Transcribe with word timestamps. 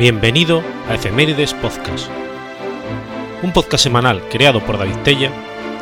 Bienvenido 0.00 0.62
a 0.88 0.94
Efemérides 0.94 1.52
Podcast, 1.52 2.08
un 3.42 3.52
podcast 3.52 3.84
semanal 3.84 4.26
creado 4.30 4.64
por 4.64 4.78
David 4.78 4.96
Tella 5.04 5.30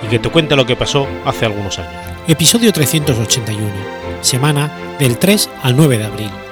y 0.05 0.09
que 0.09 0.19
te 0.19 0.29
cuenta 0.29 0.57
lo 0.57 0.67
que 0.67 0.75
pasó 0.75 1.07
hace 1.25 1.47
algunos 1.47 1.79
años. 1.79 2.03
Episodio 2.27 2.73
381, 2.73 3.71
semana 4.21 4.73
del 4.99 5.19
3 5.19 5.49
al 5.63 5.77
9 5.77 5.99
de 5.99 6.05
abril. 6.05 6.48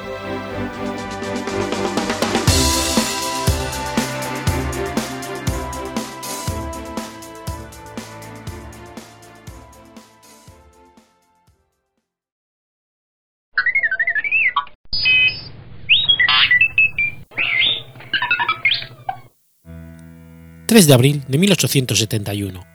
3 20.76 20.86
de 20.86 20.92
abril 20.92 21.22
de 21.26 21.38
1871. 21.38 22.66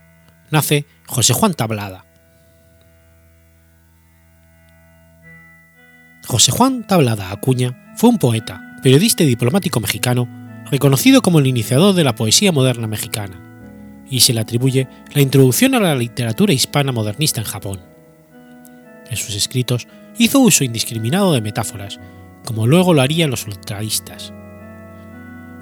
Nace 0.49 0.87
José 1.05 1.33
Juan 1.33 1.53
Tablada. 1.53 2.03
José 6.25 6.51
Juan 6.51 6.87
Tablada 6.87 7.31
Acuña 7.31 7.93
fue 7.95 8.09
un 8.09 8.17
poeta, 8.17 8.79
periodista 8.81 9.21
y 9.21 9.27
diplomático 9.27 9.79
mexicano, 9.79 10.27
reconocido 10.71 11.21
como 11.21 11.37
el 11.37 11.45
iniciador 11.45 11.93
de 11.93 12.03
la 12.03 12.16
poesía 12.16 12.52
moderna 12.52 12.88
mexicana, 12.88 13.39
y 14.09 14.21
se 14.21 14.33
le 14.33 14.41
atribuye 14.41 14.88
la 15.13 15.21
introducción 15.21 15.75
a 15.75 15.80
la 15.80 15.93
literatura 15.93 16.53
hispana 16.53 16.91
modernista 16.91 17.41
en 17.41 17.45
Japón. 17.45 17.81
En 19.11 19.15
sus 19.15 19.36
escritos 19.36 19.88
hizo 20.17 20.39
uso 20.39 20.63
indiscriminado 20.63 21.33
de 21.33 21.41
metáforas, 21.41 21.99
como 22.45 22.65
luego 22.65 22.95
lo 22.95 23.03
harían 23.03 23.30
los 23.30 23.45
ultraístas 23.45 24.33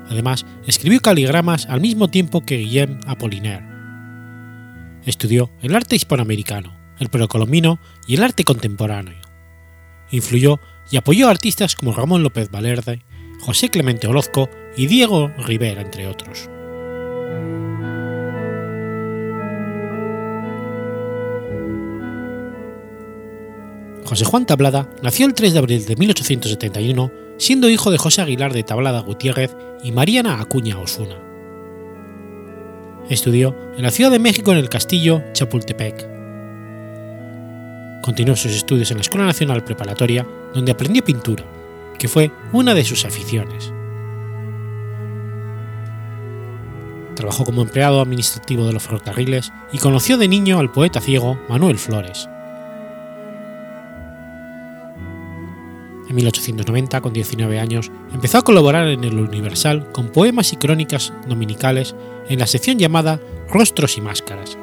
Además, 0.09 0.45
escribió 0.65 0.99
caligramas 1.01 1.67
al 1.67 1.81
mismo 1.81 2.09
tiempo 2.09 2.43
que 2.45 2.57
Guillaume 2.57 2.99
Apollinaire. 3.05 3.65
Estudió 5.05 5.51
el 5.61 5.75
arte 5.75 5.95
hispanoamericano, 5.95 6.75
el 6.99 7.09
precolombino 7.09 7.79
y 8.07 8.15
el 8.15 8.23
arte 8.23 8.43
contemporáneo. 8.43 9.21
Influyó 10.11 10.59
y 10.91 10.97
apoyó 10.97 11.27
a 11.27 11.31
artistas 11.31 11.75
como 11.75 11.93
Ramón 11.93 12.23
López 12.23 12.49
Valerde, 12.49 13.03
José 13.41 13.69
Clemente 13.69 14.07
Orozco 14.07 14.49
y 14.75 14.87
Diego 14.87 15.31
Rivera, 15.37 15.81
entre 15.81 16.07
otros. 16.07 16.49
José 24.05 24.25
Juan 24.25 24.47
Tablada 24.47 24.89
nació 25.03 25.27
el 25.27 25.35
3 25.35 25.53
de 25.53 25.59
abril 25.59 25.85
de 25.85 25.95
1871 25.95 27.28
siendo 27.39 27.69
hijo 27.69 27.89
de 27.89 27.97
José 27.97 28.21
Aguilar 28.21 28.53
de 28.53 28.63
Tablada 28.63 28.99
Gutiérrez 28.99 29.55
y 29.81 29.91
Mariana 29.91 30.39
Acuña 30.41 30.77
Osuna. 30.77 31.15
Estudió 33.09 33.55
en 33.75 33.81
la 33.81 33.91
Ciudad 33.91 34.11
de 34.11 34.19
México 34.19 34.51
en 34.51 34.57
el 34.57 34.69
Castillo 34.69 35.23
Chapultepec. 35.33 36.07
Continuó 38.03 38.35
sus 38.35 38.51
estudios 38.51 38.91
en 38.91 38.97
la 38.97 39.01
Escuela 39.01 39.25
Nacional 39.25 39.63
Preparatoria, 39.63 40.27
donde 40.53 40.73
aprendió 40.73 41.03
pintura, 41.03 41.43
que 41.97 42.09
fue 42.09 42.31
una 42.51 42.73
de 42.73 42.83
sus 42.83 43.05
aficiones. 43.05 43.73
Trabajó 47.15 47.45
como 47.45 47.61
empleado 47.61 48.01
administrativo 48.01 48.67
de 48.67 48.73
los 48.73 48.83
ferrocarriles 48.83 49.51
y 49.71 49.77
conoció 49.77 50.17
de 50.17 50.27
niño 50.27 50.59
al 50.59 50.71
poeta 50.71 51.01
ciego 51.01 51.39
Manuel 51.49 51.77
Flores. 51.77 52.29
En 56.09 56.15
1890, 56.15 57.01
con 57.01 57.13
19 57.13 57.59
años, 57.59 57.91
empezó 58.11 58.39
a 58.39 58.43
colaborar 58.43 58.87
en 58.87 59.03
el 59.03 59.19
Universal 59.19 59.91
con 59.91 60.07
poemas 60.07 60.51
y 60.53 60.57
crónicas 60.57 61.13
dominicales 61.27 61.95
en 62.29 62.39
la 62.39 62.47
sección 62.47 62.79
llamada 62.79 63.19
Rostros 63.47 63.95
y 63.97 64.01
Máscaras. 64.01 64.57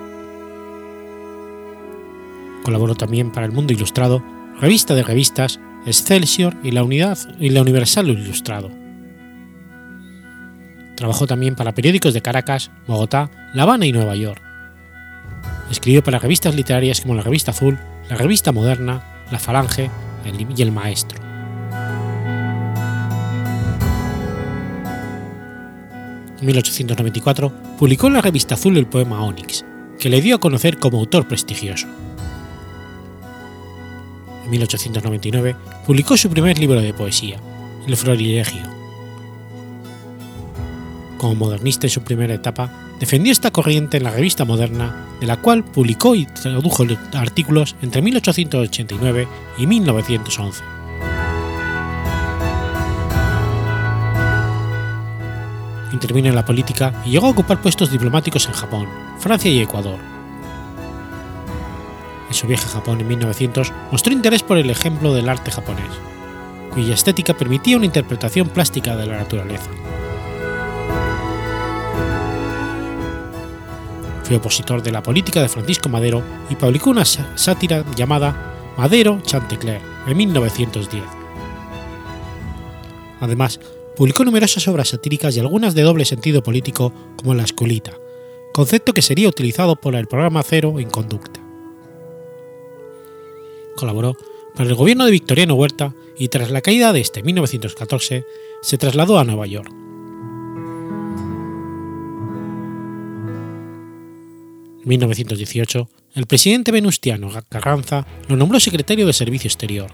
Colaboró 2.64 2.96
también 2.96 3.30
para 3.30 3.46
El 3.46 3.52
Mundo 3.52 3.72
Ilustrado, 3.72 4.24
Revista 4.60 4.96
de 4.96 5.04
Revistas, 5.04 5.60
Excelsior 5.86 6.56
y 6.64 6.72
la, 6.72 6.82
Unidad, 6.82 7.16
y 7.38 7.50
la 7.50 7.62
Universal 7.62 8.08
Ilustrado. 8.08 8.72
Trabajó 10.96 11.28
también 11.28 11.54
para 11.54 11.74
periódicos 11.74 12.12
de 12.12 12.22
Caracas, 12.22 12.72
Bogotá, 12.88 13.30
La 13.54 13.62
Habana 13.62 13.86
y 13.86 13.92
Nueva 13.92 14.16
York. 14.16 14.42
Escribió 15.70 16.02
para 16.02 16.18
revistas 16.18 16.56
literarias 16.56 17.02
como 17.02 17.14
la 17.14 17.22
Revista 17.22 17.52
Azul, 17.52 17.78
la 18.08 18.16
Revista 18.16 18.50
Moderna, 18.50 19.22
La 19.30 19.38
Falange 19.38 19.90
y 20.56 20.62
El 20.62 20.72
Maestro. 20.72 21.25
1894 26.42 27.52
publicó 27.78 28.08
en 28.08 28.14
la 28.14 28.20
revista 28.20 28.54
Azul 28.54 28.76
el 28.76 28.86
poema 28.86 29.22
Onyx, 29.22 29.64
que 29.98 30.10
le 30.10 30.20
dio 30.20 30.36
a 30.36 30.40
conocer 30.40 30.78
como 30.78 30.98
autor 30.98 31.26
prestigioso. 31.26 31.86
En 34.44 34.50
1899 34.50 35.56
publicó 35.86 36.16
su 36.16 36.28
primer 36.30 36.58
libro 36.58 36.80
de 36.80 36.94
poesía, 36.94 37.40
El 37.86 37.96
Florilegio. 37.96 38.62
Como 41.18 41.34
modernista 41.34 41.86
en 41.86 41.90
su 41.90 42.02
primera 42.02 42.34
etapa, 42.34 42.70
defendió 43.00 43.32
esta 43.32 43.50
corriente 43.50 43.96
en 43.96 44.04
la 44.04 44.10
revista 44.10 44.44
Moderna, 44.44 45.06
de 45.20 45.26
la 45.26 45.38
cual 45.38 45.64
publicó 45.64 46.14
y 46.14 46.26
tradujo 46.26 46.84
artículos 47.14 47.74
entre 47.80 48.02
1889 48.02 49.26
y 49.58 49.66
1911. 49.66 50.75
Intervino 55.96 56.28
en 56.28 56.34
la 56.34 56.44
política 56.44 57.02
y 57.04 57.10
llegó 57.10 57.26
a 57.26 57.30
ocupar 57.30 57.60
puestos 57.60 57.90
diplomáticos 57.90 58.46
en 58.46 58.52
Japón, 58.52 58.88
Francia 59.18 59.50
y 59.50 59.60
Ecuador. 59.60 59.98
En 62.28 62.34
su 62.34 62.46
viaje 62.46 62.66
a 62.66 62.70
Japón 62.70 63.00
en 63.00 63.08
1900 63.08 63.72
mostró 63.90 64.12
interés 64.12 64.42
por 64.42 64.58
el 64.58 64.70
ejemplo 64.70 65.14
del 65.14 65.28
arte 65.28 65.50
japonés, 65.50 65.90
cuya 66.72 66.94
estética 66.94 67.34
permitía 67.34 67.76
una 67.76 67.86
interpretación 67.86 68.48
plástica 68.48 68.96
de 68.96 69.06
la 69.06 69.18
naturaleza. 69.18 69.70
Fue 74.24 74.36
opositor 74.36 74.82
de 74.82 74.90
la 74.90 75.02
política 75.02 75.40
de 75.40 75.48
Francisco 75.48 75.88
Madero 75.88 76.22
y 76.50 76.56
publicó 76.56 76.90
una 76.90 77.04
sátira 77.04 77.84
llamada 77.94 78.54
Madero 78.76 79.20
Chantecler 79.22 79.80
en 80.06 80.16
1910. 80.16 81.04
Además, 83.20 83.60
publicó 83.96 84.24
numerosas 84.24 84.68
obras 84.68 84.88
satíricas 84.88 85.36
y 85.36 85.40
algunas 85.40 85.74
de 85.74 85.82
doble 85.82 86.04
sentido 86.04 86.42
político 86.42 86.92
como 87.16 87.34
La 87.34 87.44
Escolita, 87.44 87.98
concepto 88.52 88.92
que 88.92 89.02
sería 89.02 89.28
utilizado 89.28 89.76
por 89.76 89.94
el 89.94 90.06
programa 90.06 90.42
Cero 90.42 90.78
en 90.78 90.90
conducta. 90.90 91.40
Colaboró 93.76 94.16
para 94.54 94.68
el 94.68 94.74
gobierno 94.74 95.04
de 95.04 95.10
Victoriano 95.10 95.54
Huerta 95.54 95.94
y 96.18 96.28
tras 96.28 96.50
la 96.50 96.60
caída 96.60 96.92
de 96.92 97.00
este 97.00 97.20
en 97.20 97.26
1914 97.26 98.24
se 98.62 98.78
trasladó 98.78 99.18
a 99.18 99.24
Nueva 99.24 99.46
York. 99.46 99.70
En 104.82 104.88
1918, 104.90 105.88
el 106.14 106.26
presidente 106.26 106.70
venustiano 106.70 107.28
Carranza 107.48 108.06
lo 108.28 108.36
nombró 108.36 108.60
secretario 108.60 109.06
de 109.06 109.12
Servicio 109.12 109.48
Exterior. 109.48 109.90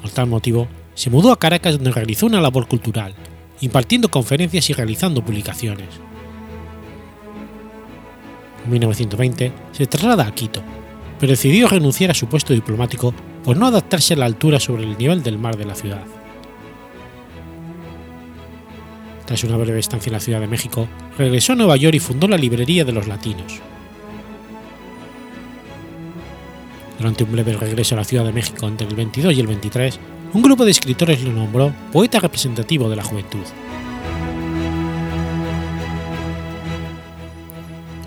Por 0.00 0.10
tal 0.10 0.26
motivo, 0.26 0.68
se 0.98 1.10
mudó 1.10 1.30
a 1.30 1.38
Caracas 1.38 1.74
donde 1.74 1.92
realizó 1.92 2.26
una 2.26 2.40
labor 2.40 2.66
cultural, 2.66 3.14
impartiendo 3.60 4.10
conferencias 4.10 4.68
y 4.68 4.72
realizando 4.72 5.24
publicaciones. 5.24 5.86
En 8.64 8.72
1920 8.72 9.52
se 9.70 9.86
traslada 9.86 10.26
a 10.26 10.34
Quito, 10.34 10.60
pero 11.20 11.30
decidió 11.30 11.68
renunciar 11.68 12.10
a 12.10 12.14
su 12.14 12.26
puesto 12.26 12.52
diplomático 12.52 13.14
por 13.44 13.56
no 13.56 13.66
adaptarse 13.66 14.14
a 14.14 14.16
la 14.16 14.26
altura 14.26 14.58
sobre 14.58 14.82
el 14.82 14.98
nivel 14.98 15.22
del 15.22 15.38
mar 15.38 15.56
de 15.56 15.66
la 15.66 15.76
ciudad. 15.76 16.02
Tras 19.24 19.44
una 19.44 19.56
breve 19.56 19.78
estancia 19.78 20.10
en 20.10 20.14
la 20.14 20.20
Ciudad 20.20 20.40
de 20.40 20.48
México, 20.48 20.88
regresó 21.16 21.52
a 21.52 21.56
Nueva 21.56 21.76
York 21.76 21.94
y 21.94 22.00
fundó 22.00 22.26
la 22.26 22.36
Librería 22.36 22.84
de 22.84 22.92
los 22.92 23.06
Latinos. 23.06 23.60
Durante 26.98 27.22
un 27.22 27.30
breve 27.30 27.52
regreso 27.52 27.94
a 27.94 27.98
la 27.98 28.04
Ciudad 28.04 28.24
de 28.24 28.32
México 28.32 28.66
entre 28.66 28.88
el 28.88 28.96
22 28.96 29.32
y 29.34 29.40
el 29.40 29.46
23, 29.46 30.00
un 30.34 30.42
grupo 30.42 30.64
de 30.64 30.70
escritores 30.70 31.22
lo 31.22 31.32
nombró 31.32 31.72
poeta 31.92 32.20
representativo 32.20 32.88
de 32.90 32.96
la 32.96 33.04
juventud. 33.04 33.44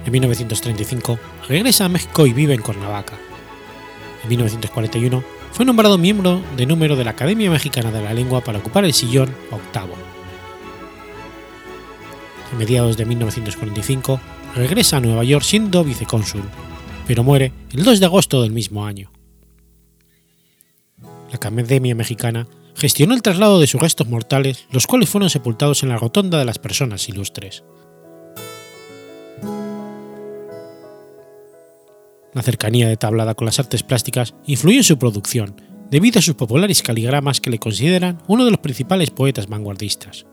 En 0.05 0.11
1935 0.11 1.19
regresa 1.47 1.85
a 1.85 1.89
México 1.89 2.25
y 2.27 2.33
vive 2.33 2.53
en 2.53 2.61
Cuernavaca. 2.61 3.17
En 4.23 4.29
1941 4.29 5.23
fue 5.51 5.65
nombrado 5.65 5.97
miembro 5.97 6.41
de 6.57 6.65
número 6.65 6.95
de 6.95 7.03
la 7.03 7.11
Academia 7.11 7.49
Mexicana 7.49 7.91
de 7.91 8.01
la 8.01 8.13
Lengua 8.13 8.41
para 8.41 8.59
ocupar 8.59 8.85
el 8.85 8.93
sillón 8.93 9.33
octavo. 9.51 9.93
A 12.51 12.55
mediados 12.55 12.97
de 12.97 13.05
1945 13.05 14.19
regresa 14.55 14.97
a 14.97 15.01
Nueva 15.01 15.23
York 15.23 15.45
siendo 15.45 15.83
vicecónsul, 15.83 16.43
pero 17.07 17.23
muere 17.23 17.53
el 17.71 17.83
2 17.83 17.99
de 17.99 18.05
agosto 18.05 18.41
del 18.41 18.51
mismo 18.51 18.85
año 18.85 19.09
la 21.31 21.37
Academia 21.37 21.95
Mexicana 21.95 22.47
gestionó 22.75 23.13
el 23.13 23.21
traslado 23.21 23.59
de 23.59 23.67
sus 23.67 23.81
restos 23.81 24.07
mortales, 24.07 24.65
los 24.71 24.85
cuales 24.85 25.09
fueron 25.09 25.29
sepultados 25.29 25.81
en 25.83 25.89
la 25.89 25.97
Rotonda 25.97 26.37
de 26.37 26.45
las 26.45 26.59
Personas 26.59 27.07
Ilustres. 27.07 27.63
La 32.33 32.41
cercanía 32.41 32.87
de 32.87 32.97
Tablada 32.97 33.35
con 33.35 33.45
las 33.45 33.59
artes 33.59 33.83
plásticas 33.83 34.35
influyó 34.45 34.77
en 34.77 34.83
su 34.83 34.97
producción, 34.97 35.55
debido 35.89 36.19
a 36.19 36.21
sus 36.21 36.35
populares 36.35 36.81
caligramas 36.81 37.41
que 37.41 37.49
le 37.49 37.59
consideran 37.59 38.21
uno 38.27 38.45
de 38.45 38.51
los 38.51 38.59
principales 38.59 39.09
poetas 39.09 39.47
vanguardistas. 39.47 40.25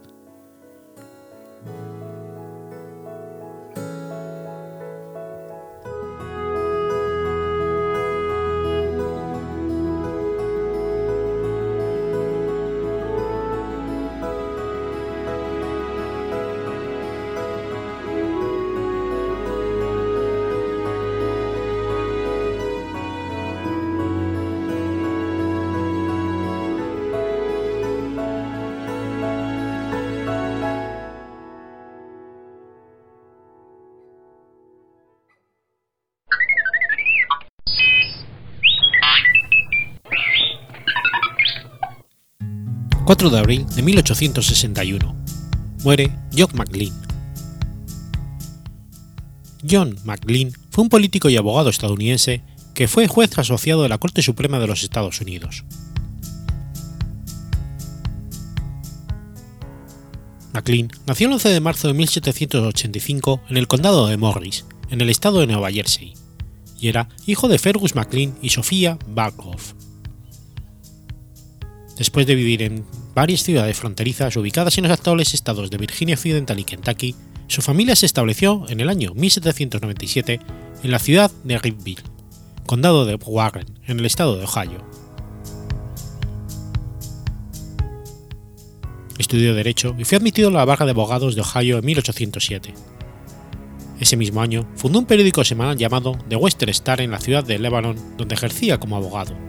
4 43.08 43.30
de 43.30 43.38
abril 43.38 43.66
de 43.74 43.80
1861. 43.80 45.16
Muere 45.82 46.12
John 46.36 46.50
McLean. 46.52 46.92
John 49.66 49.96
McLean 50.04 50.52
fue 50.68 50.84
un 50.84 50.90
político 50.90 51.30
y 51.30 51.38
abogado 51.38 51.70
estadounidense 51.70 52.42
que 52.74 52.86
fue 52.86 53.08
juez 53.08 53.38
asociado 53.38 53.82
de 53.82 53.88
la 53.88 53.96
Corte 53.96 54.20
Suprema 54.20 54.58
de 54.58 54.66
los 54.66 54.82
Estados 54.82 55.22
Unidos. 55.22 55.64
McLean 60.52 60.90
nació 61.06 61.28
el 61.28 61.32
11 61.32 61.48
de 61.48 61.60
marzo 61.60 61.88
de 61.88 61.94
1785 61.94 63.40
en 63.48 63.56
el 63.56 63.68
condado 63.68 64.06
de 64.06 64.18
Morris, 64.18 64.66
en 64.90 65.00
el 65.00 65.08
estado 65.08 65.40
de 65.40 65.46
Nueva 65.46 65.70
Jersey, 65.70 66.12
y 66.78 66.88
era 66.88 67.08
hijo 67.24 67.48
de 67.48 67.58
Fergus 67.58 67.94
McLean 67.94 68.36
y 68.42 68.50
Sofía 68.50 68.98
Barkhoff. 69.06 69.72
Después 71.96 72.26
de 72.26 72.36
vivir 72.36 72.62
en 72.62 72.84
varias 73.14 73.42
ciudades 73.42 73.76
fronterizas 73.76 74.36
ubicadas 74.36 74.78
en 74.78 74.84
los 74.84 74.92
actuales 74.92 75.34
estados 75.34 75.70
de 75.70 75.78
Virginia 75.78 76.14
Occidental 76.14 76.58
y 76.58 76.64
Kentucky, 76.64 77.14
su 77.46 77.62
familia 77.62 77.96
se 77.96 78.06
estableció 78.06 78.66
en 78.68 78.80
el 78.80 78.88
año 78.88 79.14
1797 79.14 80.40
en 80.82 80.90
la 80.90 80.98
ciudad 80.98 81.30
de 81.44 81.58
Rivville, 81.58 82.02
condado 82.66 83.06
de 83.06 83.14
Warren, 83.14 83.66
en 83.86 83.98
el 83.98 84.04
estado 84.04 84.36
de 84.36 84.44
Ohio. 84.44 84.84
Estudió 89.18 89.54
Derecho 89.54 89.96
y 89.98 90.04
fue 90.04 90.18
admitido 90.18 90.48
a 90.48 90.52
la 90.52 90.64
barra 90.64 90.84
de 90.84 90.92
abogados 90.92 91.34
de 91.34 91.40
Ohio 91.40 91.78
en 91.78 91.84
1807. 91.84 92.74
Ese 93.98 94.16
mismo 94.16 94.40
año 94.40 94.68
fundó 94.76 95.00
un 95.00 95.06
periódico 95.06 95.42
semanal 95.42 95.76
llamado 95.76 96.16
The 96.28 96.36
Western 96.36 96.70
Star 96.70 97.00
en 97.00 97.10
la 97.10 97.18
ciudad 97.18 97.42
de 97.42 97.58
Lebanon, 97.58 97.96
donde 98.16 98.34
ejercía 98.34 98.78
como 98.78 98.96
abogado. 98.96 99.47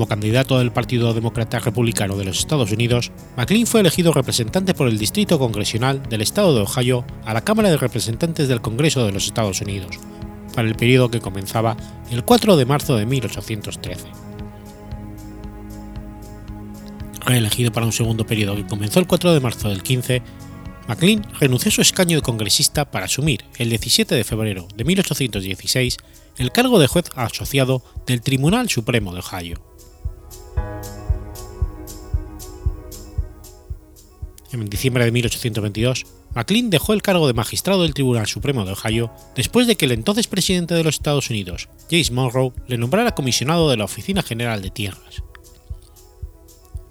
Como 0.00 0.08
candidato 0.08 0.58
del 0.58 0.72
Partido 0.72 1.12
Demócrata 1.12 1.58
Republicano 1.58 2.16
de 2.16 2.24
los 2.24 2.38
Estados 2.38 2.72
Unidos, 2.72 3.12
McLean 3.36 3.66
fue 3.66 3.80
elegido 3.80 4.14
representante 4.14 4.72
por 4.72 4.88
el 4.88 4.96
Distrito 4.96 5.38
Congresional 5.38 6.02
del 6.08 6.22
Estado 6.22 6.54
de 6.54 6.62
Ohio 6.62 7.04
a 7.26 7.34
la 7.34 7.44
Cámara 7.44 7.68
de 7.68 7.76
Representantes 7.76 8.48
del 8.48 8.62
Congreso 8.62 9.04
de 9.04 9.12
los 9.12 9.26
Estados 9.26 9.60
Unidos, 9.60 9.98
para 10.54 10.66
el 10.66 10.74
periodo 10.74 11.10
que 11.10 11.20
comenzaba 11.20 11.76
el 12.10 12.24
4 12.24 12.56
de 12.56 12.64
marzo 12.64 12.96
de 12.96 13.04
1813. 13.04 14.06
Reelegido 17.26 17.70
para 17.70 17.84
un 17.84 17.92
segundo 17.92 18.24
periodo 18.24 18.56
que 18.56 18.66
comenzó 18.66 19.00
el 19.00 19.06
4 19.06 19.34
de 19.34 19.40
marzo 19.40 19.68
del 19.68 19.82
15, 19.82 20.22
McLean 20.88 21.26
renunció 21.38 21.68
a 21.68 21.72
su 21.72 21.82
escaño 21.82 22.16
de 22.16 22.22
congresista 22.22 22.90
para 22.90 23.04
asumir 23.04 23.44
el 23.58 23.68
17 23.68 24.14
de 24.14 24.24
febrero 24.24 24.66
de 24.74 24.82
1816 24.82 25.98
el 26.38 26.52
cargo 26.52 26.78
de 26.78 26.86
juez 26.86 27.04
asociado 27.16 27.82
del 28.06 28.22
Tribunal 28.22 28.70
Supremo 28.70 29.12
de 29.12 29.20
Ohio. 29.20 29.69
En 34.52 34.68
diciembre 34.68 35.04
de 35.04 35.12
1822, 35.12 36.06
McLean 36.34 36.70
dejó 36.70 36.92
el 36.92 37.02
cargo 37.02 37.28
de 37.28 37.34
magistrado 37.34 37.82
del 37.82 37.94
Tribunal 37.94 38.26
Supremo 38.26 38.64
de 38.64 38.72
Ohio 38.72 39.12
después 39.36 39.68
de 39.68 39.76
que 39.76 39.84
el 39.84 39.92
entonces 39.92 40.26
presidente 40.26 40.74
de 40.74 40.82
los 40.82 40.96
Estados 40.96 41.30
Unidos, 41.30 41.68
James 41.88 42.10
Monroe, 42.10 42.52
le 42.66 42.76
nombrara 42.76 43.14
comisionado 43.14 43.70
de 43.70 43.76
la 43.76 43.84
Oficina 43.84 44.22
General 44.22 44.60
de 44.60 44.70
Tierras. 44.70 45.22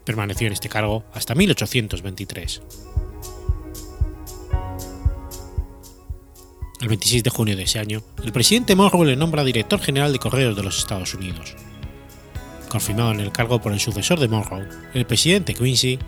Permaneció 0.06 0.48
en 0.48 0.54
este 0.54 0.70
cargo 0.70 1.04
hasta 1.14 1.36
1823. 1.36 2.62
El 6.80 6.88
26 6.88 7.24
de 7.24 7.30
junio 7.30 7.58
de 7.58 7.64
ese 7.64 7.80
año, 7.80 8.02
el 8.24 8.32
presidente 8.32 8.74
Monroe 8.74 9.06
le 9.06 9.18
nombra 9.18 9.44
director 9.44 9.82
general 9.82 10.14
de 10.14 10.20
Correos 10.20 10.56
de 10.56 10.64
los 10.64 10.78
Estados 10.78 11.14
Unidos. 11.14 11.56
Confirmado 12.70 13.12
en 13.12 13.20
el 13.20 13.34
cargo 13.34 13.60
por 13.60 13.74
el 13.74 13.82
sucesor 13.82 14.18
de 14.18 14.30
Monroe, 14.30 14.66
el 14.94 15.06
presidente 15.06 15.54
Quincy, 15.54 16.00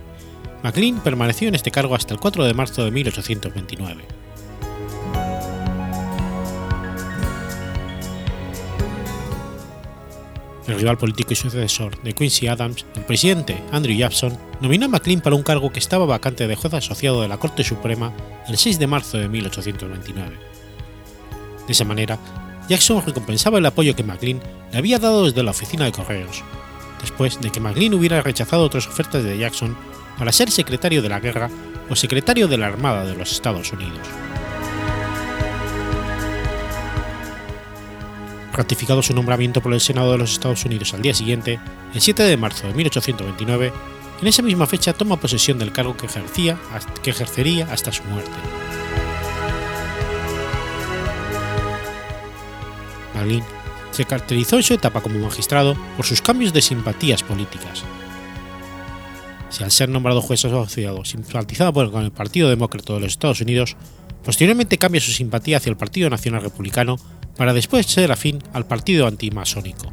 McLean 0.63 0.99
permaneció 0.99 1.47
en 1.47 1.55
este 1.55 1.71
cargo 1.71 1.95
hasta 1.95 2.13
el 2.13 2.19
4 2.19 2.43
de 2.45 2.53
marzo 2.53 2.85
de 2.85 2.91
1829. 2.91 4.05
El 10.67 10.77
rival 10.77 10.97
político 10.97 11.33
y 11.33 11.35
sucesor 11.35 12.01
de 12.01 12.13
Quincy 12.13 12.47
Adams, 12.47 12.85
el 12.95 13.03
presidente 13.03 13.61
Andrew 13.71 13.97
Jackson, 13.97 14.37
nominó 14.61 14.85
a 14.85 14.89
McLean 14.89 15.19
para 15.19 15.35
un 15.35 15.43
cargo 15.43 15.71
que 15.71 15.79
estaba 15.79 16.05
vacante 16.05 16.47
de 16.47 16.55
juez 16.55 16.73
asociado 16.73 17.21
de 17.21 17.27
la 17.27 17.37
Corte 17.37 17.63
Suprema 17.63 18.13
el 18.47 18.57
6 18.57 18.79
de 18.79 18.87
marzo 18.87 19.17
de 19.17 19.27
1829. 19.27 20.37
De 21.65 21.73
esa 21.73 21.83
manera, 21.83 22.19
Jackson 22.69 23.03
recompensaba 23.05 23.57
el 23.57 23.65
apoyo 23.65 23.95
que 23.95 24.03
McLean 24.03 24.41
le 24.71 24.77
había 24.77 24.99
dado 24.99 25.25
desde 25.25 25.43
la 25.43 25.51
oficina 25.51 25.85
de 25.85 25.91
correos, 25.91 26.43
después 27.01 27.41
de 27.41 27.49
que 27.49 27.59
McLean 27.59 27.95
hubiera 27.95 28.21
rechazado 28.21 28.63
otras 28.63 28.87
ofertas 28.87 29.23
de 29.23 29.37
Jackson 29.37 29.75
para 30.17 30.31
ser 30.31 30.51
secretario 30.51 31.01
de 31.01 31.09
la 31.09 31.19
guerra 31.19 31.49
o 31.89 31.95
secretario 31.95 32.47
de 32.47 32.57
la 32.57 32.67
Armada 32.67 33.05
de 33.05 33.15
los 33.15 33.31
Estados 33.31 33.71
Unidos. 33.73 33.99
Ratificado 38.53 39.01
su 39.01 39.13
nombramiento 39.13 39.61
por 39.61 39.73
el 39.73 39.79
Senado 39.79 40.11
de 40.11 40.17
los 40.17 40.33
Estados 40.33 40.65
Unidos 40.65 40.93
al 40.93 41.01
día 41.01 41.13
siguiente, 41.13 41.59
el 41.93 42.01
7 42.01 42.23
de 42.23 42.37
marzo 42.37 42.67
de 42.67 42.73
1829, 42.73 43.73
en 44.21 44.27
esa 44.27 44.41
misma 44.41 44.67
fecha 44.67 44.93
toma 44.93 45.19
posesión 45.19 45.57
del 45.57 45.71
cargo 45.71 45.97
que, 45.97 46.05
ejercía, 46.05 46.57
que 47.01 47.09
ejercería 47.09 47.67
hasta 47.71 47.91
su 47.91 48.03
muerte. 48.03 48.31
Malin 53.15 53.43
se 53.91 54.05
caracterizó 54.05 54.57
en 54.57 54.63
su 54.63 54.73
etapa 54.73 55.01
como 55.01 55.19
magistrado 55.19 55.75
por 55.97 56.05
sus 56.05 56.21
cambios 56.21 56.53
de 56.53 56.61
simpatías 56.61 57.23
políticas, 57.23 57.83
si 59.51 59.63
al 59.63 59.71
ser 59.71 59.89
nombrado 59.89 60.21
juez 60.21 60.43
asociado 60.45 61.05
simpatizaba 61.05 61.91
con 61.91 62.03
el 62.03 62.11
Partido 62.11 62.49
Demócrata 62.49 62.93
de 62.93 63.01
los 63.01 63.11
Estados 63.11 63.41
Unidos, 63.41 63.75
posteriormente 64.23 64.77
cambia 64.77 65.01
su 65.01 65.11
simpatía 65.11 65.57
hacia 65.57 65.69
el 65.69 65.77
Partido 65.77 66.09
Nacional 66.09 66.41
Republicano 66.41 66.97
para 67.37 67.53
después 67.53 67.85
ser 67.85 68.11
afín 68.11 68.39
al 68.53 68.65
Partido 68.65 69.07
Antimasónico. 69.07 69.91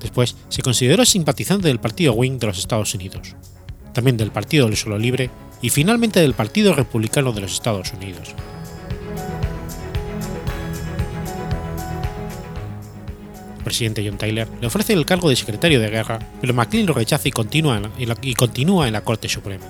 Después 0.00 0.36
se 0.48 0.62
consideró 0.62 1.04
simpatizante 1.04 1.68
del 1.68 1.78
Partido 1.78 2.12
Wing 2.14 2.38
de 2.38 2.48
los 2.48 2.58
Estados 2.58 2.94
Unidos, 2.94 3.36
también 3.94 4.16
del 4.16 4.32
Partido 4.32 4.66
del 4.66 4.76
Solo 4.76 4.98
Libre 4.98 5.30
y 5.60 5.70
finalmente 5.70 6.20
del 6.20 6.34
Partido 6.34 6.74
Republicano 6.74 7.32
de 7.32 7.42
los 7.42 7.52
Estados 7.52 7.92
Unidos. 7.92 8.34
Presidente 13.62 14.04
John 14.06 14.18
Tyler 14.18 14.48
le 14.60 14.66
ofrece 14.66 14.92
el 14.92 15.06
cargo 15.06 15.28
de 15.28 15.36
secretario 15.36 15.80
de 15.80 15.90
guerra, 15.90 16.18
pero 16.40 16.54
McLean 16.54 16.86
lo 16.86 16.94
rechaza 16.94 17.28
y 17.28 17.32
continúa 17.32 17.80
en 18.86 18.92
la, 18.92 19.00
Corte 19.00 19.28
Suprema. 19.28 19.64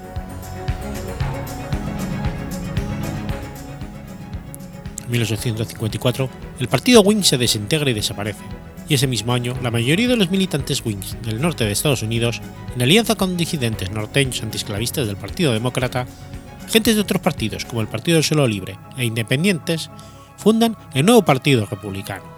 En 5.05 5.11
1854, 5.11 6.31
el 6.61 6.69
partido 6.69 7.03
Wing 7.03 7.23
se 7.23 7.39
desintegra 7.39 7.91
y 7.91 7.95
desaparece, 7.95 8.43
y 8.89 8.95
ese 8.95 9.07
mismo 9.07 9.33
año 9.33 9.55
la 9.63 9.71
mayoría 9.71 10.09
de 10.09 10.17
los 10.17 10.31
militantes 10.31 10.83
Wings 10.85 11.17
del 11.23 11.41
norte 11.41 11.65
de 11.65 11.73
Estados 11.73 12.03
Unidos, 12.03 12.41
en 12.75 12.83
alianza 12.83 13.15
con 13.15 13.37
disidentes 13.37 13.91
norteños 13.91 14.43
antiesclavistas 14.43 15.07
del 15.07 15.17
Partido 15.17 15.53
Demócrata, 15.53 16.07
gentes 16.69 16.95
de 16.95 17.03
otros 17.03 17.21
partidos 17.21 17.65
como 17.67 17.83
el 17.83 17.89
Partido 17.89 18.17
del 18.17 18.25
Suelo 18.25 18.47
Libre 18.47 18.79
e 18.97 19.05
independientes, 19.05 19.91
fundan 20.39 20.77
el 20.95 21.05
nuevo 21.05 21.25
Partido 21.25 21.67
Republicano. 21.67 22.32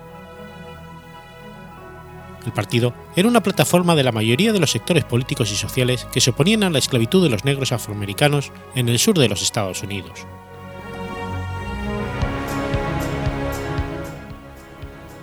El 2.44 2.52
partido 2.52 2.94
era 3.16 3.28
una 3.28 3.42
plataforma 3.42 3.94
de 3.94 4.02
la 4.02 4.12
mayoría 4.12 4.52
de 4.52 4.60
los 4.60 4.70
sectores 4.70 5.04
políticos 5.04 5.50
y 5.50 5.56
sociales 5.56 6.06
que 6.12 6.20
se 6.20 6.30
oponían 6.30 6.62
a 6.62 6.70
la 6.70 6.78
esclavitud 6.78 7.22
de 7.22 7.30
los 7.30 7.44
negros 7.44 7.72
afroamericanos 7.72 8.52
en 8.74 8.88
el 8.88 8.98
sur 8.98 9.18
de 9.18 9.28
los 9.28 9.42
Estados 9.42 9.82
Unidos. 9.82 10.26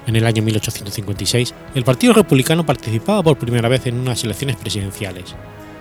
En 0.08 0.16
el 0.16 0.26
año 0.26 0.42
1856, 0.44 1.54
el 1.76 1.84
Partido 1.84 2.14
Republicano 2.14 2.66
participaba 2.66 3.24
por 3.24 3.38
primera 3.38 3.70
vez 3.70 3.86
en 3.86 4.00
unas 4.00 4.24
elecciones 4.24 4.58
presidenciales, 4.58 5.36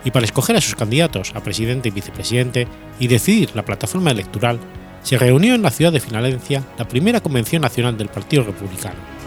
y 0.05 0.11
para 0.11 0.25
escoger 0.25 0.55
a 0.55 0.61
sus 0.61 0.75
candidatos 0.75 1.33
a 1.35 1.43
presidente 1.43 1.89
y 1.89 1.91
vicepresidente 1.91 2.67
y 2.99 3.07
decidir 3.07 3.51
la 3.55 3.65
plataforma 3.65 4.11
electoral, 4.11 4.59
se 5.03 5.17
reunió 5.17 5.55
en 5.55 5.63
la 5.63 5.71
ciudad 5.71 5.91
de 5.91 5.99
Filadelfia 5.99 6.63
la 6.77 6.87
primera 6.87 7.19
convención 7.19 7.63
nacional 7.63 7.97
del 7.97 8.09
Partido 8.09 8.43
Republicano. 8.43 9.20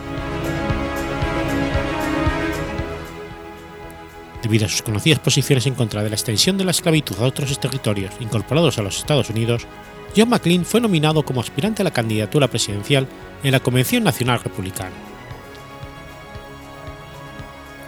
Debido 4.44 4.66
a 4.66 4.68
sus 4.68 4.82
conocidas 4.82 5.20
posiciones 5.20 5.66
en 5.66 5.74
contra 5.74 6.02
de 6.02 6.10
la 6.10 6.16
extensión 6.16 6.58
de 6.58 6.66
la 6.66 6.72
esclavitud 6.72 7.16
a 7.18 7.24
otros 7.24 7.58
territorios 7.58 8.12
incorporados 8.20 8.76
a 8.76 8.82
los 8.82 8.98
Estados 8.98 9.30
Unidos, 9.30 9.66
John 10.14 10.28
McLean 10.28 10.66
fue 10.66 10.82
nominado 10.82 11.22
como 11.24 11.40
aspirante 11.40 11.80
a 11.80 11.84
la 11.84 11.92
candidatura 11.92 12.48
presidencial 12.48 13.08
en 13.42 13.52
la 13.52 13.60
Convención 13.60 14.04
Nacional 14.04 14.40
Republicana. 14.44 14.92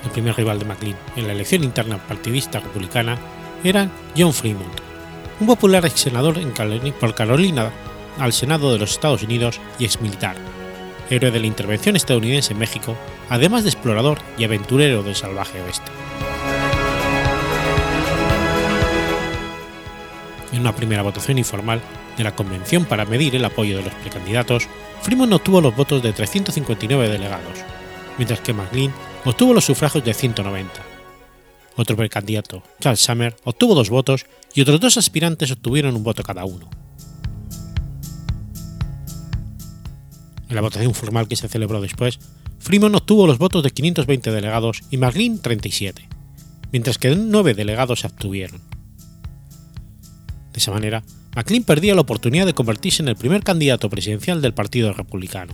El 0.03 0.11
primer 0.13 0.35
rival 0.35 0.59
de 0.59 0.65
McLean 0.65 0.97
en 1.17 1.27
la 1.27 1.35
elección 1.35 1.63
interna 1.63 1.99
partidista 1.99 2.59
republicana 2.59 3.19
era 3.63 3.91
John 4.17 4.33
Fremont, 4.33 4.81
un 5.39 5.47
popular 5.47 5.85
ex 5.85 6.01
senador 6.01 6.41
por 6.99 7.15
Carolina 7.15 7.71
al 8.19 8.33
Senado 8.33 8.73
de 8.73 8.79
los 8.79 8.93
Estados 8.93 9.23
Unidos 9.23 9.61
y 9.79 9.85
ex 9.85 10.01
militar, 10.01 10.37
héroe 11.11 11.31
de 11.31 11.41
la 11.41 11.49
intervención 11.49 11.97
estadounidense 11.97 12.55
en 12.55 12.61
México, 12.61 12.97
además 13.29 13.63
de 13.65 13.69
explorador 13.69 14.21
y 14.39 14.45
aventurero 14.45 15.03
del 15.03 15.17
salvaje 15.17 15.61
oeste. 15.61 15.93
En 20.57 20.63
una 20.63 20.75
primera 20.75 21.03
votación 21.03 21.37
informal, 21.37 21.83
de 22.17 22.25
la 22.25 22.35
convención 22.35 22.87
para 22.87 23.05
medir 23.05 23.37
el 23.37 23.45
apoyo 23.45 23.77
de 23.77 23.83
los 23.83 23.95
precandidatos, 23.97 24.67
Fremont 25.03 25.31
obtuvo 25.31 25.61
los 25.61 25.77
votos 25.77 26.03
de 26.03 26.15
359 26.15 27.11
delegados, 27.11 27.59
mientras 28.17 28.41
que 28.41 28.55
McLean 28.55 28.91
obtuvo 29.27 29.53
los 29.53 29.67
sufragios 29.67 30.03
de 30.03 30.15
190. 30.15 30.73
Otro 31.77 31.95
precandidato, 31.95 32.63
Charles 32.81 33.01
Summer, 33.01 33.37
obtuvo 33.45 33.75
dos 33.75 33.91
votos 33.91 34.25
y 34.55 34.63
otros 34.63 34.81
dos 34.81 34.97
aspirantes 34.97 35.53
obtuvieron 35.53 35.95
un 35.95 36.03
voto 36.03 36.23
cada 36.23 36.47
uno. 36.47 36.71
En 40.49 40.55
la 40.55 40.63
votación 40.63 40.95
formal 40.95 41.29
que 41.29 41.37
se 41.37 41.49
celebró 41.49 41.83
después, 41.83 42.19
Fremont 42.61 42.95
obtuvo 42.95 43.27
los 43.27 43.37
votos 43.37 43.63
de 43.63 43.73
520 43.73 44.33
delegados 44.33 44.81
y 44.91 44.97
McLean 44.97 45.39
37, 45.39 46.09
mientras 46.73 46.97
que 46.97 47.15
nueve 47.15 47.53
delegados 47.53 48.01
se 48.01 48.07
abstuvieron. 48.07 48.76
De 50.57 50.61
esa 50.61 50.73
manera, 50.73 51.05
McLean 51.35 51.65
perdía 51.65 51.95
la 51.95 52.01
oportunidad 52.01 52.47
de 52.47 52.55
convertirse 52.55 53.03
en 53.03 53.09
el 53.09 53.17
primer 53.17 53.43
candidato 53.43 53.91
presidencial 53.91 54.41
del 54.41 54.55
Partido 54.55 54.95
Republicano. 54.95 55.53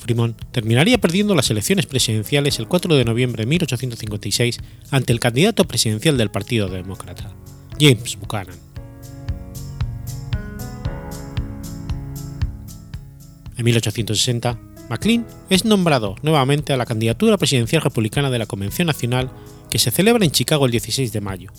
Fremont 0.00 0.36
terminaría 0.50 0.98
perdiendo 0.98 1.36
las 1.36 1.48
elecciones 1.50 1.86
presidenciales 1.86 2.58
el 2.58 2.66
4 2.66 2.96
de 2.96 3.04
noviembre 3.04 3.44
de 3.44 3.46
1856 3.50 4.58
ante 4.90 5.12
el 5.12 5.20
candidato 5.20 5.64
presidencial 5.64 6.18
del 6.18 6.32
Partido 6.32 6.68
Demócrata, 6.68 7.32
James 7.78 8.18
Buchanan. 8.18 8.56
En 13.56 13.64
1860, 13.64 14.58
McLean 14.90 15.24
es 15.50 15.64
nombrado 15.64 16.16
nuevamente 16.22 16.72
a 16.72 16.76
la 16.76 16.84
candidatura 16.84 17.38
presidencial 17.38 17.80
republicana 17.80 18.28
de 18.28 18.40
la 18.40 18.46
Convención 18.46 18.88
Nacional 18.88 19.30
que 19.70 19.78
se 19.78 19.92
celebra 19.92 20.24
en 20.24 20.32
Chicago 20.32 20.66
el 20.66 20.72
16 20.72 21.12
de 21.12 21.20
mayo, 21.20 21.52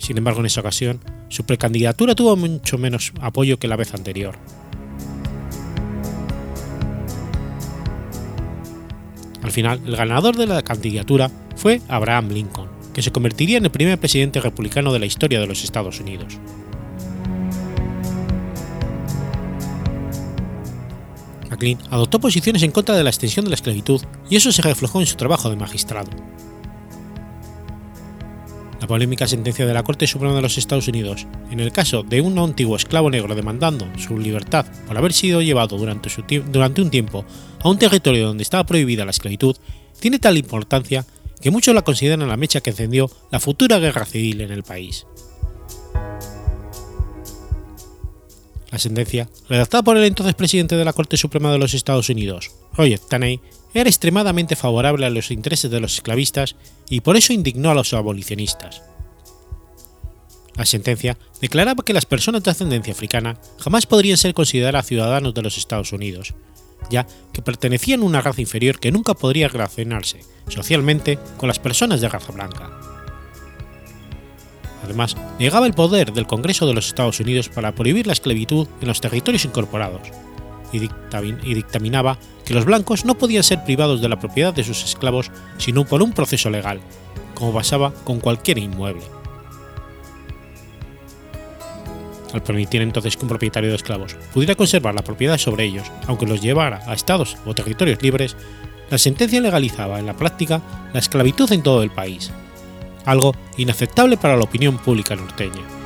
sin 0.00 0.16
embargo, 0.16 0.40
en 0.40 0.46
esa 0.46 0.60
ocasión, 0.60 0.98
su 1.28 1.44
precandidatura 1.44 2.14
tuvo 2.14 2.34
mucho 2.34 2.78
menos 2.78 3.12
apoyo 3.20 3.58
que 3.58 3.68
la 3.68 3.76
vez 3.76 3.92
anterior. 3.94 4.34
Al 9.42 9.52
final, 9.52 9.80
el 9.86 9.96
ganador 9.96 10.36
de 10.36 10.46
la 10.46 10.62
candidatura 10.62 11.30
fue 11.54 11.82
Abraham 11.88 12.30
Lincoln, 12.30 12.68
que 12.94 13.02
se 13.02 13.12
convertiría 13.12 13.58
en 13.58 13.64
el 13.64 13.70
primer 13.70 13.98
presidente 13.98 14.40
republicano 14.40 14.92
de 14.92 15.00
la 15.00 15.06
historia 15.06 15.38
de 15.38 15.46
los 15.46 15.64
Estados 15.64 16.00
Unidos. 16.00 16.38
McLean 21.50 21.78
adoptó 21.90 22.20
posiciones 22.20 22.62
en 22.62 22.70
contra 22.70 22.96
de 22.96 23.04
la 23.04 23.10
extensión 23.10 23.44
de 23.44 23.50
la 23.50 23.56
esclavitud 23.56 24.00
y 24.30 24.36
eso 24.36 24.50
se 24.50 24.62
reflejó 24.62 25.00
en 25.00 25.06
su 25.06 25.16
trabajo 25.16 25.50
de 25.50 25.56
magistrado. 25.56 26.10
La 28.80 28.86
polémica 28.86 29.28
sentencia 29.28 29.66
de 29.66 29.74
la 29.74 29.82
Corte 29.82 30.06
Suprema 30.06 30.34
de 30.34 30.40
los 30.40 30.56
Estados 30.56 30.88
Unidos, 30.88 31.26
en 31.50 31.60
el 31.60 31.70
caso 31.70 32.02
de 32.02 32.22
un 32.22 32.38
antiguo 32.38 32.76
esclavo 32.76 33.10
negro 33.10 33.34
demandando 33.34 33.86
su 33.98 34.18
libertad 34.18 34.64
por 34.86 34.96
haber 34.96 35.12
sido 35.12 35.42
llevado 35.42 35.76
durante, 35.76 36.08
un 36.80 36.90
tiempo 36.90 37.26
a 37.60 37.68
un 37.68 37.78
territorio 37.78 38.26
donde 38.26 38.42
estaba 38.42 38.64
prohibida 38.64 39.04
la 39.04 39.10
esclavitud, 39.10 39.54
tiene 40.00 40.18
tal 40.18 40.38
importancia 40.38 41.04
que 41.42 41.50
muchos 41.50 41.74
la 41.74 41.82
consideran 41.82 42.26
la 42.26 42.38
mecha 42.38 42.62
que 42.62 42.70
encendió 42.70 43.10
la 43.30 43.38
futura 43.38 43.78
guerra 43.78 44.06
civil 44.06 44.40
en 44.40 44.50
el 44.50 44.62
país. 44.62 45.06
La 48.70 48.78
sentencia, 48.78 49.28
redactada 49.48 49.82
por 49.82 49.98
el 49.98 50.04
entonces 50.04 50.34
presidente 50.34 50.76
de 50.76 50.84
la 50.86 50.94
Corte 50.94 51.18
Suprema 51.18 51.52
de 51.52 51.58
los 51.58 51.74
Estados 51.74 52.08
Unidos, 52.08 52.52
Roger 52.72 52.98
Taney, 52.98 53.40
era 53.74 53.88
extremadamente 53.88 54.56
favorable 54.56 55.06
a 55.06 55.10
los 55.10 55.30
intereses 55.30 55.70
de 55.70 55.80
los 55.80 55.94
esclavistas 55.94 56.56
y 56.88 57.00
por 57.00 57.16
eso 57.16 57.32
indignó 57.32 57.70
a 57.70 57.74
los 57.74 57.92
abolicionistas. 57.92 58.82
La 60.56 60.66
sentencia 60.66 61.16
declaraba 61.40 61.84
que 61.84 61.92
las 61.92 62.04
personas 62.04 62.42
de 62.42 62.50
ascendencia 62.50 62.92
africana 62.92 63.38
jamás 63.58 63.86
podrían 63.86 64.16
ser 64.16 64.34
consideradas 64.34 64.86
ciudadanos 64.86 65.32
de 65.32 65.42
los 65.42 65.56
Estados 65.56 65.92
Unidos, 65.92 66.34
ya 66.90 67.06
que 67.32 67.42
pertenecían 67.42 68.00
a 68.00 68.04
una 68.04 68.20
raza 68.20 68.40
inferior 68.40 68.78
que 68.78 68.92
nunca 68.92 69.14
podría 69.14 69.48
relacionarse 69.48 70.20
socialmente 70.48 71.18
con 71.36 71.46
las 71.46 71.58
personas 71.58 72.00
de 72.00 72.08
raza 72.08 72.32
blanca. 72.32 72.70
Además, 74.82 75.16
negaba 75.38 75.66
el 75.66 75.74
poder 75.74 76.12
del 76.12 76.26
Congreso 76.26 76.66
de 76.66 76.74
los 76.74 76.88
Estados 76.88 77.20
Unidos 77.20 77.48
para 77.48 77.74
prohibir 77.74 78.06
la 78.06 78.12
esclavitud 78.12 78.66
en 78.80 78.88
los 78.88 79.00
territorios 79.00 79.44
incorporados, 79.44 80.02
y, 80.72 81.54
dictaminaba 81.54 82.18
los 82.54 82.64
blancos 82.64 83.04
no 83.04 83.16
podían 83.16 83.42
ser 83.42 83.64
privados 83.64 84.00
de 84.00 84.08
la 84.08 84.18
propiedad 84.18 84.52
de 84.52 84.64
sus 84.64 84.84
esclavos 84.84 85.30
sino 85.58 85.84
por 85.84 86.02
un 86.02 86.12
proceso 86.12 86.50
legal, 86.50 86.80
como 87.34 87.52
pasaba 87.52 87.92
con 88.04 88.20
cualquier 88.20 88.58
inmueble. 88.58 89.04
Al 92.32 92.42
permitir 92.42 92.82
entonces 92.82 93.16
que 93.16 93.24
un 93.24 93.28
propietario 93.28 93.70
de 93.70 93.76
esclavos 93.76 94.16
pudiera 94.32 94.54
conservar 94.54 94.94
la 94.94 95.02
propiedad 95.02 95.38
sobre 95.38 95.64
ellos, 95.64 95.90
aunque 96.06 96.26
los 96.26 96.40
llevara 96.40 96.80
a 96.86 96.94
estados 96.94 97.36
o 97.44 97.54
territorios 97.54 98.02
libres, 98.02 98.36
la 98.90 98.98
sentencia 98.98 99.40
legalizaba 99.40 99.98
en 99.98 100.06
la 100.06 100.16
práctica 100.16 100.60
la 100.92 101.00
esclavitud 101.00 101.50
en 101.52 101.62
todo 101.62 101.82
el 101.82 101.90
país, 101.90 102.30
algo 103.04 103.34
inaceptable 103.56 104.16
para 104.16 104.36
la 104.36 104.44
opinión 104.44 104.78
pública 104.78 105.16
norteña. 105.16 105.79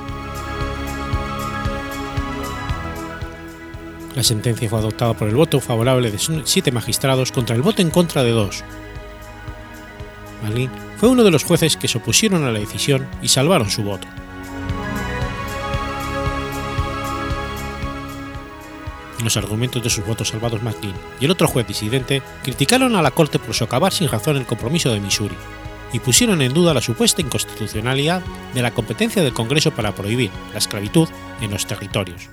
La 4.15 4.23
sentencia 4.23 4.69
fue 4.69 4.79
adoptada 4.79 5.15
por 5.15 5.29
el 5.29 5.35
voto 5.35 5.61
favorable 5.61 6.11
de 6.11 6.19
siete 6.45 6.71
magistrados 6.71 7.33
contra 7.33 7.57
el 7.57 7.63
voto 7.63 7.83
en 7.83 7.91
contra 7.91 8.23
de 8.23 8.31
dos. 8.31 8.63
Malin 10.43 10.71
fue 10.99 11.09
uno 11.09 11.25
de 11.25 11.31
los 11.31 11.43
jueces 11.43 11.77
que 11.77 11.89
se 11.89 11.99
opusieron 11.99 12.45
a 12.45 12.53
la 12.53 12.61
decisión 12.61 13.07
y 13.23 13.29
salvaron 13.29 13.71
su 13.71 13.83
voto. 13.83 14.07
Los 19.23 19.37
argumentos 19.37 19.83
de 19.83 19.91
sus 19.91 20.07
votos 20.07 20.29
salvados 20.29 20.63
McLean 20.63 20.95
y 21.19 21.25
el 21.25 21.31
otro 21.31 21.49
juez 21.49 21.67
disidente 21.67 22.23
criticaron 22.43 22.95
a 22.95 23.03
la 23.03 23.11
Corte 23.11 23.39
por 23.39 23.55
socavar 23.55 23.93
sin 23.93 24.09
razón 24.09 24.37
el 24.37 24.45
compromiso 24.45 24.93
de 24.93 25.01
Missouri 25.01 25.37
y 25.95 25.99
pusieron 26.01 26.43
en 26.43 26.53
duda 26.53 26.75
la 26.75 26.83
supuesta 26.83 27.23
inconstitucionalidad 27.23 28.23
de 28.53 28.63
la 28.63 28.73
competencia 28.73 29.23
del 29.23 29.33
Congreso 29.33 29.71
para 29.71 29.95
prohibir 29.95 30.31
la 30.53 30.59
esclavitud 30.59 31.09
en 31.41 31.53
los 31.53 31.67
territorios, 31.67 32.29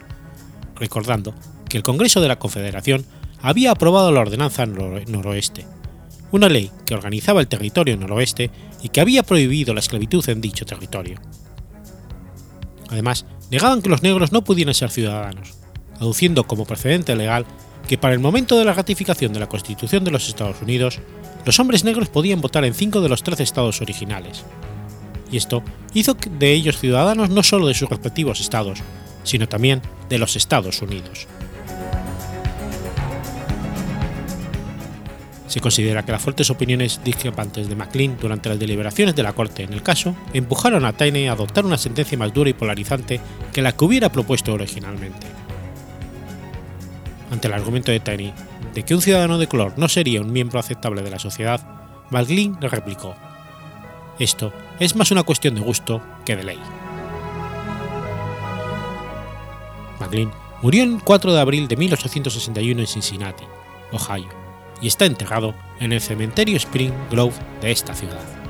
recordando 0.82 1.34
que 1.70 1.78
el 1.78 1.84
Congreso 1.84 2.20
de 2.20 2.28
la 2.28 2.40
Confederación 2.40 3.06
había 3.42 3.72
aprobado 3.72 4.12
la 4.12 4.20
Ordenanza 4.20 4.66
Noroeste, 4.66 5.66
una 6.32 6.50
ley 6.50 6.72
que 6.86 6.96
organizaba 6.96 7.40
el 7.40 7.48
territorio 7.48 7.96
noroeste 7.98 8.50
y 8.82 8.90
que 8.90 9.00
había 9.00 9.24
prohibido 9.24 9.74
la 9.74 9.80
esclavitud 9.80 10.28
en 10.28 10.42
dicho 10.42 10.66
territorio. 10.66 11.20
Además, 12.90 13.26
negaban 13.52 13.82
que 13.82 13.90
los 13.90 14.04
negros 14.04 14.32
no 14.32 14.44
pudieran 14.44 14.74
ser 14.74 14.90
ciudadanos, 14.90 15.54
aduciendo 16.00 16.46
como 16.46 16.66
precedente 16.66 17.16
legal 17.16 17.46
que 17.88 17.98
para 17.98 18.14
el 18.14 18.20
momento 18.20 18.58
de 18.58 18.66
la 18.66 18.74
ratificación 18.74 19.34
de 19.34 19.40
la 19.40 19.50
Constitución 19.50 20.04
de 20.04 20.12
los 20.12 20.28
Estados 20.28 20.62
Unidos, 20.62 21.00
los 21.46 21.60
hombres 21.60 21.84
negros 21.84 22.10
podían 22.10 22.42
votar 22.42 22.66
en 22.66 22.74
cinco 22.74 23.02
de 23.02 23.10
los 23.10 23.24
trece 23.24 23.44
estados 23.44 23.82
originales, 23.82 24.44
y 25.32 25.38
esto 25.38 25.64
hizo 25.94 26.16
de 26.40 26.54
ellos 26.54 26.80
ciudadanos 26.80 27.30
no 27.30 27.44
solo 27.44 27.68
de 27.68 27.74
sus 27.74 27.90
respectivos 27.90 28.42
estados, 28.42 28.80
sino 29.24 29.48
también 29.48 29.82
de 30.10 30.18
los 30.18 30.36
Estados 30.36 30.82
Unidos. 30.82 31.28
Se 35.52 35.60
considera 35.60 36.04
que 36.06 36.14
las 36.14 36.22
fuertes 36.22 36.50
opiniones 36.50 37.02
discrepantes 37.04 37.68
de 37.68 37.76
MacLean 37.76 38.18
durante 38.18 38.48
las 38.48 38.58
deliberaciones 38.58 39.18
de 39.18 39.24
la 39.24 39.34
Corte 39.34 39.64
en 39.64 39.74
el 39.74 39.84
caso 39.84 40.16
empujaron 40.34 40.86
a 40.86 40.94
Taine 40.94 41.28
a 41.28 41.34
adoptar 41.34 41.66
una 41.66 41.78
sentencia 41.78 42.18
más 42.18 42.34
dura 42.34 42.50
y 42.50 42.54
polarizante 42.54 43.20
que 43.52 43.62
la 43.62 43.74
que 43.74 43.84
hubiera 43.84 44.08
propuesto 44.08 44.54
originalmente. 44.54 45.28
Ante 47.32 47.50
el 47.50 47.54
argumento 47.54 47.92
de 47.92 48.00
Taine 48.00 48.34
de 48.74 48.84
que 48.84 48.96
un 48.96 49.02
ciudadano 49.02 49.38
de 49.38 49.48
color 49.48 49.74
no 49.76 49.90
sería 49.90 50.22
un 50.22 50.32
miembro 50.32 50.58
aceptable 50.58 51.02
de 51.02 51.12
la 51.12 51.20
sociedad, 51.20 51.60
MacLean 52.12 52.58
le 52.62 52.70
replicó: 52.70 53.14
Esto 54.20 54.54
es 54.80 54.96
más 54.96 55.12
una 55.12 55.24
cuestión 55.24 55.56
de 55.56 55.62
gusto 55.62 56.02
que 56.24 56.38
de 56.38 56.46
ley. 56.46 56.60
Murió 60.62 60.84
el 60.84 61.02
4 61.04 61.34
de 61.34 61.40
abril 61.40 61.68
de 61.68 61.76
1861 61.76 62.82
en 62.82 62.88
Cincinnati, 62.88 63.46
Ohio 63.92 64.30
y 64.82 64.88
está 64.88 65.06
enterrado 65.06 65.54
en 65.80 65.94
el 65.94 66.02
cementerio 66.02 66.58
Spring 66.58 66.94
Grove 67.10 67.36
de 67.62 67.72
esta 67.72 67.94
ciudad. 67.94 68.41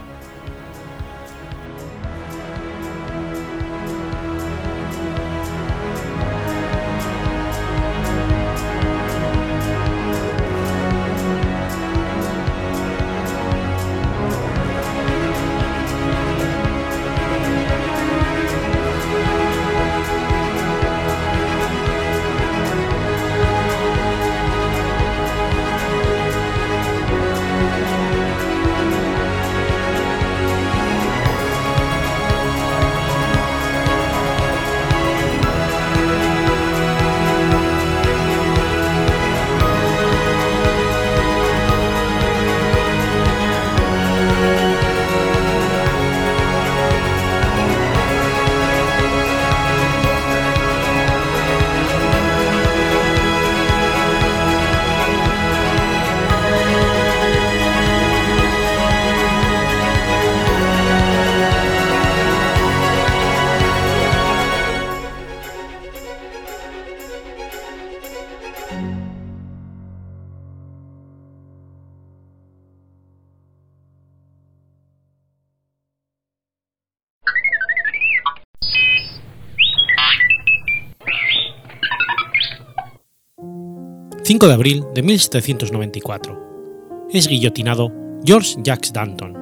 5 84.42 84.48
de 84.48 84.54
abril 84.56 84.84
de 84.96 85.04
1794. 85.04 87.08
Es 87.12 87.28
guillotinado 87.28 87.94
George 88.26 88.56
Jacques 88.64 88.92
Danton. 88.92 89.38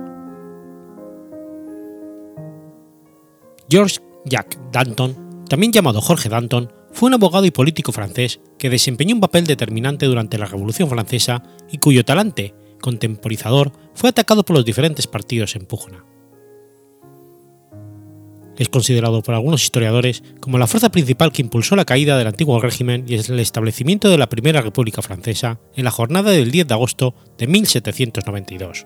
George 3.69 4.01
Jacques 4.25 4.59
Danton, 4.73 5.45
también 5.47 5.71
llamado 5.71 6.01
Jorge 6.01 6.27
Danton, 6.27 6.73
fue 6.91 7.07
un 7.07 7.13
abogado 7.13 7.45
y 7.45 7.51
político 7.51 7.93
francés 7.93 8.41
que 8.57 8.69
desempeñó 8.69 9.15
un 9.15 9.21
papel 9.21 9.45
determinante 9.45 10.05
durante 10.05 10.37
la 10.37 10.47
Revolución 10.47 10.89
Francesa 10.89 11.43
y 11.71 11.77
cuyo 11.77 12.03
talante 12.03 12.53
contemporizador 12.81 13.71
fue 13.93 14.09
atacado 14.09 14.43
por 14.43 14.57
los 14.57 14.65
diferentes 14.65 15.07
partidos 15.07 15.55
en 15.55 15.65
pugna 15.65 16.03
es 18.59 18.69
considerado 18.69 19.23
por 19.23 19.33
algunos 19.33 19.63
historiadores 19.63 20.21
como 20.39 20.59
la 20.59 20.67
fuerza 20.67 20.91
principal 20.91 21.31
que 21.31 21.41
impulsó 21.41 21.75
la 21.75 21.85
caída 21.85 22.17
del 22.17 22.27
antiguo 22.27 22.59
régimen 22.59 23.05
y 23.07 23.15
el 23.15 23.39
establecimiento 23.39 24.09
de 24.09 24.17
la 24.17 24.29
Primera 24.29 24.61
República 24.61 25.01
Francesa 25.01 25.59
en 25.75 25.85
la 25.85 25.91
jornada 25.91 26.29
del 26.31 26.51
10 26.51 26.67
de 26.67 26.73
agosto 26.73 27.15
de 27.37 27.47
1792. 27.47 28.85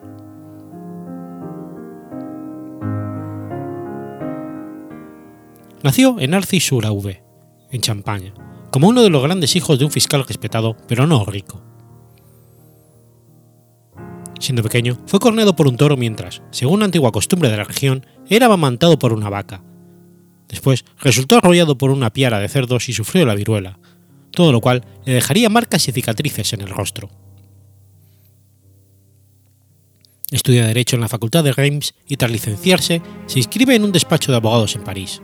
Nació 5.82 6.18
en 6.20 6.34
Arcy-sur-Aube, 6.34 7.24
en 7.72 7.82
Champaña, 7.82 8.34
como 8.70 8.88
uno 8.88 9.02
de 9.02 9.10
los 9.10 9.24
grandes 9.24 9.56
hijos 9.56 9.80
de 9.80 9.86
un 9.86 9.92
fiscal 9.92 10.24
respetado, 10.26 10.78
pero 10.88 11.08
no 11.08 11.26
rico. 11.26 11.73
Siendo 14.44 14.62
pequeño, 14.62 14.98
fue 15.06 15.22
corneado 15.22 15.56
por 15.56 15.70
un 15.70 15.78
toro 15.78 15.96
mientras, 15.96 16.42
según 16.52 16.80
la 16.80 16.86
antigua 16.86 17.14
costumbre 17.14 17.50
de 17.50 17.56
la 17.56 17.64
región, 17.64 18.06
era 18.28 18.48
amamantado 18.48 19.00
por 19.00 19.14
una 19.14 19.30
vaca. 19.30 19.64
Después 20.50 20.84
resultó 21.00 21.38
arrollado 21.38 21.78
por 21.78 21.92
una 21.92 22.12
piara 22.12 22.40
de 22.40 22.50
cerdos 22.50 22.90
y 22.90 22.94
sufrió 22.94 23.26
la 23.26 23.36
viruela, 23.36 23.80
todo 24.32 24.52
lo 24.52 24.60
cual 24.60 24.84
le 25.06 25.14
dejaría 25.14 25.48
marcas 25.48 25.88
y 25.88 25.94
cicatrices 25.94 26.52
en 26.52 26.60
el 26.60 26.68
rostro. 26.68 27.10
Estudia 30.30 30.68
Derecho 30.68 30.98
en 30.98 31.04
la 31.04 31.08
Facultad 31.08 31.46
de 31.46 31.54
Reims 31.54 31.96
y 32.06 32.18
tras 32.18 32.30
licenciarse 32.30 33.02
se 33.28 33.40
inscribe 33.40 33.76
en 33.76 33.86
un 33.86 33.94
despacho 33.94 34.34
de 34.34 34.40
abogados 34.40 34.76
en 34.76 34.84
París. 34.84 35.22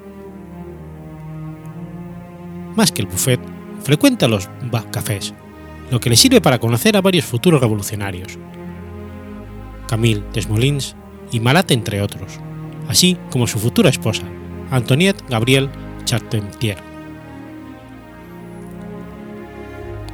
Más 2.78 2.94
que 2.94 3.02
el 3.02 3.10
buffet, 3.10 3.42
frecuenta 3.84 4.30
los 4.30 4.48
cafés, 4.92 5.34
lo 5.92 6.00
que 6.00 6.10
le 6.10 6.16
sirve 6.16 6.40
para 6.40 6.60
conocer 6.60 6.96
a 6.96 7.02
varios 7.02 7.26
futuros 7.26 7.60
revolucionarios, 7.60 8.40
Camille 9.90 10.24
Desmoulins 10.34 10.96
y 11.32 11.40
Marat 11.40 11.72
entre 11.72 12.02
otros, 12.02 12.40
así 12.88 13.18
como 13.32 13.48
su 13.48 13.58
futura 13.58 13.90
esposa, 13.90 14.24
Antoniette 14.70 15.24
Gabrielle 15.28 15.70
Charpentier. 16.06 16.78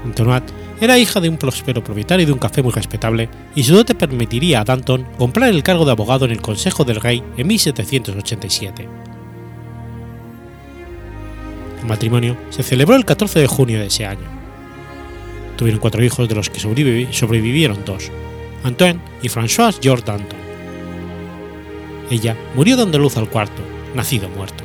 Antoinette 0.05 0.53
era 0.79 0.97
hija 0.97 1.19
de 1.19 1.27
un 1.27 1.38
próspero 1.38 1.83
propietario 1.83 2.25
de 2.25 2.31
un 2.31 2.39
café 2.39 2.63
muy 2.63 2.71
respetable 2.71 3.27
y 3.53 3.63
su 3.63 3.75
dote 3.75 3.95
permitiría 3.95 4.61
a 4.61 4.63
Danton 4.63 5.05
comprar 5.17 5.49
el 5.49 5.63
cargo 5.63 5.83
de 5.83 5.91
abogado 5.91 6.23
en 6.25 6.31
el 6.31 6.41
Consejo 6.41 6.85
del 6.85 7.01
Rey 7.01 7.21
en 7.35 7.47
1787. 7.47 8.88
El 11.81 11.85
matrimonio 11.85 12.38
se 12.49 12.63
celebró 12.63 12.95
el 12.95 13.05
14 13.05 13.39
de 13.39 13.47
junio 13.47 13.79
de 13.79 13.88
ese 13.88 14.05
año. 14.05 14.27
Tuvieron 15.57 15.79
cuatro 15.79 16.03
hijos 16.03 16.27
de 16.29 16.35
los 16.35 16.49
que 16.49 16.59
sobrevivieron 16.59 17.85
dos, 17.85 18.11
Antoine 18.65 18.99
y 19.21 19.30
François 19.30 19.78
George 19.80 20.04
Danton. 20.06 20.39
Ella 22.10 22.36
murió 22.56 22.75
dando 22.75 22.97
luz 22.97 23.15
al 23.15 23.30
cuarto, 23.30 23.62
nacido 23.93 24.28
muerto. 24.30 24.63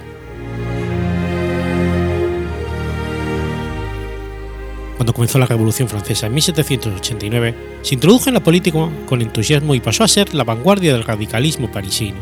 Cuando 4.97 5.13
comenzó 5.13 5.39
la 5.39 5.47
Revolución 5.47 5.89
Francesa 5.89 6.27
en 6.27 6.35
1789, 6.35 7.55
se 7.83 7.95
introdujo 7.95 8.29
en 8.29 8.35
la 8.35 8.43
política 8.43 8.89
con 9.07 9.21
entusiasmo 9.21 9.75
y 9.75 9.81
pasó 9.81 10.05
a 10.05 10.09
ser 10.09 10.35
la 10.35 10.45
vanguardia 10.45 10.93
del 10.93 11.05
radicalismo 11.05 11.71
parisino. 11.71 12.19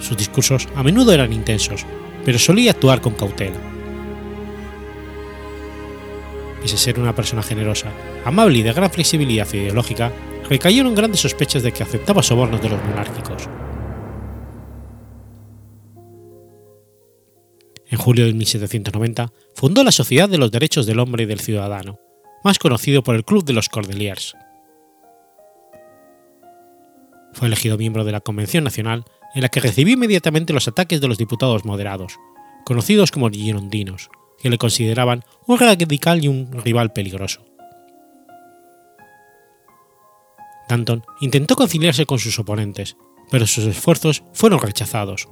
Sus 0.00 0.16
discursos 0.16 0.68
a 0.76 0.82
menudo 0.82 1.12
eran 1.12 1.32
intensos, 1.32 1.84
pero 2.24 2.38
solía 2.38 2.72
actuar 2.72 3.00
con 3.00 3.14
cautela 3.14 3.74
pese 6.64 6.76
a 6.76 6.78
ser 6.78 6.98
una 6.98 7.14
persona 7.14 7.42
generosa, 7.42 7.90
amable 8.24 8.58
y 8.58 8.62
de 8.62 8.72
gran 8.72 8.90
flexibilidad 8.90 9.52
ideológica, 9.52 10.12
recayeron 10.48 10.94
grandes 10.94 11.20
sospechas 11.20 11.62
de 11.62 11.72
que 11.72 11.82
aceptaba 11.82 12.22
sobornos 12.22 12.60
de 12.60 12.68
los 12.68 12.82
monárquicos. 12.84 13.48
En 17.86 17.98
julio 17.98 18.26
de 18.26 18.32
1790 18.34 19.32
fundó 19.54 19.84
la 19.84 19.92
Sociedad 19.92 20.28
de 20.28 20.38
los 20.38 20.50
Derechos 20.50 20.86
del 20.86 20.98
Hombre 20.98 21.24
y 21.24 21.26
del 21.26 21.40
Ciudadano, 21.40 22.00
más 22.42 22.58
conocido 22.58 23.02
por 23.02 23.14
el 23.14 23.24
Club 23.24 23.44
de 23.44 23.52
los 23.52 23.68
Cordeliers. 23.68 24.34
Fue 27.32 27.48
elegido 27.48 27.78
miembro 27.78 28.04
de 28.04 28.12
la 28.12 28.20
Convención 28.20 28.64
Nacional, 28.64 29.04
en 29.34 29.42
la 29.42 29.48
que 29.48 29.60
recibió 29.60 29.94
inmediatamente 29.94 30.52
los 30.52 30.68
ataques 30.68 31.00
de 31.00 31.08
los 31.08 31.18
diputados 31.18 31.64
moderados, 31.64 32.18
conocidos 32.64 33.10
como 33.10 33.30
girondinos, 33.30 34.08
que 34.40 34.50
le 34.50 34.58
consideraban 34.58 35.24
un 35.46 35.58
radical 35.58 36.24
y 36.24 36.28
un 36.28 36.50
rival 36.52 36.92
peligroso. 36.92 37.53
Danton 40.68 41.02
intentó 41.20 41.56
conciliarse 41.56 42.06
con 42.06 42.18
sus 42.18 42.38
oponentes, 42.38 42.96
pero 43.30 43.46
sus 43.46 43.64
esfuerzos 43.64 44.22
fueron 44.32 44.60
rechazados. 44.60 45.28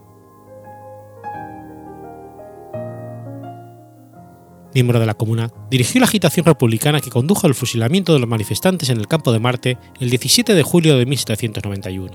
miembro 4.75 5.01
de 5.01 5.07
la 5.07 5.15
Comuna, 5.15 5.53
dirigió 5.71 6.01
la 6.01 6.07
agitación 6.07 6.47
republicana 6.47 7.01
que 7.01 7.11
condujo 7.11 7.47
al 7.47 7.55
fusilamiento 7.55 8.13
de 8.13 8.21
los 8.21 8.29
manifestantes 8.29 8.89
en 8.91 8.99
el 8.99 9.09
campo 9.09 9.33
de 9.33 9.41
Marte 9.41 9.79
el 10.01 10.11
17 10.11 10.55
de 10.55 10.63
julio 10.63 10.97
de 10.99 11.07
1791. 11.07 12.13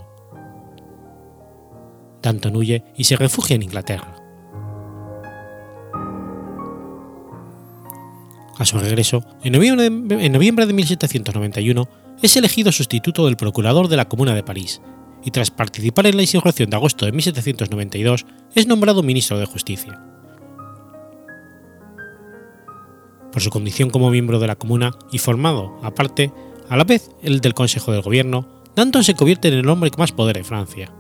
Danton 2.22 2.56
huye 2.56 2.84
y 2.96 3.04
se 3.04 3.16
refugia 3.16 3.56
en 3.56 3.64
Inglaterra. 3.64 4.16
A 8.58 8.66
su 8.66 8.80
regreso, 8.80 9.24
en 9.44 9.52
noviembre, 9.52 10.66
de 10.66 10.74
1791, 10.74 11.88
es 12.22 12.36
elegido 12.36 12.72
sustituto 12.72 13.26
del 13.26 13.38
procurador 13.38 13.88
de 13.88 13.98
la 13.98 14.08
Comuna 14.08 14.34
de 14.34 14.44
París, 14.44 14.82
y 15.24 15.32
tras 15.32 15.52
participar 15.52 16.08
en 16.08 16.16
la 16.16 16.24
insurrección 16.24 16.70
de 16.70 16.76
agosto 16.76 17.06
de 17.06 17.12
1792, 17.12 18.26
es 18.56 18.68
nombrado 18.68 19.04
ministro 19.04 19.38
de 19.40 19.46
Justicia. 19.46 20.02
Por 23.32 23.42
su 23.42 23.50
condición 23.50 23.90
como 23.90 24.10
miembro 24.10 24.40
de 24.40 24.48
la 24.48 24.56
Comuna 24.56 24.92
y 25.12 25.18
formado, 25.20 25.78
aparte, 25.84 26.32
a 26.70 26.78
la 26.78 26.84
vez 26.84 27.12
el 27.22 27.40
del 27.40 27.54
Consejo 27.54 27.92
del 27.92 28.02
Gobierno, 28.02 28.48
Danton 28.76 29.04
se 29.04 29.16
convierte 29.16 29.48
en 29.48 29.56
el 29.56 29.70
hombre 29.70 29.92
con 29.92 30.02
más 30.02 30.12
poder 30.12 30.38
en 30.38 30.46
Francia. 30.46 30.94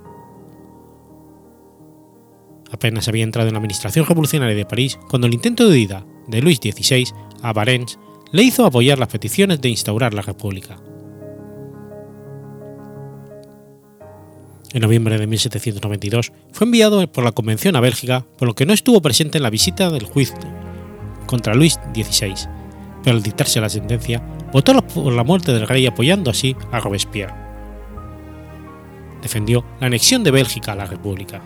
Apenas 2.71 3.07
había 3.07 3.23
entrado 3.23 3.47
en 3.47 3.53
la 3.53 3.59
administración 3.59 4.05
revolucionaria 4.05 4.55
de 4.55 4.65
París 4.65 4.99
cuando 5.09 5.27
el 5.27 5.33
intento 5.33 5.67
de 5.67 5.77
huida 5.77 6.05
de 6.27 6.41
Luis 6.41 6.57
XVI 6.57 7.07
a 7.41 7.53
Varennes 7.53 7.97
le 8.31 8.43
hizo 8.43 8.65
apoyar 8.65 8.99
las 8.99 9.07
peticiones 9.07 9.61
de 9.61 9.69
instaurar 9.69 10.13
la 10.13 10.21
República. 10.21 10.77
En 14.73 14.81
noviembre 14.81 15.17
de 15.17 15.27
1792 15.27 16.33
fue 16.51 16.65
enviado 16.65 17.09
por 17.09 17.23
la 17.23 17.31
Convención 17.31 17.75
a 17.75 17.79
Bélgica, 17.79 18.25
por 18.37 18.49
lo 18.49 18.53
que 18.53 18.65
no 18.65 18.73
estuvo 18.73 19.01
presente 19.01 19.37
en 19.37 19.43
la 19.43 19.49
visita 19.49 19.89
del 19.89 20.05
juicio 20.05 20.37
contra 21.25 21.55
Luis 21.55 21.79
XVI, 21.93 22.35
pero 23.03 23.17
al 23.17 23.23
dictarse 23.23 23.61
la 23.61 23.69
sentencia, 23.69 24.23
votó 24.51 24.81
por 24.81 25.13
la 25.13 25.23
muerte 25.23 25.53
del 25.53 25.67
rey 25.67 25.85
apoyando 25.85 26.31
así 26.31 26.55
a 26.71 26.79
Robespierre. 26.79 27.33
Defendió 29.21 29.65
la 29.79 29.87
anexión 29.87 30.23
de 30.23 30.31
Bélgica 30.31 30.71
a 30.71 30.75
la 30.75 30.85
República. 30.85 31.41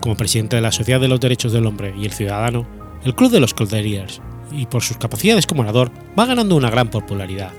Como 0.00 0.16
presidente 0.16 0.56
de 0.56 0.62
la 0.62 0.72
Sociedad 0.72 1.00
de 1.00 1.08
los 1.08 1.20
Derechos 1.20 1.52
del 1.52 1.66
Hombre 1.66 1.94
y 1.96 2.04
el 2.04 2.12
Ciudadano, 2.12 2.66
el 3.04 3.14
Club 3.14 3.30
de 3.30 3.40
los 3.40 3.54
Cordeliers, 3.54 4.20
y 4.52 4.66
por 4.66 4.82
sus 4.82 4.96
capacidades 4.96 5.46
como 5.46 5.62
orador, 5.62 5.90
va 6.18 6.26
ganando 6.26 6.56
una 6.56 6.70
gran 6.70 6.90
popularidad. 6.90 7.52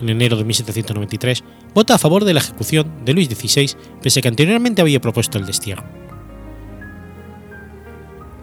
En 0.00 0.08
enero 0.08 0.36
de 0.36 0.44
1793, 0.44 1.44
vota 1.74 1.94
a 1.94 1.98
favor 1.98 2.24
de 2.24 2.34
la 2.34 2.40
ejecución 2.40 3.04
de 3.04 3.12
Luis 3.12 3.28
XVI, 3.28 3.76
pese 4.02 4.20
a 4.20 4.22
que 4.22 4.28
anteriormente 4.28 4.80
había 4.80 5.00
propuesto 5.00 5.38
el 5.38 5.46
destierro. 5.46 5.84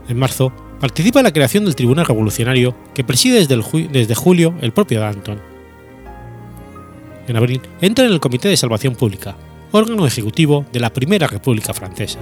En 0.08 0.18
marzo, 0.18 0.54
participa 0.80 1.20
en 1.20 1.26
la 1.26 1.34
creación 1.34 1.66
del 1.66 1.76
Tribunal 1.76 2.06
Revolucionario, 2.06 2.76
que 2.94 3.04
preside 3.04 3.46
desde, 3.46 3.58
desde 3.90 4.16
julio 4.16 4.56
el 4.62 4.72
propio 4.72 5.00
Danton. 5.00 5.42
En 7.28 7.36
abril, 7.36 7.62
entra 7.82 8.06
en 8.06 8.14
el 8.14 8.20
Comité 8.20 8.48
de 8.48 8.56
Salvación 8.56 8.96
Pública, 8.96 9.36
órgano 9.72 10.08
ejecutivo 10.08 10.66
de 10.72 10.80
la 10.80 10.94
Primera 10.94 11.28
República 11.28 11.74
Francesa. 11.74 12.20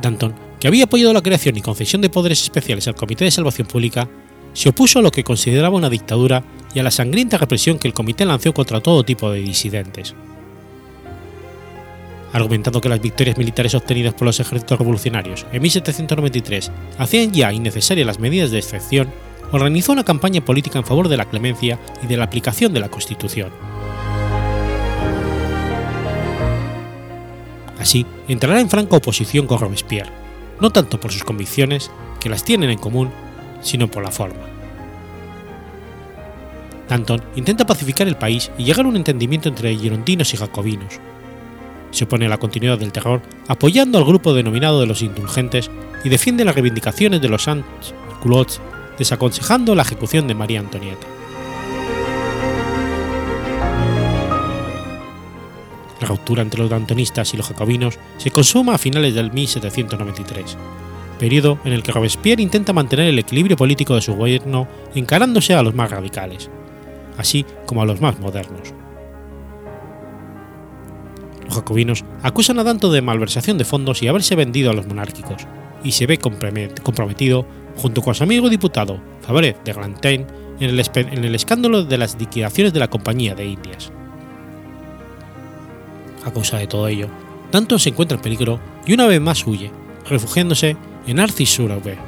Danton, 0.00 0.34
que 0.58 0.68
había 0.68 0.84
apoyado 0.84 1.12
la 1.12 1.22
creación 1.22 1.56
y 1.56 1.60
concesión 1.60 2.00
de 2.00 2.08
poderes 2.08 2.42
especiales 2.42 2.88
al 2.88 2.94
Comité 2.94 3.24
de 3.24 3.30
Salvación 3.30 3.66
Pública, 3.66 4.08
se 4.54 4.70
opuso 4.70 5.00
a 5.00 5.02
lo 5.02 5.10
que 5.10 5.24
consideraba 5.24 5.76
una 5.76 5.90
dictadura 5.90 6.42
y 6.72 6.78
a 6.78 6.82
la 6.82 6.90
sangrienta 6.90 7.36
represión 7.36 7.78
que 7.78 7.88
el 7.88 7.94
comité 7.94 8.24
lanzó 8.24 8.54
contra 8.54 8.80
todo 8.80 9.04
tipo 9.04 9.30
de 9.30 9.40
disidentes. 9.40 10.14
Argumentando 12.32 12.80
que 12.80 12.88
las 12.88 13.00
victorias 13.00 13.36
militares 13.36 13.74
obtenidas 13.74 14.14
por 14.14 14.26
los 14.26 14.40
ejércitos 14.40 14.78
revolucionarios 14.78 15.46
en 15.52 15.62
1793 15.62 16.70
hacían 16.98 17.32
ya 17.32 17.52
innecesarias 17.52 18.06
las 18.06 18.18
medidas 18.18 18.50
de 18.50 18.58
excepción, 18.58 19.08
organizó 19.52 19.92
una 19.92 20.04
campaña 20.04 20.44
política 20.44 20.78
en 20.78 20.84
favor 20.84 21.08
de 21.08 21.16
la 21.16 21.26
clemencia 21.26 21.78
y 22.02 22.06
de 22.06 22.16
la 22.16 22.24
aplicación 22.24 22.72
de 22.72 22.80
la 22.80 22.88
Constitución. 22.88 23.50
Así, 27.78 28.06
entrará 28.28 28.60
en 28.60 28.70
franca 28.70 28.96
oposición 28.96 29.46
con 29.46 29.58
Robespierre, 29.60 30.10
no 30.60 30.70
tanto 30.70 30.98
por 30.98 31.12
sus 31.12 31.22
convicciones, 31.22 31.90
que 32.18 32.30
las 32.30 32.42
tienen 32.42 32.70
en 32.70 32.78
común, 32.78 33.10
sino 33.64 33.88
por 33.88 34.04
la 34.04 34.12
forma. 34.12 34.44
Danton 36.88 37.22
intenta 37.34 37.66
pacificar 37.66 38.06
el 38.06 38.16
país 38.16 38.50
y 38.58 38.64
llegar 38.64 38.84
a 38.84 38.88
un 38.88 38.96
entendimiento 38.96 39.48
entre 39.48 39.74
girondinos 39.74 40.32
y 40.34 40.36
jacobinos. 40.36 41.00
Se 41.90 42.04
opone 42.04 42.26
a 42.26 42.28
la 42.28 42.38
continuidad 42.38 42.78
del 42.78 42.92
terror, 42.92 43.22
apoyando 43.48 43.98
al 43.98 44.04
grupo 44.04 44.34
denominado 44.34 44.80
de 44.80 44.86
los 44.86 45.02
indulgentes 45.02 45.70
y 46.04 46.08
defiende 46.08 46.44
las 46.44 46.54
reivindicaciones 46.54 47.22
de 47.22 47.28
los 47.28 47.42
sans-culottes, 47.42 48.60
desaconsejando 48.98 49.74
la 49.74 49.82
ejecución 49.82 50.28
de 50.28 50.34
María 50.34 50.60
Antonieta. 50.60 51.06
La 56.00 56.08
ruptura 56.08 56.42
entre 56.42 56.60
los 56.60 56.70
dantonistas 56.70 57.32
y 57.32 57.38
los 57.38 57.46
jacobinos 57.46 57.98
se 58.18 58.30
consuma 58.30 58.74
a 58.74 58.78
finales 58.78 59.14
del 59.14 59.32
1793 59.32 60.56
periodo 61.14 61.58
en 61.64 61.72
el 61.72 61.82
que 61.82 61.92
Robespierre 61.92 62.42
intenta 62.42 62.72
mantener 62.72 63.06
el 63.06 63.18
equilibrio 63.18 63.56
político 63.56 63.94
de 63.94 64.02
su 64.02 64.14
gobierno 64.14 64.68
encarándose 64.94 65.54
a 65.54 65.62
los 65.62 65.74
más 65.74 65.90
radicales, 65.90 66.50
así 67.16 67.44
como 67.66 67.82
a 67.82 67.86
los 67.86 68.00
más 68.00 68.18
modernos. 68.18 68.74
Los 71.44 71.54
jacobinos 71.54 72.04
acusan 72.22 72.58
a 72.58 72.64
Danton 72.64 72.92
de 72.92 73.02
malversación 73.02 73.58
de 73.58 73.64
fondos 73.64 74.02
y 74.02 74.08
haberse 74.08 74.34
vendido 74.34 74.70
a 74.70 74.74
los 74.74 74.86
monárquicos, 74.86 75.46
y 75.82 75.92
se 75.92 76.06
ve 76.06 76.18
comprometido, 76.18 77.46
junto 77.76 78.00
con 78.00 78.14
su 78.14 78.22
amigo 78.24 78.48
diputado 78.48 79.00
Fabre 79.20 79.56
de 79.64 79.72
Grantaine, 79.72 80.26
en 80.60 80.70
el, 80.70 80.82
en 80.94 81.24
el 81.24 81.34
escándalo 81.34 81.84
de 81.84 81.98
las 81.98 82.18
liquidaciones 82.18 82.72
de 82.72 82.80
la 82.80 82.88
Compañía 82.88 83.34
de 83.34 83.46
Indias. 83.46 83.92
A 86.24 86.32
causa 86.32 86.58
de 86.58 86.66
todo 86.66 86.88
ello, 86.88 87.08
Danton 87.52 87.78
se 87.78 87.90
encuentra 87.90 88.16
en 88.16 88.22
peligro 88.22 88.60
y 88.86 88.94
una 88.94 89.06
vez 89.06 89.20
más 89.20 89.46
huye, 89.46 89.70
refugiándose 90.08 90.76
en 91.06 91.20
Arcis-sur-Aube. 91.20 91.98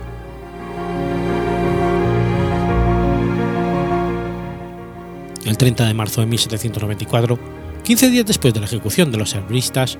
El 5.44 5.56
30 5.56 5.86
de 5.86 5.94
marzo 5.94 6.20
de 6.20 6.26
1794, 6.26 7.38
15 7.84 8.10
días 8.10 8.26
después 8.26 8.52
de 8.52 8.60
la 8.60 8.66
ejecución 8.66 9.12
de 9.12 9.18
los 9.18 9.34
herbristas, 9.34 9.96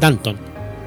Danton, 0.00 0.36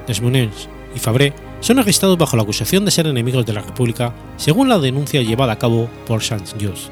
Desmoulins 0.08 0.68
y 0.96 1.00
Fabré 1.00 1.34
son 1.60 1.78
arrestados 1.78 2.18
bajo 2.18 2.36
la 2.36 2.44
acusación 2.44 2.86
de 2.86 2.92
ser 2.92 3.06
enemigos 3.06 3.46
de 3.46 3.54
la 3.54 3.62
República, 3.62 4.14
según 4.38 4.70
la 4.70 4.80
denuncia 4.80 5.22
llevada 5.22 5.54
a 5.54 5.60
cabo 5.60 5.90
por 6.08 6.24
Saint-Just. 6.24 6.90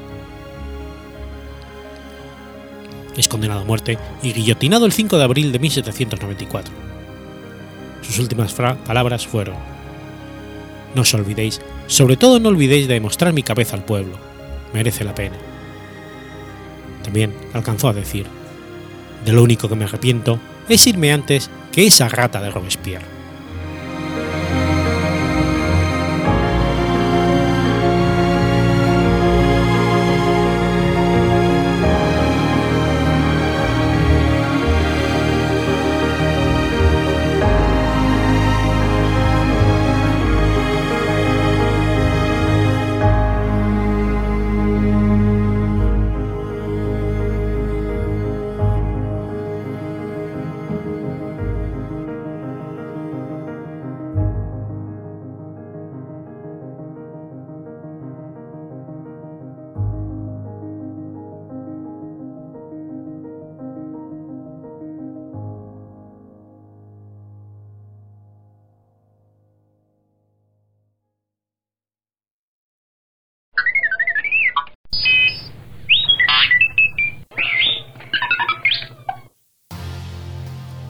Es 3.16 3.26
condenado 3.26 3.62
a 3.62 3.64
muerte 3.64 3.98
y 4.22 4.32
guillotinado 4.32 4.86
el 4.86 4.92
5 4.92 5.18
de 5.18 5.24
abril 5.24 5.50
de 5.50 5.58
1794. 5.58 6.72
Sus 8.02 8.20
últimas 8.20 8.52
palabras 8.52 9.26
fueron: 9.26 9.56
no 10.94 11.02
os 11.02 11.14
olvidéis, 11.14 11.60
sobre 11.86 12.16
todo 12.16 12.40
no 12.40 12.48
olvidéis 12.48 12.88
de 12.88 13.00
mostrar 13.00 13.32
mi 13.32 13.42
cabeza 13.42 13.76
al 13.76 13.84
pueblo, 13.84 14.18
merece 14.72 15.04
la 15.04 15.14
pena. 15.14 15.36
También 17.02 17.34
alcanzó 17.52 17.88
a 17.88 17.94
decir, 17.94 18.26
de 19.24 19.32
lo 19.32 19.42
único 19.42 19.68
que 19.68 19.76
me 19.76 19.84
arrepiento 19.84 20.38
es 20.68 20.86
irme 20.86 21.12
antes 21.12 21.50
que 21.72 21.86
esa 21.86 22.08
rata 22.08 22.40
de 22.40 22.50
Robespierre. 22.50 23.17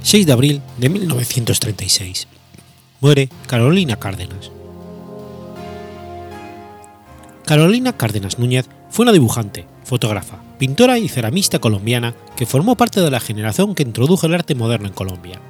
6 0.09 0.25
de 0.25 0.33
abril 0.33 0.63
de 0.79 0.89
1936. 0.89 2.29
Muere 3.03 3.29
Carolina 3.47 3.97
Cárdenas. 3.97 4.51
Carolina 7.45 7.93
Cárdenas 7.93 8.39
Núñez 8.39 8.71
fue 8.89 9.03
una 9.03 9.13
dibujante, 9.13 9.67
fotógrafa, 9.85 10.39
pintora 10.59 10.99
y 10.99 11.11
ceramista 11.11 11.59
colombiana 11.59 12.15
que 12.39 12.47
formó 12.47 12.75
parte 12.75 13.03
de 13.03 13.11
la 13.11 13.21
generación 13.21 13.75
que 13.75 13.83
introdujo 13.83 14.27
el 14.27 14.33
arte 14.33 14.55
moderno 14.55 14.89
en 14.89 14.95
Colombia. 14.95 15.43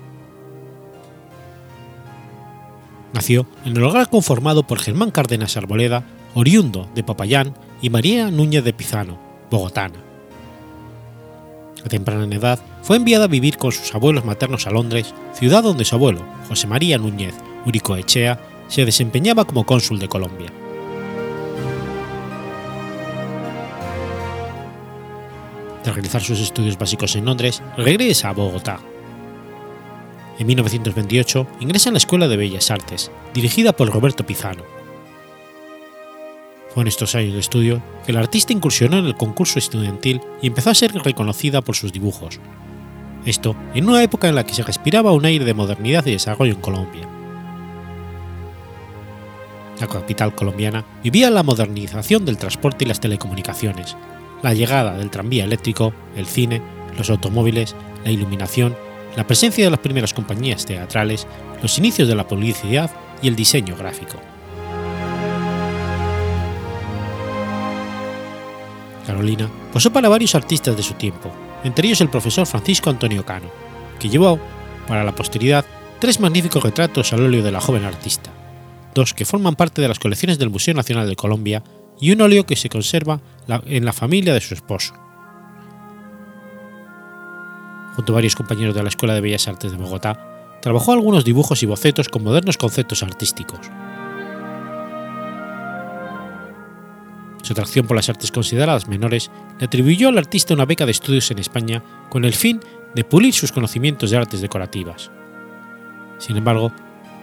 Nació 3.12 3.46
en 3.64 3.76
el 3.76 3.84
hogar 3.84 4.10
conformado 4.10 4.66
por 4.66 4.80
Germán 4.80 5.12
Cárdenas 5.12 5.56
Arboleda, 5.56 6.02
oriundo 6.34 6.88
de 6.96 7.04
Papayán, 7.04 7.54
y 7.80 7.90
María 7.90 8.32
Núñez 8.32 8.64
de 8.64 8.72
Pizano, 8.72 9.20
bogotana. 9.52 10.07
A 11.84 11.88
temprana 11.88 12.34
edad 12.34 12.58
fue 12.82 12.96
enviada 12.96 13.24
a 13.24 13.28
vivir 13.28 13.56
con 13.56 13.72
sus 13.72 13.94
abuelos 13.94 14.24
maternos 14.24 14.66
a 14.66 14.70
Londres, 14.70 15.14
ciudad 15.32 15.62
donde 15.62 15.84
su 15.84 15.94
abuelo, 15.94 16.24
José 16.48 16.66
María 16.66 16.98
Núñez 16.98 17.34
Uricoechea, 17.64 18.40
se 18.68 18.84
desempeñaba 18.84 19.44
como 19.44 19.64
cónsul 19.64 19.98
de 19.98 20.08
Colombia. 20.08 20.52
Tras 25.82 25.94
realizar 25.94 26.22
sus 26.22 26.40
estudios 26.40 26.76
básicos 26.76 27.16
en 27.16 27.24
Londres, 27.24 27.62
regresa 27.76 28.28
a 28.28 28.32
Bogotá. 28.32 28.80
En 30.38 30.46
1928 30.46 31.46
ingresa 31.60 31.88
en 31.88 31.94
la 31.94 31.98
Escuela 31.98 32.28
de 32.28 32.36
Bellas 32.36 32.70
Artes, 32.70 33.10
dirigida 33.34 33.72
por 33.72 33.90
Roberto 33.90 34.24
Pizano. 34.24 34.77
Fue 36.70 36.82
en 36.82 36.88
estos 36.88 37.14
años 37.14 37.34
de 37.34 37.40
estudio 37.40 37.82
que 38.04 38.12
el 38.12 38.18
artista 38.18 38.52
incursionó 38.52 38.98
en 38.98 39.06
el 39.06 39.16
concurso 39.16 39.58
estudiantil 39.58 40.20
y 40.42 40.48
empezó 40.48 40.70
a 40.70 40.74
ser 40.74 40.92
reconocida 40.92 41.62
por 41.62 41.76
sus 41.76 41.92
dibujos. 41.92 42.40
Esto 43.24 43.56
en 43.74 43.88
una 43.88 44.02
época 44.02 44.28
en 44.28 44.34
la 44.34 44.44
que 44.44 44.54
se 44.54 44.62
respiraba 44.62 45.12
un 45.12 45.24
aire 45.24 45.44
de 45.44 45.54
modernidad 45.54 46.06
y 46.06 46.12
desarrollo 46.12 46.52
en 46.52 46.60
Colombia. 46.60 47.08
La 49.80 49.86
capital 49.86 50.34
colombiana 50.34 50.84
vivía 51.02 51.30
la 51.30 51.42
modernización 51.42 52.24
del 52.24 52.36
transporte 52.36 52.84
y 52.84 52.88
las 52.88 53.00
telecomunicaciones, 53.00 53.96
la 54.42 54.54
llegada 54.54 54.96
del 54.96 55.10
tranvía 55.10 55.44
eléctrico, 55.44 55.92
el 56.16 56.26
cine, 56.26 56.60
los 56.96 57.10
automóviles, 57.10 57.76
la 58.04 58.10
iluminación, 58.10 58.76
la 59.16 59.26
presencia 59.26 59.64
de 59.64 59.70
las 59.70 59.80
primeras 59.80 60.14
compañías 60.14 60.66
teatrales, 60.66 61.26
los 61.62 61.78
inicios 61.78 62.08
de 62.08 62.14
la 62.14 62.26
publicidad 62.26 62.90
y 63.22 63.28
el 63.28 63.36
diseño 63.36 63.76
gráfico. 63.76 64.18
Carolina 69.08 69.48
posó 69.72 69.90
para 69.90 70.10
varios 70.10 70.34
artistas 70.34 70.76
de 70.76 70.82
su 70.82 70.92
tiempo, 70.92 71.32
entre 71.64 71.86
ellos 71.86 72.02
el 72.02 72.10
profesor 72.10 72.46
Francisco 72.46 72.90
Antonio 72.90 73.24
Cano, 73.24 73.50
que 73.98 74.10
llevó, 74.10 74.38
para 74.86 75.02
la 75.02 75.14
posteridad, 75.14 75.64
tres 75.98 76.20
magníficos 76.20 76.62
retratos 76.62 77.14
al 77.14 77.22
óleo 77.22 77.42
de 77.42 77.50
la 77.50 77.62
joven 77.62 77.86
artista, 77.86 78.30
dos 78.94 79.14
que 79.14 79.24
forman 79.24 79.56
parte 79.56 79.80
de 79.80 79.88
las 79.88 79.98
colecciones 79.98 80.38
del 80.38 80.50
Museo 80.50 80.74
Nacional 80.74 81.08
de 81.08 81.16
Colombia 81.16 81.62
y 81.98 82.10
un 82.10 82.20
óleo 82.20 82.44
que 82.44 82.54
se 82.54 82.68
conserva 82.68 83.22
en 83.64 83.86
la 83.86 83.94
familia 83.94 84.34
de 84.34 84.42
su 84.42 84.52
esposo. 84.52 84.92
Junto 87.96 88.12
a 88.12 88.16
varios 88.16 88.36
compañeros 88.36 88.74
de 88.74 88.82
la 88.82 88.90
Escuela 88.90 89.14
de 89.14 89.22
Bellas 89.22 89.48
Artes 89.48 89.72
de 89.72 89.78
Bogotá, 89.78 90.60
trabajó 90.60 90.92
algunos 90.92 91.24
dibujos 91.24 91.62
y 91.62 91.66
bocetos 91.66 92.10
con 92.10 92.24
modernos 92.24 92.58
conceptos 92.58 93.02
artísticos. 93.02 93.70
Su 97.48 97.54
atracción 97.54 97.86
por 97.86 97.96
las 97.96 98.10
artes 98.10 98.30
consideradas 98.30 98.88
menores 98.88 99.30
le 99.58 99.64
atribuyó 99.64 100.10
al 100.10 100.18
artista 100.18 100.52
una 100.52 100.66
beca 100.66 100.84
de 100.84 100.90
estudios 100.90 101.30
en 101.30 101.38
España 101.38 101.82
con 102.10 102.26
el 102.26 102.34
fin 102.34 102.60
de 102.94 103.04
pulir 103.04 103.32
sus 103.32 103.52
conocimientos 103.52 104.10
de 104.10 104.18
artes 104.18 104.42
decorativas. 104.42 105.10
Sin 106.18 106.36
embargo, 106.36 106.72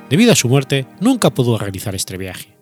debido 0.10 0.32
a 0.32 0.36
su 0.36 0.50
muerte, 0.50 0.88
nunca 1.00 1.30
pudo 1.30 1.60
realizar 1.60 1.94
este 1.94 2.18
viaje. 2.18 2.58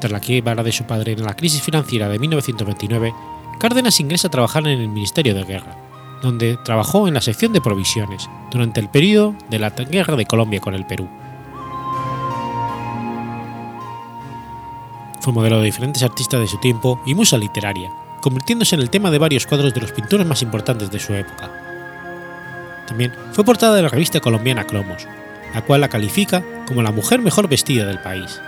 Tras 0.00 0.10
la 0.10 0.18
quiebra 0.18 0.64
de 0.64 0.72
su 0.72 0.82
padre 0.82 1.12
en 1.12 1.22
la 1.22 1.36
crisis 1.36 1.62
financiera 1.62 2.08
de 2.08 2.18
1929, 2.18 3.14
Cárdenas 3.60 4.00
ingresa 4.00 4.26
a 4.26 4.32
trabajar 4.32 4.66
en 4.66 4.80
el 4.80 4.88
Ministerio 4.88 5.32
de 5.32 5.44
Guerra, 5.44 5.76
donde 6.22 6.58
trabajó 6.64 7.06
en 7.06 7.14
la 7.14 7.20
sección 7.20 7.52
de 7.52 7.60
provisiones 7.60 8.28
durante 8.50 8.80
el 8.80 8.88
periodo 8.88 9.36
de 9.48 9.60
la 9.60 9.70
Guerra 9.70 10.16
de 10.16 10.26
Colombia 10.26 10.58
con 10.58 10.74
el 10.74 10.86
Perú. 10.86 11.08
Fue 15.20 15.32
modelo 15.32 15.58
de 15.58 15.66
diferentes 15.66 16.02
artistas 16.02 16.40
de 16.40 16.46
su 16.46 16.58
tiempo 16.58 17.00
y 17.06 17.14
musa 17.14 17.38
literaria, 17.38 17.92
convirtiéndose 18.20 18.74
en 18.74 18.82
el 18.82 18.90
tema 18.90 19.10
de 19.10 19.18
varios 19.18 19.46
cuadros 19.46 19.74
de 19.74 19.80
los 19.80 19.92
pintores 19.92 20.26
más 20.26 20.42
importantes 20.42 20.90
de 20.90 20.98
su 20.98 21.12
época. 21.14 21.50
También 22.86 23.12
fue 23.32 23.44
portada 23.44 23.76
de 23.76 23.82
la 23.82 23.88
revista 23.88 24.20
colombiana 24.20 24.64
Cromos, 24.64 25.06
la 25.54 25.62
cual 25.62 25.82
la 25.82 25.88
califica 25.88 26.42
como 26.66 26.82
la 26.82 26.90
mujer 26.90 27.20
mejor 27.20 27.48
vestida 27.48 27.86
del 27.86 28.00
país 28.00 28.40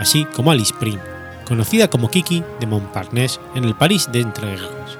así 0.00 0.24
como 0.24 0.50
Alice 0.50 0.74
Prim, 0.80 0.98
conocida 1.46 1.88
como 1.88 2.10
Kiki 2.10 2.42
de 2.58 2.66
Montparnasse 2.66 3.38
en 3.54 3.64
el 3.64 3.76
París 3.76 4.08
de 4.10 4.20
entreguerras. 4.20 4.98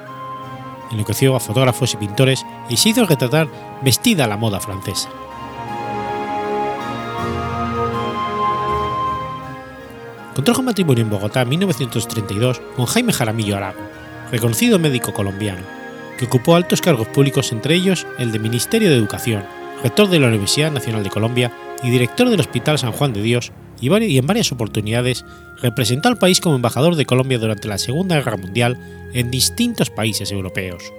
Enloqueció 0.93 1.35
a 1.35 1.41
fotógrafos 1.41 1.95
y 1.95 1.97
pintores 1.97 2.45
y 2.69 2.77
se 2.77 2.91
hizo 2.91 3.07
retratar 3.07 3.49
vestida 3.83 4.25
a 4.25 4.29
la 4.29 4.37
moda 4.37 4.61
francesa. 4.61 5.09
Contrajo 10.41 10.63
matrimonio 10.63 11.05
en 11.05 11.11
Bogotá 11.11 11.43
en 11.43 11.51
1932 11.51 12.63
con 12.75 12.87
Jaime 12.87 13.13
Jaramillo 13.13 13.59
Arago, 13.59 13.83
reconocido 14.33 14.79
médico 14.79 15.13
colombiano, 15.13 15.61
que 16.19 16.25
ocupó 16.25 16.57
altos 16.57 16.81
cargos 16.81 17.09
públicos, 17.09 17.53
entre 17.53 17.75
ellos 17.75 18.07
el 18.19 18.33
de 18.33 18.39
Ministerio 18.39 18.89
de 18.89 18.97
Educación, 18.97 19.45
rector 19.83 20.09
de 20.09 20.19
la 20.19 20.29
Universidad 20.29 20.73
Nacional 20.73 21.05
de 21.05 21.11
Colombia 21.11 21.53
y 21.83 21.91
director 21.91 22.31
del 22.31 22.41
Hospital 22.41 22.79
San 22.79 22.93
Juan 22.93 23.13
de 23.13 23.21
Dios 23.21 23.53
y 23.83 24.17
en 24.17 24.27
varias 24.27 24.51
oportunidades 24.51 25.27
representó 25.61 26.09
al 26.09 26.17
país 26.17 26.41
como 26.41 26.57
embajador 26.57 26.97
de 26.97 27.05
Colombia 27.05 27.39
durante 27.39 27.69
la 27.69 27.77
Segunda 27.77 28.17
Guerra 28.17 28.39
Mundial 28.39 28.79
en 29.13 29.31
distintos 29.31 29.91
países 29.91 30.33
europeos. 30.33 30.91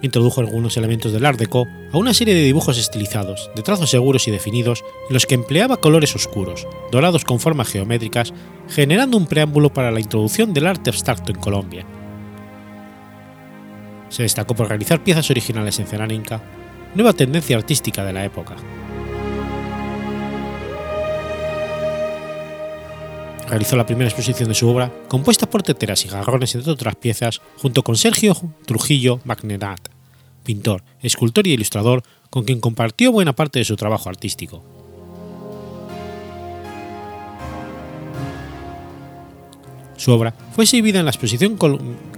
Introdujo 0.00 0.40
algunos 0.40 0.76
elementos 0.76 1.12
del 1.12 1.26
Art 1.26 1.38
Deco 1.38 1.66
a 1.92 1.98
una 1.98 2.14
serie 2.14 2.34
de 2.34 2.42
dibujos 2.42 2.78
estilizados, 2.78 3.50
de 3.56 3.62
trazos 3.62 3.90
seguros 3.90 4.28
y 4.28 4.30
definidos, 4.30 4.84
en 5.08 5.14
los 5.14 5.26
que 5.26 5.34
empleaba 5.34 5.78
colores 5.78 6.14
oscuros, 6.14 6.66
dorados 6.92 7.24
con 7.24 7.40
formas 7.40 7.68
geométricas, 7.68 8.32
generando 8.68 9.16
un 9.16 9.26
preámbulo 9.26 9.72
para 9.72 9.90
la 9.90 10.00
introducción 10.00 10.54
del 10.54 10.66
arte 10.66 10.90
abstracto 10.90 11.32
en 11.32 11.40
Colombia. 11.40 11.84
Se 14.08 14.22
destacó 14.22 14.54
por 14.54 14.68
realizar 14.68 15.02
piezas 15.02 15.30
originales 15.30 15.78
en 15.80 15.86
cerámica, 15.86 16.42
nueva 16.94 17.12
tendencia 17.12 17.56
artística 17.56 18.04
de 18.04 18.12
la 18.12 18.24
época. 18.24 18.56
Realizó 23.48 23.76
la 23.76 23.86
primera 23.86 24.08
exposición 24.08 24.48
de 24.48 24.54
su 24.54 24.68
obra, 24.68 24.92
compuesta 25.08 25.48
por 25.48 25.62
teteras 25.62 26.04
y 26.04 26.08
jarrones 26.08 26.54
entre 26.54 26.70
otras 26.70 26.96
piezas, 26.96 27.40
junto 27.56 27.82
con 27.82 27.96
Sergio 27.96 28.36
Trujillo 28.66 29.20
Magnerat, 29.24 29.87
pintor, 30.44 30.82
escultor 31.02 31.46
y 31.46 31.52
ilustrador, 31.52 32.02
con 32.30 32.44
quien 32.44 32.60
compartió 32.60 33.12
buena 33.12 33.34
parte 33.34 33.58
de 33.58 33.64
su 33.64 33.76
trabajo 33.76 34.08
artístico. 34.08 34.62
Su 39.96 40.12
obra 40.12 40.32
fue 40.52 40.64
exhibida 40.64 41.00
en 41.00 41.06
la 41.06 41.10
exposición 41.10 41.56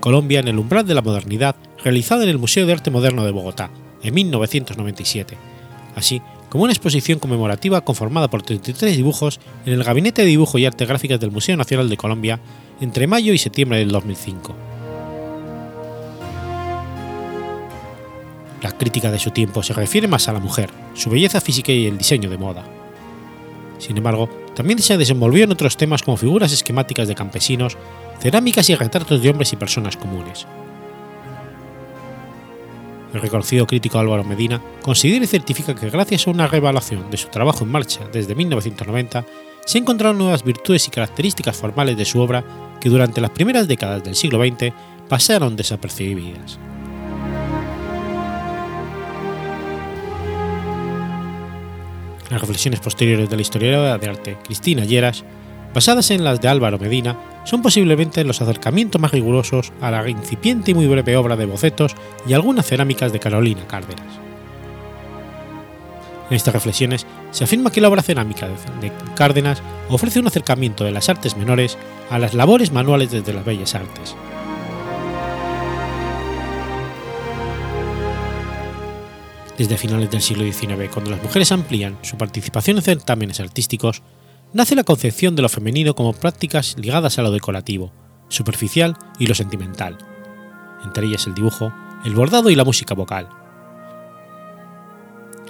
Colombia 0.00 0.40
en 0.40 0.48
el 0.48 0.58
umbral 0.58 0.86
de 0.86 0.94
la 0.94 1.00
modernidad, 1.00 1.56
realizada 1.82 2.24
en 2.24 2.28
el 2.28 2.38
Museo 2.38 2.66
de 2.66 2.74
Arte 2.74 2.90
Moderno 2.90 3.24
de 3.24 3.30
Bogotá, 3.30 3.70
en 4.02 4.14
1997, 4.14 5.38
así 5.96 6.20
como 6.50 6.64
una 6.64 6.72
exposición 6.72 7.18
conmemorativa 7.18 7.80
conformada 7.80 8.28
por 8.28 8.42
33 8.42 8.96
dibujos 8.96 9.40
en 9.64 9.72
el 9.72 9.84
Gabinete 9.84 10.22
de 10.22 10.28
Dibujo 10.28 10.58
y 10.58 10.66
Arte 10.66 10.84
Gráficas 10.84 11.20
del 11.20 11.30
Museo 11.30 11.56
Nacional 11.56 11.88
de 11.88 11.96
Colombia 11.96 12.40
entre 12.80 13.06
mayo 13.06 13.32
y 13.32 13.38
septiembre 13.38 13.78
del 13.78 13.90
2005. 13.90 14.69
La 18.62 18.72
crítica 18.72 19.10
de 19.10 19.18
su 19.18 19.30
tiempo 19.30 19.62
se 19.62 19.72
refiere 19.72 20.06
más 20.06 20.28
a 20.28 20.32
la 20.32 20.40
mujer, 20.40 20.70
su 20.94 21.08
belleza 21.08 21.40
física 21.40 21.72
y 21.72 21.86
el 21.86 21.96
diseño 21.96 22.28
de 22.28 22.36
moda. 22.36 22.64
Sin 23.78 23.96
embargo, 23.96 24.28
también 24.54 24.78
se 24.80 24.98
desenvolvió 24.98 25.44
en 25.44 25.52
otros 25.52 25.76
temas 25.78 26.02
como 26.02 26.18
figuras 26.18 26.52
esquemáticas 26.52 27.08
de 27.08 27.14
campesinos, 27.14 27.78
cerámicas 28.20 28.68
y 28.68 28.74
retratos 28.74 29.22
de 29.22 29.30
hombres 29.30 29.52
y 29.52 29.56
personas 29.56 29.96
comunes. 29.96 30.46
El 33.14 33.22
reconocido 33.22 33.66
crítico 33.66 33.98
Álvaro 33.98 34.22
Medina 34.22 34.60
considera 34.82 35.24
y 35.24 35.28
certifica 35.28 35.74
que 35.74 35.90
gracias 35.90 36.26
a 36.26 36.30
una 36.30 36.46
revaluación 36.46 37.10
de 37.10 37.16
su 37.16 37.28
trabajo 37.28 37.64
en 37.64 37.72
marcha 37.72 38.06
desde 38.12 38.34
1990, 38.34 39.24
se 39.64 39.78
encontraron 39.78 40.18
nuevas 40.18 40.44
virtudes 40.44 40.86
y 40.86 40.90
características 40.90 41.56
formales 41.56 41.96
de 41.96 42.04
su 42.04 42.20
obra 42.20 42.44
que 42.80 42.88
durante 42.88 43.20
las 43.20 43.30
primeras 43.30 43.66
décadas 43.66 44.04
del 44.04 44.14
siglo 44.14 44.44
XX 44.44 44.72
pasaron 45.08 45.56
desapercibidas. 45.56 46.58
Las 52.30 52.40
reflexiones 52.40 52.80
posteriores 52.80 53.28
de 53.28 53.36
la 53.36 53.42
historiadora 53.42 53.98
de 53.98 54.08
arte 54.08 54.38
Cristina 54.44 54.84
Lleras 54.84 55.24
basadas 55.74 56.10
en 56.10 56.24
las 56.24 56.40
de 56.40 56.48
Álvaro 56.48 56.78
Medina, 56.78 57.16
son 57.44 57.62
posiblemente 57.62 58.24
los 58.24 58.40
acercamientos 58.40 59.00
más 59.00 59.12
rigurosos 59.12 59.72
a 59.80 59.90
la 59.90 60.08
incipiente 60.08 60.72
y 60.72 60.74
muy 60.74 60.86
breve 60.86 61.16
obra 61.16 61.36
de 61.36 61.46
bocetos 61.46 61.94
y 62.26 62.32
algunas 62.32 62.66
cerámicas 62.66 63.12
de 63.12 63.20
Carolina 63.20 63.66
Cárdenas. 63.66 64.18
En 66.28 66.36
estas 66.36 66.54
reflexiones 66.54 67.06
se 67.32 67.44
afirma 67.44 67.72
que 67.72 67.80
la 67.80 67.88
obra 67.88 68.02
cerámica 68.02 68.46
de 68.80 68.92
Cárdenas 69.16 69.62
ofrece 69.88 70.20
un 70.20 70.28
acercamiento 70.28 70.84
de 70.84 70.92
las 70.92 71.08
artes 71.08 71.36
menores 71.36 71.76
a 72.08 72.18
las 72.18 72.34
labores 72.34 72.72
manuales 72.72 73.10
desde 73.10 73.32
las 73.32 73.44
bellas 73.44 73.74
artes. 73.74 74.14
Desde 79.60 79.76
finales 79.76 80.10
del 80.10 80.22
siglo 80.22 80.50
XIX, 80.50 80.88
cuando 80.90 81.10
las 81.10 81.22
mujeres 81.22 81.52
amplían 81.52 81.98
su 82.00 82.16
participación 82.16 82.78
en 82.78 82.82
certámenes 82.82 83.40
artísticos, 83.40 84.00
nace 84.54 84.74
la 84.74 84.84
concepción 84.84 85.36
de 85.36 85.42
lo 85.42 85.50
femenino 85.50 85.94
como 85.94 86.14
prácticas 86.14 86.76
ligadas 86.78 87.18
a 87.18 87.22
lo 87.22 87.30
decorativo, 87.30 87.92
superficial 88.30 88.96
y 89.18 89.26
lo 89.26 89.34
sentimental, 89.34 89.98
entre 90.82 91.06
ellas 91.06 91.26
el 91.26 91.34
dibujo, 91.34 91.74
el 92.06 92.14
bordado 92.14 92.48
y 92.48 92.54
la 92.54 92.64
música 92.64 92.94
vocal. 92.94 93.28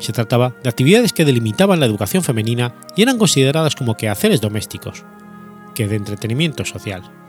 Se 0.01 0.13
trataba 0.13 0.57
de 0.61 0.69
actividades 0.69 1.13
que 1.13 1.25
delimitaban 1.25 1.79
la 1.79 1.87
educación 1.87 2.25
femenina 2.25 2.75
y 2.97 3.03
eran 3.03 3.17
consideradas 3.17 3.77
como 3.77 3.97
quehaceres 3.97 4.41
domésticos, 4.41 5.05
que 5.73 5.87
de 5.87 5.95
entretenimiento 5.95 6.65
social. 6.65 7.20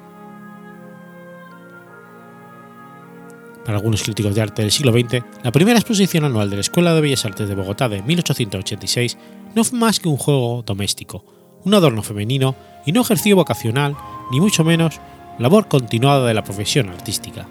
Para 3.65 3.77
algunos 3.77 4.01
críticos 4.01 4.33
de 4.33 4.41
arte 4.41 4.63
del 4.63 4.71
siglo 4.71 4.91
XX, 4.91 5.23
la 5.43 5.51
primera 5.51 5.77
exposición 5.77 6.25
anual 6.25 6.49
de 6.49 6.55
la 6.55 6.61
Escuela 6.61 6.93
de 6.93 7.01
Bellas 7.01 7.25
Artes 7.25 7.47
de 7.47 7.55
Bogotá 7.55 7.89
de 7.89 8.01
1886 8.01 9.17
no 9.55 9.63
fue 9.63 9.77
más 9.77 9.99
que 9.99 10.09
un 10.09 10.17
juego 10.17 10.63
doméstico, 10.65 11.23
un 11.63 11.73
adorno 11.75 12.01
femenino 12.01 12.55
y 12.85 12.91
no 12.91 13.01
ejerció 13.01 13.35
vocacional, 13.35 13.95
ni 14.31 14.39
mucho 14.39 14.63
menos 14.63 14.99
labor 15.37 15.67
continuada 15.67 16.27
de 16.27 16.33
la 16.33 16.43
profesión 16.43 16.89
artística. 16.89 17.47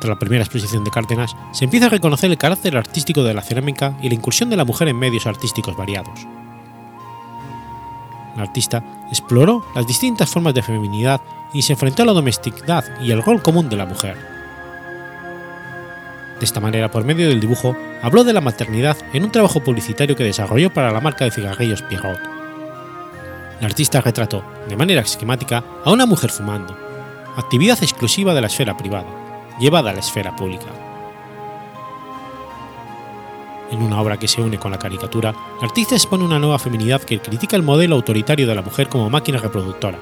Tras 0.00 0.08
la 0.08 0.18
primera 0.18 0.44
exposición 0.44 0.84
de 0.84 0.90
Cárdenas, 0.90 1.36
se 1.52 1.64
empieza 1.64 1.86
a 1.86 1.90
reconocer 1.90 2.30
el 2.30 2.38
carácter 2.38 2.76
artístico 2.76 3.22
de 3.24 3.34
la 3.34 3.42
cerámica 3.42 3.96
y 4.02 4.08
la 4.08 4.14
incursión 4.14 4.48
de 4.50 4.56
la 4.56 4.64
mujer 4.64 4.88
en 4.88 4.98
medios 4.98 5.26
artísticos 5.26 5.76
variados. 5.76 6.26
El 8.36 8.42
artista 8.42 8.84
exploró 9.08 9.64
las 9.74 9.86
distintas 9.86 10.30
formas 10.30 10.54
de 10.54 10.62
feminidad 10.62 11.20
y 11.52 11.62
se 11.62 11.72
enfrentó 11.72 12.02
a 12.02 12.06
la 12.06 12.12
domesticidad 12.12 12.84
y 13.00 13.10
el 13.10 13.22
rol 13.22 13.42
común 13.42 13.68
de 13.68 13.76
la 13.76 13.86
mujer. 13.86 14.16
De 16.38 16.44
esta 16.44 16.60
manera, 16.60 16.90
por 16.90 17.04
medio 17.04 17.28
del 17.28 17.40
dibujo, 17.40 17.74
habló 18.02 18.22
de 18.22 18.34
la 18.34 18.42
maternidad 18.42 18.96
en 19.14 19.24
un 19.24 19.32
trabajo 19.32 19.60
publicitario 19.60 20.14
que 20.14 20.24
desarrolló 20.24 20.72
para 20.72 20.92
la 20.92 21.00
marca 21.00 21.24
de 21.24 21.30
cigarrillos 21.30 21.80
Pierrot. 21.82 22.20
El 23.58 23.66
artista 23.66 24.02
retrató, 24.02 24.44
de 24.68 24.76
manera 24.76 25.00
esquemática, 25.00 25.64
a 25.82 25.90
una 25.90 26.04
mujer 26.04 26.30
fumando, 26.30 26.76
actividad 27.38 27.82
exclusiva 27.82 28.34
de 28.34 28.42
la 28.42 28.48
esfera 28.48 28.76
privada, 28.76 29.08
llevada 29.58 29.90
a 29.90 29.94
la 29.94 30.00
esfera 30.00 30.36
pública. 30.36 30.85
En 33.70 33.82
una 33.82 34.00
obra 34.00 34.18
que 34.18 34.28
se 34.28 34.40
une 34.40 34.58
con 34.58 34.70
la 34.70 34.78
caricatura, 34.78 35.34
el 35.58 35.64
artista 35.64 35.94
expone 35.94 36.24
una 36.24 36.38
nueva 36.38 36.58
feminidad 36.58 37.02
que 37.02 37.18
critica 37.18 37.56
el 37.56 37.62
modelo 37.62 37.96
autoritario 37.96 38.46
de 38.46 38.54
la 38.54 38.62
mujer 38.62 38.88
como 38.88 39.10
máquina 39.10 39.38
reproductora, 39.38 39.98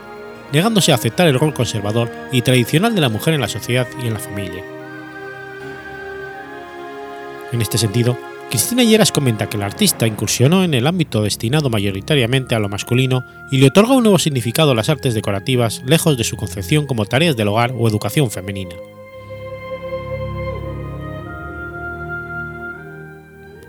negándose 0.52 0.92
a 0.92 0.96
aceptar 0.96 1.26
el 1.26 1.38
rol 1.38 1.54
conservador 1.54 2.10
y 2.30 2.42
tradicional 2.42 2.94
de 2.94 3.00
la 3.00 3.08
mujer 3.08 3.34
en 3.34 3.40
la 3.40 3.48
sociedad 3.48 3.86
y 4.02 4.06
en 4.06 4.14
la 4.14 4.20
familia. 4.20 4.62
En 7.52 7.62
este 7.62 7.78
sentido, 7.78 8.18
Cristina 8.50 8.84
Lleras 8.84 9.12
comenta 9.12 9.48
que 9.48 9.56
el 9.56 9.62
artista 9.62 10.06
incursionó 10.06 10.62
en 10.62 10.74
el 10.74 10.86
ámbito 10.86 11.22
destinado 11.22 11.70
mayoritariamente 11.70 12.54
a 12.54 12.58
lo 12.58 12.68
masculino 12.68 13.24
y 13.50 13.58
le 13.58 13.68
otorga 13.68 13.94
un 13.94 14.02
nuevo 14.02 14.18
significado 14.18 14.72
a 14.72 14.74
las 14.74 14.88
artes 14.88 15.14
decorativas 15.14 15.82
lejos 15.86 16.16
de 16.16 16.24
su 16.24 16.36
concepción 16.36 16.86
como 16.86 17.06
tareas 17.06 17.36
del 17.36 17.48
hogar 17.48 17.72
o 17.76 17.88
educación 17.88 18.30
femenina. 18.30 18.76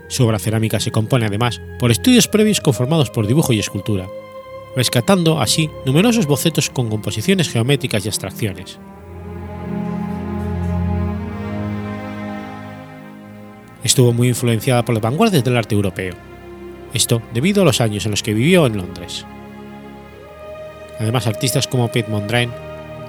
Su 0.08 0.24
obra 0.24 0.38
cerámica 0.38 0.80
se 0.80 0.92
compone 0.92 1.26
además 1.26 1.60
por 1.78 1.90
estudios 1.90 2.28
previos 2.28 2.60
conformados 2.60 3.10
por 3.10 3.26
dibujo 3.26 3.52
y 3.52 3.58
escultura, 3.58 4.06
rescatando 4.76 5.40
así 5.40 5.70
numerosos 5.84 6.26
bocetos 6.26 6.70
con 6.70 6.88
composiciones 6.88 7.48
geométricas 7.48 8.04
y 8.04 8.08
abstracciones. 8.08 8.78
Estuvo 13.82 14.12
muy 14.12 14.28
influenciada 14.28 14.84
por 14.84 14.94
las 14.94 15.02
vanguardias 15.02 15.44
del 15.44 15.56
arte 15.56 15.74
europeo, 15.74 16.14
esto 16.92 17.22
debido 17.32 17.62
a 17.62 17.64
los 17.64 17.80
años 17.80 18.04
en 18.04 18.10
los 18.12 18.22
que 18.22 18.34
vivió 18.34 18.66
en 18.66 18.76
Londres. 18.76 19.24
Además, 20.98 21.26
artistas 21.26 21.68
como 21.68 21.90
Piet 21.90 22.08
Mondrian, 22.08 22.52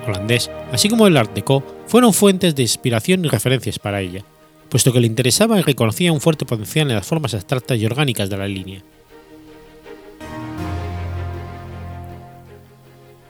holandés, 0.06 0.52
así 0.72 0.90
como 0.90 1.08
el 1.08 1.18
Art 1.18 1.34
Deco, 1.34 1.64
fueron 1.88 2.14
fuentes 2.14 2.54
de 2.56 2.64
inspiración 2.64 3.24
y 3.24 3.30
referencias 3.30 3.80
para 3.80 4.02
ella, 4.02 4.24
puesto 4.70 4.92
que 4.94 5.00
le 5.00 5.08
interesaba 5.08 5.60
y 5.60 5.62
reconocía 5.62 6.12
un 6.12 6.22
fuerte 6.22 6.46
potencial 6.46 6.90
en 6.90 6.96
las 6.96 7.08
formas 7.08 7.34
abstractas 7.34 7.78
y 7.78 7.86
orgánicas 7.86 8.30
de 8.30 8.38
la 8.38 8.48
línea. 8.48 8.84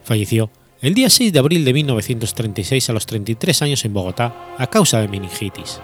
Falleció 0.04 0.50
el 0.82 0.94
día 0.94 1.10
6 1.10 1.34
de 1.34 1.40
abril 1.40 1.66
de 1.66 1.74
1936 1.74 2.90
a 2.90 2.94
los 2.94 3.06
33 3.06 3.62
años 3.64 3.84
en 3.84 3.94
Bogotá 3.94 4.34
a 4.58 4.68
causa 4.68 5.02
de 5.02 5.08
meningitis. 5.08 5.82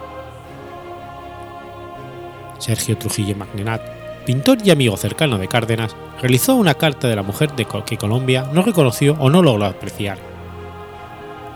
Sergio 2.60 2.98
Trujillo 2.98 3.36
Magnenat, 3.36 3.82
pintor 4.26 4.60
y 4.64 4.72
amigo 4.72 4.96
cercano 4.96 5.38
de 5.38 5.48
Cárdenas, 5.48 5.96
realizó 6.22 6.56
una 6.56 6.76
carta 6.76 7.08
de 7.08 7.16
la 7.16 7.24
mujer 7.24 7.56
de 7.56 7.66
que 7.86 7.98
Colombia 7.98 8.48
no 8.54 8.62
reconoció 8.62 9.18
o 9.20 9.30
no 9.30 9.42
logró 9.42 9.66
apreciar. 9.66 10.18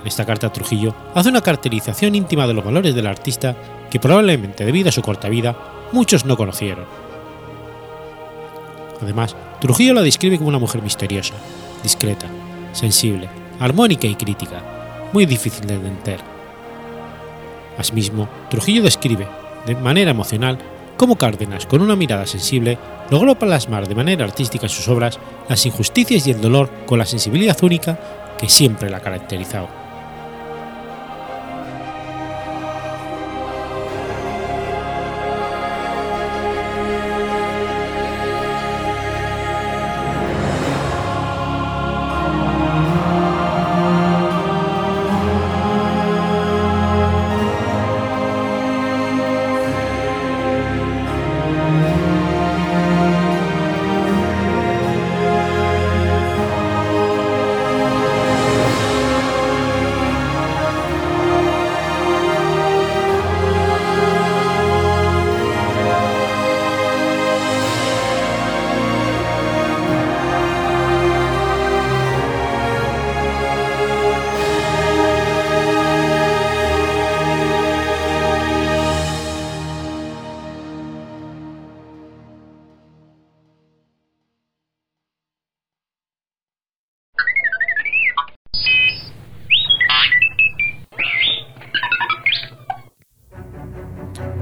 En 0.02 0.08
esta 0.08 0.26
carta 0.26 0.52
Trujillo 0.52 0.96
hace 1.16 1.30
una 1.30 1.42
caracterización 1.42 2.16
íntima 2.16 2.48
de 2.48 2.54
los 2.54 2.66
valores 2.66 2.96
del 2.96 3.08
artista 3.08 3.56
que 3.90 4.00
probablemente 4.00 4.66
debido 4.66 4.90
a 4.90 4.92
su 4.92 5.02
corta 5.02 5.30
vida 5.30 5.56
muchos 5.92 6.26
no 6.26 6.38
conocieron. 6.38 6.86
Además, 9.02 9.36
Trujillo 9.60 9.94
la 9.94 10.02
describe 10.02 10.38
como 10.38 10.50
una 10.50 10.60
mujer 10.60 10.82
misteriosa, 10.82 11.34
discreta, 11.84 12.28
sensible, 12.74 13.30
armónica 13.60 14.08
y 14.08 14.16
crítica, 14.16 14.62
muy 15.14 15.26
difícil 15.26 15.66
de 15.68 15.76
entender. 15.76 16.20
Asimismo, 17.78 18.28
Trujillo 18.50 18.82
describe, 18.82 19.28
de 19.66 19.76
manera 19.76 20.12
emocional, 20.12 20.58
cómo 20.98 21.16
Cárdenas, 21.16 21.66
con 21.66 21.82
una 21.82 21.96
mirada 21.96 22.26
sensible, 22.26 22.78
logró 23.10 23.38
plasmar 23.38 23.88
de 23.88 23.96
manera 23.96 24.26
artística 24.26 24.66
en 24.66 24.70
sus 24.70 24.88
obras 24.88 25.20
las 25.48 25.66
injusticias 25.66 26.26
y 26.26 26.32
el 26.32 26.42
dolor 26.42 26.70
con 26.86 26.98
la 26.98 27.06
sensibilidad 27.06 27.58
única 27.64 28.36
que 28.40 28.50
siempre 28.50 28.90
la 28.90 29.00
caracterizaba. 29.00 29.70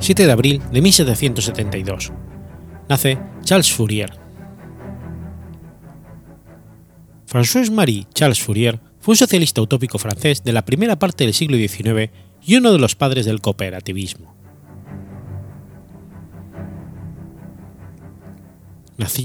7 0.06 0.24
de 0.28 0.32
abril 0.32 0.62
de 0.72 0.84
1772. 0.84 2.12
Nace 2.88 3.18
Charles 3.44 3.74
Fourier. 3.74 4.12
François-Marie 7.26 8.06
Charles 8.14 8.40
Fourier 8.40 8.80
fue 9.00 9.14
un 9.14 9.18
socialista 9.18 9.64
utópico 9.64 9.98
francés 9.98 10.44
de 10.44 10.54
la 10.54 10.64
primera 10.64 11.00
parte 11.00 11.24
del 11.24 11.34
siglo 11.34 11.58
XIX 11.58 12.12
y 12.46 12.56
uno 12.56 12.72
de 12.72 12.78
los 12.78 12.96
padres 12.96 13.26
del 13.26 13.42
cooperativismo. 13.42 14.36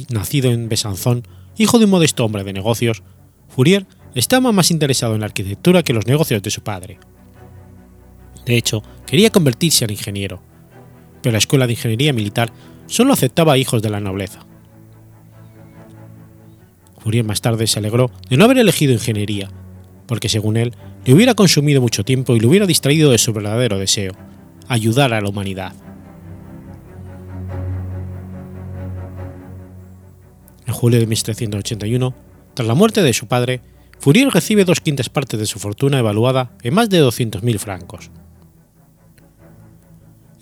nacido 0.08 0.50
en 0.50 0.70
Besanzón, 0.70 1.28
hijo 1.58 1.78
de 1.78 1.84
un 1.84 1.90
modesto 1.90 2.24
hombre 2.24 2.42
de 2.42 2.54
negocios, 2.54 3.02
Fourier 3.50 3.86
estaba 4.14 4.50
más 4.50 4.70
interesado 4.70 5.12
en 5.14 5.20
la 5.20 5.26
arquitectura 5.26 5.82
que 5.82 5.92
en 5.92 5.96
los 5.96 6.06
negocios 6.06 6.40
de 6.40 6.50
su 6.50 6.62
padre. 6.62 6.98
De 8.46 8.56
hecho, 8.56 8.82
quería 9.06 9.28
convertirse 9.28 9.84
en 9.84 9.90
ingeniero, 9.90 10.40
pero 11.22 11.32
la 11.32 11.38
escuela 11.38 11.66
de 11.66 11.72
ingeniería 11.72 12.12
militar 12.12 12.52
solo 12.86 13.12
aceptaba 13.12 13.58
hijos 13.58 13.82
de 13.82 13.90
la 13.90 14.00
nobleza. 14.00 14.40
Fourier 16.98 17.24
más 17.24 17.40
tarde 17.40 17.66
se 17.66 17.78
alegró 17.78 18.10
de 18.28 18.36
no 18.36 18.44
haber 18.44 18.58
elegido 18.58 18.92
ingeniería, 18.92 19.50
porque 20.06 20.28
según 20.28 20.56
él 20.56 20.74
le 21.04 21.14
hubiera 21.14 21.34
consumido 21.34 21.80
mucho 21.80 22.04
tiempo 22.04 22.36
y 22.36 22.40
le 22.40 22.46
hubiera 22.46 22.66
distraído 22.66 23.10
de 23.10 23.18
su 23.18 23.32
verdadero 23.32 23.78
deseo, 23.78 24.12
ayudar 24.68 25.14
a 25.14 25.20
la 25.20 25.28
humanidad. 25.28 25.72
En 30.66 30.74
julio 30.74 31.00
de 31.00 31.06
1781, 31.06 32.14
tras 32.54 32.68
la 32.68 32.74
muerte 32.74 33.02
de 33.02 33.12
su 33.12 33.26
padre, 33.26 33.60
Fourier 33.98 34.28
recibe 34.28 34.64
dos 34.64 34.80
quintas 34.80 35.08
partes 35.08 35.40
de 35.40 35.46
su 35.46 35.58
fortuna 35.58 35.98
evaluada 35.98 36.52
en 36.62 36.74
más 36.74 36.88
de 36.90 37.02
200.000 37.02 37.58
francos. 37.58 38.10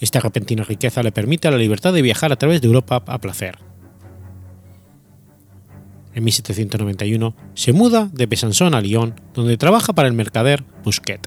Esta 0.01 0.21
repentina 0.21 0.65
riqueza 0.65 1.03
le 1.03 1.13
permite 1.13 1.51
la 1.51 1.57
libertad 1.57 1.93
de 1.93 2.03
viajar 2.03 2.33
a 2.33 2.37
través 2.37 2.61
de 2.61 2.69
Europa 2.69 3.03
a 3.07 3.19
placer. 3.21 3.59
En 6.15 6.25
1791 6.25 7.37
se 7.55 7.73
muda 7.73 8.09
de 8.13 8.27
Besançon 8.27 8.75
a 8.75 8.81
Lyon, 8.81 9.15
donde 9.35 9.57
trabaja 9.57 9.93
para 9.93 10.09
el 10.09 10.15
mercader 10.15 10.65
Busquet. 10.85 11.21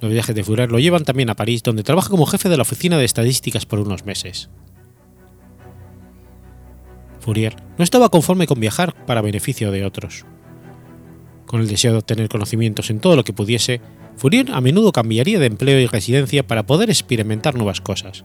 Los 0.00 0.10
viajes 0.10 0.34
de 0.34 0.44
Fourier 0.44 0.70
lo 0.70 0.78
llevan 0.78 1.04
también 1.04 1.30
a 1.30 1.36
París, 1.36 1.62
donde 1.62 1.82
trabaja 1.82 2.10
como 2.10 2.26
jefe 2.26 2.48
de 2.48 2.56
la 2.56 2.62
oficina 2.62 2.98
de 2.98 3.04
estadísticas 3.04 3.66
por 3.66 3.78
unos 3.78 4.04
meses. 4.04 4.50
Fourier 7.20 7.56
no 7.78 7.82
estaba 7.82 8.08
conforme 8.08 8.46
con 8.46 8.60
viajar 8.60 8.94
para 9.06 9.22
beneficio 9.22 9.72
de 9.72 9.84
otros. 9.84 10.26
Con 11.46 11.60
el 11.60 11.68
deseo 11.68 11.92
de 11.92 11.98
obtener 11.98 12.28
conocimientos 12.28 12.90
en 12.90 13.00
todo 13.00 13.16
lo 13.16 13.24
que 13.24 13.32
pudiese, 13.32 13.80
Fourier 14.16 14.50
a 14.52 14.60
menudo 14.60 14.92
cambiaría 14.92 15.38
de 15.38 15.46
empleo 15.46 15.78
y 15.78 15.86
residencia 15.86 16.46
para 16.46 16.66
poder 16.66 16.88
experimentar 16.88 17.54
nuevas 17.54 17.80
cosas. 17.80 18.24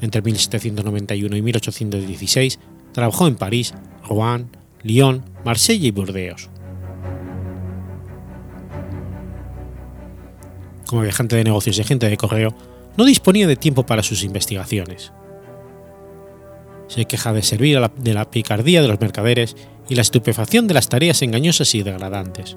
Entre 0.00 0.22
1791 0.22 1.36
y 1.36 1.42
1816 1.42 2.58
trabajó 2.92 3.26
en 3.26 3.36
París, 3.36 3.74
Rouen, 4.08 4.50
Lyon, 4.82 5.24
Marsella 5.44 5.86
y 5.86 5.90
Burdeos. 5.90 6.50
Como 10.86 11.02
viajante 11.02 11.36
de 11.36 11.44
negocios 11.44 11.78
y 11.78 11.82
agente 11.82 12.08
de 12.08 12.16
correo, 12.16 12.54
no 12.96 13.04
disponía 13.04 13.46
de 13.46 13.56
tiempo 13.56 13.84
para 13.84 14.02
sus 14.02 14.24
investigaciones. 14.24 15.12
Se 16.88 17.04
queja 17.04 17.32
de 17.32 17.42
servir 17.42 17.78
de 17.96 18.14
la 18.14 18.30
picardía 18.30 18.80
de 18.80 18.88
los 18.88 19.00
mercaderes 19.00 19.56
y 19.88 19.94
la 19.94 20.02
estupefacción 20.02 20.66
de 20.66 20.74
las 20.74 20.88
tareas 20.88 21.20
engañosas 21.22 21.74
y 21.74 21.82
degradantes. 21.82 22.56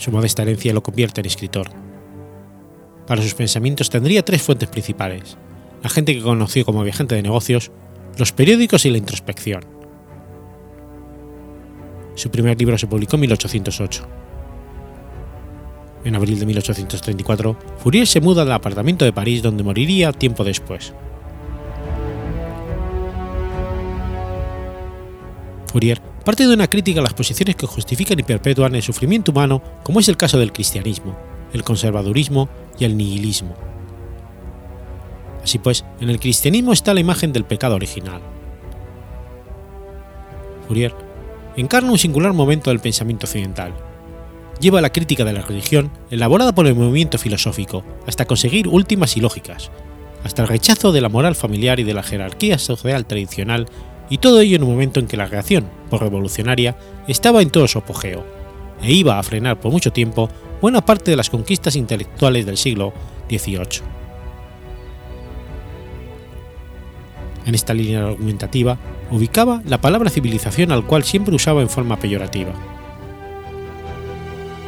Su 0.00 0.10
modesta 0.10 0.40
herencia 0.40 0.72
lo 0.72 0.82
convierte 0.82 1.20
en 1.20 1.26
escritor. 1.26 1.68
Para 3.06 3.20
sus 3.20 3.34
pensamientos 3.34 3.90
tendría 3.90 4.24
tres 4.24 4.40
fuentes 4.40 4.66
principales, 4.70 5.36
la 5.82 5.90
gente 5.90 6.14
que 6.14 6.22
conoció 6.22 6.64
como 6.64 6.82
viajante 6.82 7.16
de 7.16 7.22
negocios, 7.22 7.70
los 8.16 8.32
periódicos 8.32 8.86
y 8.86 8.90
la 8.90 8.96
introspección. 8.96 9.62
Su 12.14 12.30
primer 12.30 12.58
libro 12.58 12.78
se 12.78 12.86
publicó 12.86 13.16
en 13.16 13.20
1808. 13.20 14.08
En 16.06 16.14
abril 16.14 16.40
de 16.40 16.46
1834, 16.46 17.58
Fourier 17.82 18.06
se 18.06 18.22
muda 18.22 18.40
al 18.40 18.52
apartamento 18.52 19.04
de 19.04 19.12
París 19.12 19.42
donde 19.42 19.62
moriría 19.62 20.14
tiempo 20.14 20.44
después. 20.44 20.94
Fourier 25.66 26.00
parte 26.24 26.46
de 26.46 26.54
una 26.54 26.68
crítica 26.68 27.00
a 27.00 27.02
las 27.02 27.14
posiciones 27.14 27.56
que 27.56 27.66
justifican 27.66 28.18
y 28.18 28.22
perpetúan 28.22 28.74
el 28.74 28.82
sufrimiento 28.82 29.32
humano, 29.32 29.62
como 29.82 30.00
es 30.00 30.08
el 30.08 30.16
caso 30.16 30.38
del 30.38 30.52
cristianismo, 30.52 31.16
el 31.52 31.64
conservadurismo 31.64 32.48
y 32.78 32.84
el 32.84 32.96
nihilismo. 32.96 33.54
Así 35.42 35.58
pues, 35.58 35.84
en 36.00 36.10
el 36.10 36.20
cristianismo 36.20 36.72
está 36.72 36.94
la 36.94 37.00
imagen 37.00 37.32
del 37.32 37.44
pecado 37.44 37.74
original. 37.74 38.20
Fourier 40.66 40.94
encarna 41.56 41.92
un 41.92 41.98
singular 41.98 42.32
momento 42.32 42.70
del 42.70 42.80
pensamiento 42.80 43.26
occidental. 43.26 43.74
Lleva 44.60 44.80
la 44.80 44.92
crítica 44.92 45.24
de 45.24 45.32
la 45.32 45.42
religión, 45.42 45.90
elaborada 46.10 46.54
por 46.54 46.66
el 46.66 46.74
movimiento 46.74 47.16
filosófico, 47.18 47.82
hasta 48.06 48.26
conseguir 48.26 48.68
últimas 48.68 49.16
y 49.16 49.20
lógicas, 49.20 49.70
hasta 50.22 50.42
el 50.42 50.48
rechazo 50.48 50.92
de 50.92 51.00
la 51.00 51.08
moral 51.08 51.34
familiar 51.34 51.80
y 51.80 51.84
de 51.84 51.94
la 51.94 52.02
jerarquía 52.02 52.58
social 52.58 53.06
tradicional 53.06 53.66
y 54.10 54.18
todo 54.18 54.40
ello 54.40 54.56
en 54.56 54.64
un 54.64 54.70
momento 54.70 55.00
en 55.00 55.06
que 55.06 55.16
la 55.16 55.26
reacción, 55.26 55.66
por 55.88 56.02
revolucionaria, 56.02 56.76
estaba 57.06 57.40
en 57.40 57.50
todo 57.50 57.66
su 57.68 57.78
apogeo, 57.78 58.26
e 58.82 58.92
iba 58.92 59.18
a 59.18 59.22
frenar 59.22 59.60
por 59.60 59.72
mucho 59.72 59.92
tiempo 59.92 60.28
buena 60.60 60.84
parte 60.84 61.10
de 61.10 61.16
las 61.16 61.30
conquistas 61.30 61.76
intelectuales 61.76 62.44
del 62.44 62.56
siglo 62.56 62.92
XVIII. 63.30 63.82
En 67.46 67.54
esta 67.54 67.72
línea 67.72 68.06
argumentativa 68.06 68.78
ubicaba 69.10 69.62
la 69.64 69.80
palabra 69.80 70.10
civilización 70.10 70.72
al 70.72 70.84
cual 70.84 71.04
siempre 71.04 71.34
usaba 71.34 71.62
en 71.62 71.68
forma 71.68 71.96
peyorativa. 71.98 72.52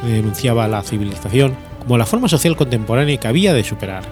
Denunciaba 0.03 0.67
la 0.67 0.81
civilización 0.81 1.55
como 1.79 1.97
la 1.97 2.05
forma 2.05 2.27
social 2.27 2.55
contemporánea 2.55 3.17
que 3.17 3.27
había 3.27 3.53
de 3.53 3.63
superar. 3.63 4.03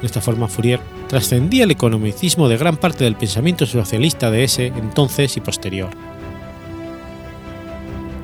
De 0.00 0.06
esta 0.06 0.20
forma, 0.20 0.48
Fourier 0.48 0.80
trascendía 1.12 1.64
el 1.64 1.70
economicismo 1.70 2.48
de 2.48 2.56
gran 2.56 2.78
parte 2.78 3.04
del 3.04 3.16
pensamiento 3.16 3.66
socialista 3.66 4.30
de 4.30 4.44
ese 4.44 4.68
entonces 4.68 5.36
y 5.36 5.42
posterior. 5.42 5.90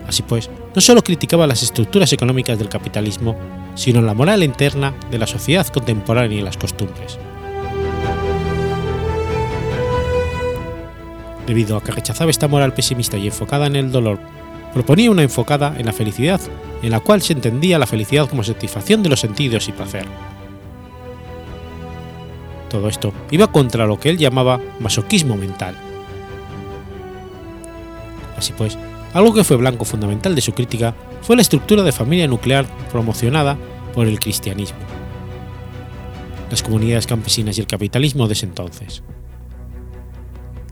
Así 0.07 0.23
pues, 0.23 0.49
no 0.75 0.81
solo 0.81 1.03
criticaba 1.03 1.47
las 1.47 1.63
estructuras 1.63 2.15
económicas 2.15 2.59
del 2.59 2.71
capitalismo, 2.71 3.37
sino 3.75 4.01
la 4.01 4.15
moral 4.15 4.43
interna 4.43 4.95
de 5.11 5.19
la 5.19 5.27
sociedad 5.27 5.67
contemporánea 5.67 6.39
y 6.39 6.41
las 6.41 6.57
costumbres. 6.57 7.19
Debido 11.47 11.77
a 11.77 11.85
que 11.85 11.93
rechazaba 11.93 12.31
esta 12.31 12.49
moral 12.49 12.73
pesimista 12.73 13.19
y 13.19 13.27
enfocada 13.27 13.67
en 13.67 13.77
el 13.77 13.93
dolor, 13.93 14.19
proponía 14.73 15.11
una 15.11 15.25
enfocada 15.25 15.75
en 15.77 15.85
la 15.85 15.93
felicidad, 15.93 16.41
en 16.83 16.91
la 16.91 17.01
cual 17.01 17.21
se 17.21 17.35
entendía 17.35 17.79
la 17.79 17.87
felicidad 17.87 18.31
como 18.31 18.43
satisfacción 18.43 19.03
de 19.03 19.11
los 19.11 19.21
sentidos 19.21 19.69
y 19.69 19.73
placer. 19.73 20.07
Todo 22.69 22.89
esto 22.89 23.13
iba 23.31 23.51
contra 23.51 23.87
lo 23.87 23.99
que 23.99 24.11
él 24.11 24.19
llamaba 24.19 24.61
masoquismo 24.81 25.37
mental. 25.37 25.77
Así 28.37 28.53
pues, 28.57 28.79
algo 29.15 29.35
que 29.35 29.45
fue 29.45 29.57
blanco 29.57 29.85
fundamental 29.85 30.35
de 30.35 30.41
su 30.41 30.53
crítica 30.53 30.95
fue 31.23 31.37
la 31.37 31.43
estructura 31.43 31.83
de 31.83 31.93
familia 31.93 32.29
nuclear 32.29 32.67
promocionada 32.93 33.57
por 33.95 34.07
el 34.07 34.21
cristianismo, 34.21 34.79
las 36.51 36.63
comunidades 36.63 37.07
campesinas 37.07 37.59
y 37.59 37.63
el 37.63 37.67
capitalismo 37.67 38.27
de 38.27 38.35
ese 38.35 38.47
entonces. 38.47 39.03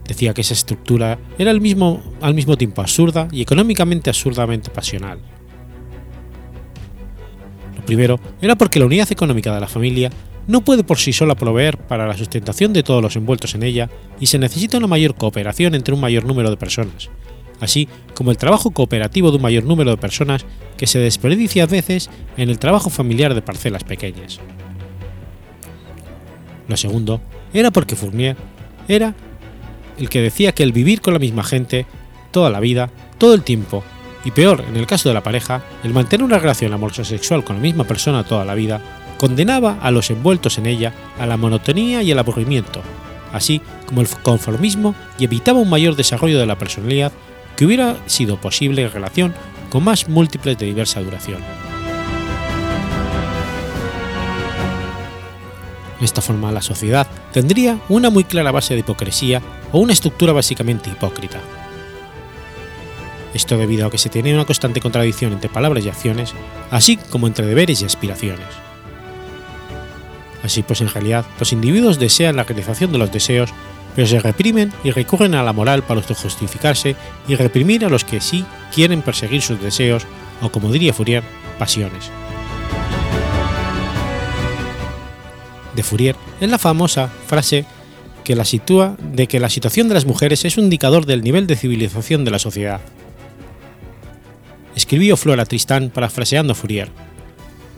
Decía 0.06 0.34
que 0.34 0.42
esa 0.42 0.54
estructura 0.54 1.18
era 1.38 1.50
al 1.50 1.60
mismo, 1.60 2.02
al 2.20 2.34
mismo 2.34 2.56
tiempo 2.56 2.82
absurda 2.82 3.26
y 3.32 3.42
económicamente 3.42 4.10
absurdamente 4.10 4.70
pasional. 4.70 5.18
Lo 7.74 7.84
primero 7.84 8.20
era 8.40 8.54
porque 8.54 8.78
la 8.78 8.86
unidad 8.86 9.10
económica 9.10 9.52
de 9.52 9.60
la 9.60 9.66
familia 9.66 10.10
no 10.46 10.62
puede 10.62 10.84
por 10.84 10.98
sí 10.98 11.12
sola 11.12 11.34
proveer 11.34 11.76
para 11.76 12.06
la 12.06 12.16
sustentación 12.16 12.72
de 12.72 12.82
todos 12.82 13.02
los 13.02 13.16
envueltos 13.16 13.54
en 13.54 13.62
ella 13.62 13.90
y 14.20 14.26
se 14.26 14.38
necesita 14.38 14.78
una 14.78 14.86
mayor 14.86 15.14
cooperación 15.14 15.74
entre 15.74 15.94
un 15.94 16.00
mayor 16.00 16.24
número 16.24 16.50
de 16.50 16.56
personas, 16.56 17.10
así 17.60 17.88
como 18.14 18.30
el 18.30 18.38
trabajo 18.38 18.70
cooperativo 18.70 19.30
de 19.30 19.36
un 19.36 19.42
mayor 19.42 19.64
número 19.64 19.90
de 19.90 19.96
personas 19.96 20.44
que 20.76 20.86
se 20.86 20.98
desperdicia 20.98 21.64
a 21.64 21.66
veces 21.66 22.10
en 22.36 22.50
el 22.50 22.58
trabajo 22.58 22.90
familiar 22.90 23.34
de 23.34 23.42
parcelas 23.42 23.84
pequeñas. 23.84 24.40
Lo 26.68 26.76
segundo 26.76 27.20
era 27.52 27.70
porque 27.70 27.96
Fournier 27.96 28.36
era 28.88 29.14
el 29.98 30.08
que 30.08 30.20
decía 30.20 30.52
que 30.52 30.62
el 30.62 30.72
vivir 30.72 31.00
con 31.00 31.14
la 31.14 31.18
misma 31.18 31.44
gente 31.44 31.86
toda 32.30 32.50
la 32.50 32.60
vida, 32.60 32.90
todo 33.18 33.34
el 33.34 33.42
tiempo, 33.42 33.82
y 34.24 34.32
peor 34.32 34.64
en 34.68 34.76
el 34.76 34.86
caso 34.86 35.08
de 35.08 35.14
la 35.14 35.22
pareja, 35.22 35.62
el 35.84 35.94
mantener 35.94 36.24
una 36.24 36.38
relación 36.38 36.72
amorosa 36.72 37.04
sexual 37.04 37.44
con 37.44 37.56
la 37.56 37.62
misma 37.62 37.84
persona 37.84 38.24
toda 38.24 38.44
la 38.44 38.54
vida, 38.54 39.05
condenaba 39.18 39.78
a 39.80 39.90
los 39.90 40.10
envueltos 40.10 40.58
en 40.58 40.66
ella 40.66 40.92
a 41.18 41.26
la 41.26 41.36
monotonía 41.36 42.02
y 42.02 42.10
el 42.10 42.18
aburrimiento, 42.18 42.82
así 43.32 43.60
como 43.86 44.00
el 44.00 44.08
conformismo 44.08 44.94
y 45.18 45.24
evitaba 45.24 45.60
un 45.60 45.70
mayor 45.70 45.96
desarrollo 45.96 46.38
de 46.38 46.46
la 46.46 46.58
personalidad 46.58 47.12
que 47.56 47.64
hubiera 47.64 47.96
sido 48.06 48.40
posible 48.40 48.82
en 48.82 48.92
relación 48.92 49.34
con 49.70 49.84
más 49.84 50.08
múltiples 50.08 50.58
de 50.58 50.66
diversa 50.66 51.00
duración. 51.00 51.40
De 55.98 56.04
esta 56.04 56.20
forma, 56.20 56.52
la 56.52 56.60
sociedad 56.60 57.06
tendría 57.32 57.78
una 57.88 58.10
muy 58.10 58.24
clara 58.24 58.52
base 58.52 58.74
de 58.74 58.80
hipocresía 58.80 59.40
o 59.72 59.78
una 59.78 59.94
estructura 59.94 60.32
básicamente 60.32 60.90
hipócrita. 60.90 61.40
Esto 63.32 63.56
debido 63.56 63.86
a 63.86 63.90
que 63.90 63.98
se 63.98 64.10
tiene 64.10 64.34
una 64.34 64.44
constante 64.44 64.80
contradicción 64.80 65.32
entre 65.32 65.50
palabras 65.50 65.84
y 65.84 65.88
acciones, 65.88 66.34
así 66.70 66.96
como 66.96 67.26
entre 67.26 67.46
deberes 67.46 67.80
y 67.82 67.86
aspiraciones. 67.86 68.65
Así 70.46 70.62
pues, 70.62 70.80
en 70.80 70.88
realidad, 70.88 71.26
los 71.40 71.52
individuos 71.52 71.98
desean 71.98 72.36
la 72.36 72.44
realización 72.44 72.92
de 72.92 72.98
los 72.98 73.10
deseos, 73.10 73.50
pero 73.96 74.06
se 74.06 74.20
reprimen 74.20 74.72
y 74.84 74.92
recurren 74.92 75.34
a 75.34 75.42
la 75.42 75.52
moral 75.52 75.82
para 75.82 76.00
justificarse 76.02 76.94
y 77.26 77.34
reprimir 77.34 77.84
a 77.84 77.88
los 77.88 78.04
que 78.04 78.20
sí 78.20 78.44
quieren 78.72 79.02
perseguir 79.02 79.42
sus 79.42 79.60
deseos, 79.60 80.06
o 80.40 80.50
como 80.50 80.70
diría 80.70 80.94
Fourier, 80.94 81.24
pasiones. 81.58 82.12
De 85.74 85.82
Fourier 85.82 86.14
es 86.40 86.48
la 86.48 86.58
famosa 86.58 87.10
frase 87.26 87.66
que 88.22 88.36
la 88.36 88.44
sitúa 88.44 88.96
de 89.00 89.26
que 89.26 89.40
la 89.40 89.50
situación 89.50 89.88
de 89.88 89.94
las 89.94 90.06
mujeres 90.06 90.44
es 90.44 90.56
un 90.58 90.64
indicador 90.64 91.06
del 91.06 91.24
nivel 91.24 91.48
de 91.48 91.56
civilización 91.56 92.24
de 92.24 92.30
la 92.30 92.38
sociedad. 92.38 92.80
Escribió 94.76 95.16
Flora 95.16 95.44
Tristán 95.44 95.90
parafraseando 95.92 96.52
a 96.52 96.56
Fourier. 96.56 96.90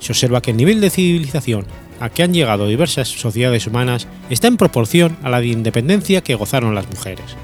Se 0.01 0.13
observa 0.13 0.43
que 0.43 0.51
el 0.51 0.59
nivel 0.59 0.83
de 0.83 0.91
civilización 0.91 1.67
a 2.01 2.11
que 2.11 2.23
han 2.23 2.33
llegado 2.33 2.67
diversas 2.67 3.09
sociedades 3.09 3.67
humanas 3.67 4.07
está 4.31 4.47
en 4.49 4.57
proporción 4.57 5.17
a 5.23 5.31
la 5.31 5.41
de 5.41 5.49
independencia 5.49 6.23
que 6.23 6.35
gozaron 6.35 6.75
las 6.75 6.89
mujeres. 6.89 7.37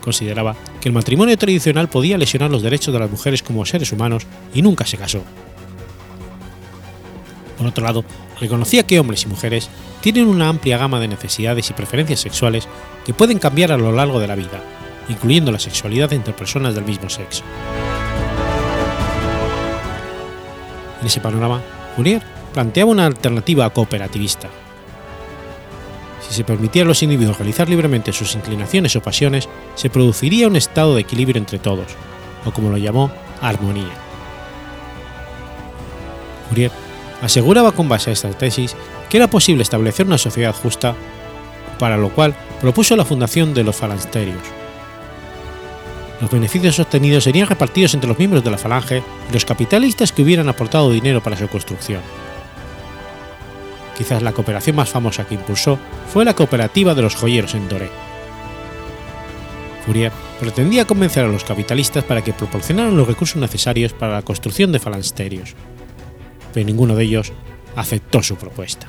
Consideraba 0.00 0.56
que 0.80 0.88
el 0.88 0.94
matrimonio 0.94 1.36
tradicional 1.36 1.88
podía 1.88 2.16
lesionar 2.16 2.50
los 2.50 2.62
derechos 2.62 2.92
de 2.94 3.00
las 3.00 3.10
mujeres 3.10 3.42
como 3.42 3.66
seres 3.66 3.92
humanos 3.92 4.26
y 4.54 4.62
nunca 4.62 4.86
se 4.86 4.96
casó. 4.96 5.22
Por 7.58 7.66
otro 7.66 7.84
lado, 7.84 8.04
reconocía 8.40 8.86
que 8.86 8.98
hombres 8.98 9.24
y 9.24 9.26
mujeres 9.26 9.68
tienen 10.00 10.26
una 10.26 10.48
amplia 10.48 10.78
gama 10.78 10.98
de 10.98 11.08
necesidades 11.08 11.68
y 11.68 11.74
preferencias 11.74 12.20
sexuales 12.20 12.66
que 13.04 13.12
pueden 13.12 13.38
cambiar 13.38 13.72
a 13.72 13.76
lo 13.76 13.92
largo 13.92 14.18
de 14.18 14.26
la 14.26 14.34
vida, 14.34 14.62
incluyendo 15.10 15.52
la 15.52 15.58
sexualidad 15.58 16.12
entre 16.14 16.32
personas 16.32 16.74
del 16.74 16.84
mismo 16.84 17.10
sexo. 17.10 17.44
En 21.00 21.06
ese 21.06 21.20
panorama, 21.20 21.60
Fourier 21.94 22.22
planteaba 22.52 22.90
una 22.90 23.06
alternativa 23.06 23.70
cooperativista. 23.70 24.48
Si 26.26 26.34
se 26.34 26.44
permitiera 26.44 26.86
a 26.86 26.88
los 26.88 27.02
individuos 27.02 27.38
realizar 27.38 27.68
libremente 27.68 28.12
sus 28.12 28.34
inclinaciones 28.34 28.94
o 28.96 29.02
pasiones, 29.02 29.48
se 29.74 29.90
produciría 29.90 30.48
un 30.48 30.56
estado 30.56 30.94
de 30.94 31.00
equilibrio 31.00 31.38
entre 31.38 31.58
todos, 31.58 31.86
o 32.44 32.52
como 32.52 32.70
lo 32.70 32.76
llamó, 32.76 33.10
armonía. 33.40 33.90
Fourier 36.48 36.70
aseguraba 37.22 37.72
con 37.72 37.88
base 37.88 38.10
a 38.10 38.12
esta 38.12 38.30
tesis 38.30 38.76
que 39.08 39.16
era 39.16 39.28
posible 39.28 39.62
establecer 39.62 40.06
una 40.06 40.18
sociedad 40.18 40.54
justa, 40.54 40.94
para 41.78 41.96
lo 41.96 42.10
cual 42.10 42.34
propuso 42.60 42.96
la 42.96 43.04
fundación 43.04 43.54
de 43.54 43.64
los 43.64 43.76
falansterios. 43.76 44.42
Los 46.20 46.30
beneficios 46.30 46.78
obtenidos 46.78 47.24
serían 47.24 47.46
repartidos 47.48 47.94
entre 47.94 48.08
los 48.08 48.18
miembros 48.18 48.44
de 48.44 48.50
la 48.50 48.58
falange 48.58 49.02
y 49.28 49.32
los 49.32 49.44
capitalistas 49.44 50.12
que 50.12 50.22
hubieran 50.22 50.48
aportado 50.48 50.90
dinero 50.90 51.22
para 51.22 51.36
su 51.36 51.48
construcción. 51.48 52.02
Quizás 53.96 54.22
la 54.22 54.32
cooperación 54.32 54.76
más 54.76 54.90
famosa 54.90 55.26
que 55.26 55.34
impulsó 55.34 55.78
fue 56.12 56.24
la 56.24 56.34
cooperativa 56.34 56.94
de 56.94 57.02
los 57.02 57.14
joyeros 57.14 57.54
en 57.54 57.68
Doré. 57.68 57.90
Fourier 59.84 60.12
pretendía 60.38 60.86
convencer 60.86 61.24
a 61.24 61.28
los 61.28 61.44
capitalistas 61.44 62.04
para 62.04 62.22
que 62.22 62.34
proporcionaran 62.34 62.96
los 62.96 63.08
recursos 63.08 63.36
necesarios 63.36 63.92
para 63.94 64.14
la 64.14 64.22
construcción 64.22 64.72
de 64.72 64.78
falansterios, 64.78 65.54
pero 66.52 66.66
ninguno 66.66 66.96
de 66.96 67.04
ellos 67.04 67.32
aceptó 67.76 68.22
su 68.22 68.36
propuesta. 68.36 68.88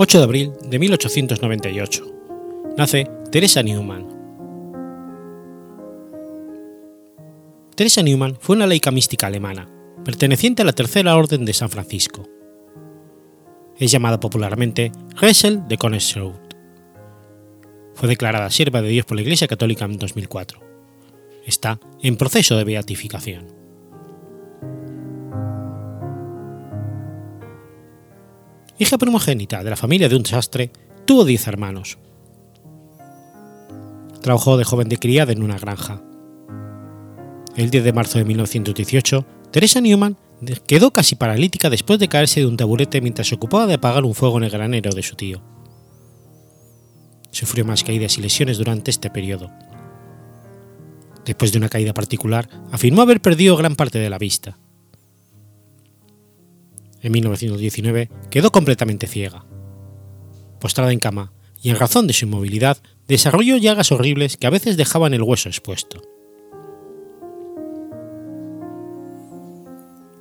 8 0.00 0.18
de 0.18 0.24
abril 0.24 0.52
de 0.62 0.78
1898. 0.78 2.04
Nace 2.76 3.10
Teresa 3.32 3.64
Newman. 3.64 4.06
Teresa 7.74 8.00
Newman 8.04 8.36
fue 8.38 8.54
una 8.54 8.68
laica 8.68 8.92
mística 8.92 9.26
alemana, 9.26 9.68
perteneciente 10.04 10.62
a 10.62 10.64
la 10.64 10.72
Tercera 10.72 11.16
Orden 11.16 11.44
de 11.44 11.52
San 11.52 11.68
Francisco. 11.68 12.28
Es 13.76 13.90
llamada 13.90 14.20
popularmente 14.20 14.92
Ressel 15.16 15.66
de 15.66 15.76
Konigshout. 15.76 16.54
Fue 17.94 18.08
declarada 18.08 18.50
sierva 18.50 18.80
de 18.80 18.90
Dios 18.90 19.04
por 19.04 19.16
la 19.16 19.22
Iglesia 19.22 19.48
Católica 19.48 19.84
en 19.84 19.98
2004. 19.98 20.60
Está 21.44 21.80
en 22.02 22.16
proceso 22.16 22.56
de 22.56 22.62
beatificación. 22.62 23.57
Hija 28.78 28.98
primogénita 28.98 29.62
de 29.62 29.70
la 29.70 29.76
familia 29.76 30.08
de 30.08 30.16
un 30.16 30.24
sastre, 30.24 30.70
tuvo 31.04 31.24
diez 31.24 31.46
hermanos. 31.46 31.98
Trabajó 34.22 34.56
de 34.56 34.64
joven 34.64 34.88
de 34.88 34.98
criada 34.98 35.32
en 35.32 35.42
una 35.42 35.58
granja. 35.58 36.02
El 37.56 37.70
10 37.70 37.84
de 37.84 37.92
marzo 37.92 38.18
de 38.18 38.24
1918, 38.24 39.26
Teresa 39.50 39.80
Newman 39.80 40.16
quedó 40.66 40.92
casi 40.92 41.16
paralítica 41.16 41.70
después 41.70 41.98
de 41.98 42.08
caerse 42.08 42.40
de 42.40 42.46
un 42.46 42.56
taburete 42.56 43.00
mientras 43.00 43.26
se 43.26 43.34
ocupaba 43.34 43.66
de 43.66 43.74
apagar 43.74 44.04
un 44.04 44.14
fuego 44.14 44.38
en 44.38 44.44
el 44.44 44.50
granero 44.50 44.92
de 44.92 45.02
su 45.02 45.16
tío. 45.16 45.42
Sufrió 47.32 47.64
más 47.64 47.82
caídas 47.82 48.16
y 48.18 48.22
lesiones 48.22 48.58
durante 48.58 48.90
este 48.90 49.10
periodo. 49.10 49.50
Después 51.24 51.52
de 51.52 51.58
una 51.58 51.68
caída 51.68 51.92
particular, 51.92 52.48
afirmó 52.70 53.02
haber 53.02 53.20
perdido 53.20 53.56
gran 53.56 53.74
parte 53.74 53.98
de 53.98 54.08
la 54.08 54.18
vista 54.18 54.58
en 57.08 57.12
1919, 57.12 58.10
quedó 58.30 58.52
completamente 58.52 59.06
ciega. 59.06 59.44
Postrada 60.60 60.92
en 60.92 61.00
cama 61.00 61.32
y 61.60 61.70
en 61.70 61.76
razón 61.76 62.06
de 62.06 62.12
su 62.12 62.26
inmovilidad, 62.26 62.78
desarrolló 63.08 63.56
llagas 63.56 63.90
horribles 63.90 64.36
que 64.36 64.46
a 64.46 64.50
veces 64.50 64.76
dejaban 64.76 65.14
el 65.14 65.22
hueso 65.22 65.48
expuesto. 65.48 66.00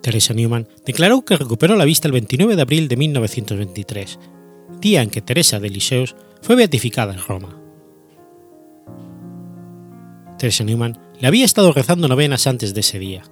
Teresa 0.01 0.33
Newman 0.33 0.67
declaró 0.85 1.23
que 1.23 1.35
recuperó 1.35 1.75
la 1.75 1.85
vista 1.85 2.07
el 2.07 2.13
29 2.13 2.55
de 2.55 2.61
abril 2.61 2.87
de 2.87 2.97
1923, 2.97 4.19
día 4.79 5.01
en 5.01 5.09
que 5.09 5.21
Teresa 5.21 5.59
de 5.59 5.69
Lisieux 5.69 6.15
fue 6.41 6.55
beatificada 6.55 7.13
en 7.13 7.19
Roma. 7.19 7.61
Teresa 10.39 10.63
Newman 10.63 10.97
le 11.19 11.27
había 11.27 11.45
estado 11.45 11.73
rezando 11.73 12.07
novenas 12.07 12.47
antes 12.47 12.73
de 12.73 12.79
ese 12.79 12.99
día 12.99 13.23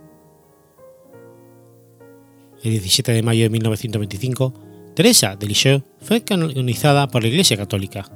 el 2.65 2.71
17 2.71 3.11
de 3.11 3.21
mayo 3.21 3.43
de 3.43 3.49
1925, 3.49 4.53
Teresa 4.95 5.35
de 5.35 5.47
Lisieux 5.47 5.83
fue 5.99 6.23
canonizada 6.23 7.07
por 7.07 7.21
la 7.21 7.29
Iglesia 7.29 7.57
Católica. 7.57 8.09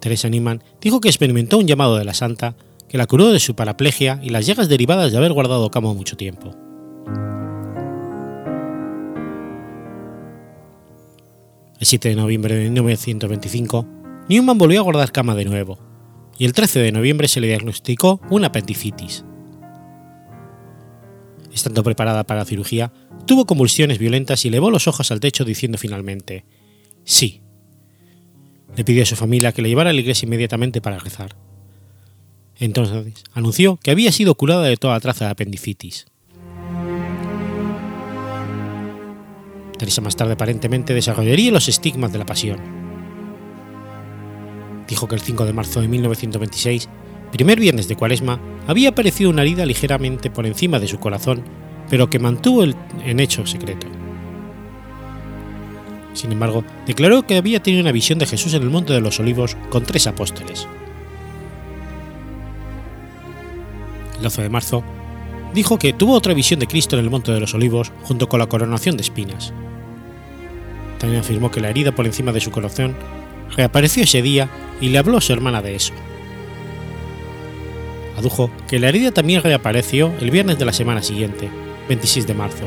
Teresa 0.00 0.28
Niemann 0.28 0.62
dijo 0.80 1.00
que 1.00 1.08
experimentó 1.08 1.58
un 1.58 1.66
llamado 1.66 1.96
de 1.96 2.04
la 2.04 2.14
santa 2.14 2.56
que 2.88 2.98
la 2.98 3.06
curó 3.06 3.32
de 3.32 3.40
su 3.40 3.54
paraplegia 3.54 4.20
y 4.22 4.30
las 4.30 4.46
llagas 4.46 4.68
derivadas 4.68 5.12
de 5.12 5.18
haber 5.18 5.32
guardado 5.32 5.70
cama 5.70 5.92
mucho 5.92 6.16
tiempo. 6.16 6.54
El 11.80 11.86
7 11.86 12.08
de 12.08 12.16
noviembre 12.16 12.54
de 12.54 12.70
1925, 12.70 13.86
Newman 14.28 14.56
volvió 14.56 14.80
a 14.80 14.84
guardar 14.84 15.12
cama 15.12 15.34
de 15.34 15.44
nuevo, 15.44 15.78
y 16.38 16.46
el 16.46 16.54
13 16.54 16.80
de 16.80 16.92
noviembre 16.92 17.28
se 17.28 17.40
le 17.40 17.48
diagnosticó 17.48 18.20
una 18.30 18.46
apendicitis 18.46 19.24
estando 21.54 21.82
preparada 21.82 22.24
para 22.24 22.40
la 22.40 22.46
cirugía, 22.46 22.92
tuvo 23.26 23.46
convulsiones 23.46 23.98
violentas 23.98 24.44
y 24.44 24.48
elevó 24.48 24.70
los 24.70 24.88
ojos 24.88 25.10
al 25.10 25.20
techo 25.20 25.44
diciendo 25.44 25.78
finalmente, 25.78 26.44
sí. 27.04 27.40
Le 28.76 28.84
pidió 28.84 29.04
a 29.04 29.06
su 29.06 29.16
familia 29.16 29.52
que 29.52 29.62
le 29.62 29.68
llevara 29.68 29.90
a 29.90 29.92
la 29.92 30.00
iglesia 30.00 30.26
inmediatamente 30.26 30.80
para 30.80 30.98
rezar. 30.98 31.36
Entonces 32.58 33.24
anunció 33.32 33.76
que 33.76 33.90
había 33.90 34.12
sido 34.12 34.34
curada 34.34 34.64
de 34.64 34.76
toda 34.76 34.98
traza 35.00 35.26
de 35.26 35.30
apendicitis. 35.30 36.06
Teresa 39.78 40.00
más 40.00 40.16
tarde 40.16 40.32
aparentemente 40.32 40.94
desarrollaría 40.94 41.50
los 41.50 41.68
estigmas 41.68 42.12
de 42.12 42.18
la 42.18 42.26
pasión. 42.26 42.60
Dijo 44.88 45.08
que 45.08 45.14
el 45.14 45.20
5 45.20 45.46
de 45.46 45.52
marzo 45.52 45.80
de 45.80 45.88
1926 45.88 46.88
primer 47.34 47.58
viernes 47.58 47.88
de 47.88 47.96
Cuaresma, 47.96 48.38
había 48.68 48.90
aparecido 48.90 49.28
una 49.28 49.42
herida 49.42 49.66
ligeramente 49.66 50.30
por 50.30 50.46
encima 50.46 50.78
de 50.78 50.86
su 50.86 51.00
corazón, 51.00 51.42
pero 51.90 52.08
que 52.08 52.20
mantuvo 52.20 52.62
el, 52.62 52.76
en 53.04 53.18
hecho 53.18 53.44
secreto. 53.44 53.88
Sin 56.12 56.30
embargo, 56.30 56.64
declaró 56.86 57.26
que 57.26 57.36
había 57.36 57.60
tenido 57.60 57.82
una 57.82 57.90
visión 57.90 58.20
de 58.20 58.26
Jesús 58.26 58.54
en 58.54 58.62
el 58.62 58.70
Monte 58.70 58.92
de 58.92 59.00
los 59.00 59.18
Olivos 59.18 59.56
con 59.68 59.82
tres 59.82 60.06
apóstoles. 60.06 60.68
12 64.22 64.42
de 64.42 64.48
marzo, 64.48 64.84
dijo 65.52 65.76
que 65.76 65.92
tuvo 65.92 66.14
otra 66.14 66.34
visión 66.34 66.60
de 66.60 66.68
Cristo 66.68 66.96
en 66.96 67.04
el 67.04 67.10
Monte 67.10 67.32
de 67.32 67.40
los 67.40 67.52
Olivos 67.52 67.90
junto 68.04 68.28
con 68.28 68.38
la 68.38 68.46
coronación 68.46 68.96
de 68.96 69.02
espinas. 69.02 69.52
También 71.00 71.20
afirmó 71.20 71.50
que 71.50 71.60
la 71.60 71.70
herida 71.70 71.92
por 71.92 72.06
encima 72.06 72.30
de 72.30 72.40
su 72.40 72.52
corazón 72.52 72.94
reapareció 73.56 74.04
ese 74.04 74.22
día 74.22 74.48
y 74.80 74.90
le 74.90 74.98
habló 74.98 75.18
a 75.18 75.20
su 75.20 75.32
hermana 75.32 75.62
de 75.62 75.74
eso. 75.74 75.92
Adujo 78.16 78.50
que 78.68 78.78
la 78.78 78.88
herida 78.88 79.10
también 79.10 79.42
reapareció 79.42 80.12
el 80.20 80.30
viernes 80.30 80.58
de 80.58 80.64
la 80.64 80.72
semana 80.72 81.02
siguiente, 81.02 81.50
26 81.88 82.26
de 82.26 82.34
marzo, 82.34 82.64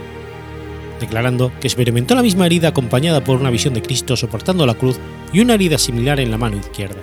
declarando 1.00 1.52
que 1.60 1.68
experimentó 1.68 2.16
la 2.16 2.22
misma 2.24 2.46
herida 2.46 2.70
acompañada 2.70 3.24
por 3.24 3.40
una 3.40 3.50
visión 3.50 3.74
de 3.74 3.82
Cristo 3.82 4.18
soportando 4.18 4.66
la 4.66 4.74
cruz 4.74 5.00
y 5.32 5.40
una 5.40 5.54
herida 5.54 5.78
similar 5.78 6.20
en 6.20 6.32
la 6.32 6.38
mano 6.38 6.58
izquierda. 6.58 7.02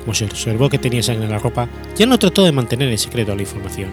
Como 0.00 0.14
se 0.14 0.24
observó 0.24 0.68
que 0.68 0.78
tenía 0.78 1.02
sangre 1.02 1.26
en 1.26 1.30
la 1.30 1.38
ropa, 1.38 1.68
ya 1.96 2.06
no 2.06 2.18
trató 2.18 2.42
de 2.44 2.52
mantener 2.52 2.88
en 2.88 2.98
secreto 2.98 3.36
la 3.36 3.42
información. 3.42 3.90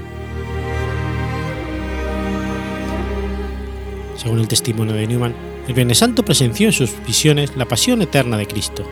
Según 4.16 4.40
el 4.40 4.48
testimonio 4.48 4.96
de 4.96 5.08
Newman, 5.08 5.36
el 5.68 5.74
Viernes 5.74 6.00
Santo 6.00 6.26
presenció 6.26 6.68
en 6.68 6.74
sus 6.74 6.92
visiones 7.06 7.56
la 7.56 7.66
pasión 7.66 8.02
eterna 8.02 8.38
de 8.38 8.48
Cristo. 8.48 8.90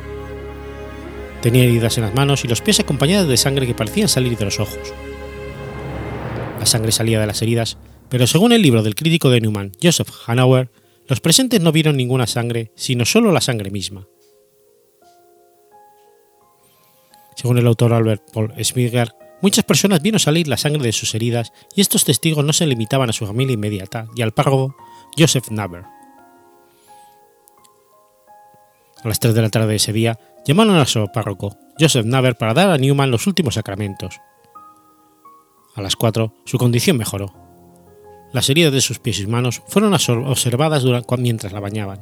Tenía 1.48 1.64
heridas 1.64 1.98
en 1.98 2.04
las 2.04 2.14
manos 2.14 2.44
y 2.44 2.50
los 2.50 2.60
pies 2.60 2.82
acompañadas 2.82 3.26
de 3.26 3.38
sangre 3.38 3.66
que 3.66 3.74
parecían 3.74 4.10
salir 4.10 4.38
de 4.38 4.44
los 4.44 4.60
ojos. 4.60 4.94
La 6.60 6.66
sangre 6.66 6.92
salía 6.92 7.22
de 7.22 7.26
las 7.26 7.42
heridas, 7.42 7.78
pero 8.10 8.28
según 8.28 8.52
el 8.52 8.62
libro 8.62 8.84
del 8.84 8.96
crítico 8.96 9.30
de 9.30 9.40
Newman, 9.40 9.72
Joseph 9.82 10.10
Hanauer, 10.26 10.70
los 11.08 11.22
presentes 11.22 11.62
no 11.62 11.72
vieron 11.72 11.96
ninguna 11.96 12.28
sangre, 12.28 12.74
sino 12.76 13.06
solo 13.06 13.32
la 13.32 13.40
sangre 13.40 13.72
misma. 13.72 14.10
Según 17.38 17.60
el 17.60 17.68
autor 17.68 17.94
Albert 17.94 18.30
Paul 18.34 18.54
Schmiger, 18.62 19.16
muchas 19.42 19.64
personas 19.64 20.02
vieron 20.02 20.20
salir 20.20 20.50
la 20.50 20.58
sangre 20.58 20.84
de 20.84 20.92
sus 20.92 21.16
heridas 21.16 21.54
y 21.74 21.80
estos 21.80 22.04
testigos 22.04 22.44
no 22.44 22.52
se 22.52 22.68
limitaban 22.68 23.10
a 23.10 23.14
su 23.14 23.26
familia 23.26 23.54
inmediata 23.54 24.10
y 24.18 24.22
al 24.22 24.34
párroco 24.34 24.76
Joseph 25.18 25.50
Naber. 25.50 25.86
A 29.04 29.08
las 29.08 29.20
3 29.20 29.34
de 29.36 29.42
la 29.42 29.50
tarde 29.50 29.68
de 29.68 29.76
ese 29.76 29.94
día, 29.94 30.20
llamaron 30.46 30.76
a 30.78 30.86
su 30.86 31.08
párroco, 31.14 31.58
Joseph 31.80 32.06
Naber, 32.06 32.36
para 32.36 32.54
dar 32.54 32.72
a 32.72 32.78
Newman 32.78 33.12
los 33.12 33.28
últimos 33.28 33.56
sacramentos. 33.56 34.20
A 35.76 35.82
las 35.82 35.96
4, 35.96 36.34
su 36.46 36.58
condición 36.58 36.98
mejoró. 36.98 37.34
Las 38.34 38.50
heridas 38.50 38.74
de 38.74 38.82
sus 38.82 39.00
pies 39.00 39.20
y 39.20 39.28
manos 39.28 39.62
fueron 39.68 39.94
observadas 39.94 40.84
mientras 41.18 41.54
la 41.54 41.60
bañaban. 41.60 42.02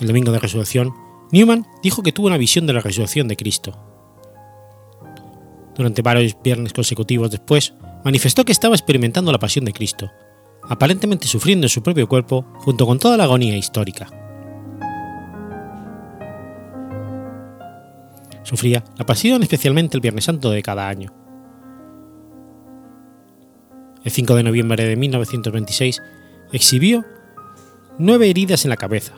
El 0.00 0.08
domingo 0.08 0.32
de 0.32 0.38
resurrección, 0.38 0.92
Newman 1.30 1.66
dijo 1.82 2.02
que 2.02 2.12
tuvo 2.12 2.26
una 2.26 2.38
visión 2.38 2.66
de 2.66 2.72
la 2.72 2.80
resurrección 2.80 3.28
de 3.28 3.36
Cristo. 3.36 3.78
Durante 5.76 6.02
varios 6.02 6.36
viernes 6.42 6.72
consecutivos 6.72 7.30
después, 7.30 7.74
manifestó 8.04 8.44
que 8.44 8.52
estaba 8.52 8.74
experimentando 8.74 9.30
la 9.30 9.38
pasión 9.38 9.64
de 9.64 9.72
Cristo, 9.72 10.10
aparentemente 10.68 11.26
sufriendo 11.26 11.66
en 11.66 11.70
su 11.70 11.82
propio 11.82 12.08
cuerpo 12.08 12.46
junto 12.56 12.86
con 12.86 12.98
toda 12.98 13.16
la 13.16 13.24
agonía 13.24 13.56
histórica. 13.56 14.08
Sufría 18.42 18.84
la 18.96 19.06
pasión 19.06 19.42
especialmente 19.42 19.96
el 19.96 20.00
Viernes 20.00 20.24
Santo 20.24 20.50
de 20.50 20.62
cada 20.62 20.88
año. 20.88 21.12
El 24.04 24.10
5 24.10 24.34
de 24.34 24.42
noviembre 24.42 24.84
de 24.84 24.96
1926 24.96 26.02
exhibió 26.52 27.04
nueve 27.98 28.28
heridas 28.28 28.64
en 28.64 28.70
la 28.70 28.76
cabeza, 28.76 29.14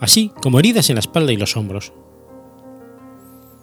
así 0.00 0.30
como 0.40 0.58
heridas 0.58 0.88
en 0.90 0.96
la 0.96 1.00
espalda 1.00 1.32
y 1.32 1.36
los 1.36 1.56
hombros. 1.56 1.92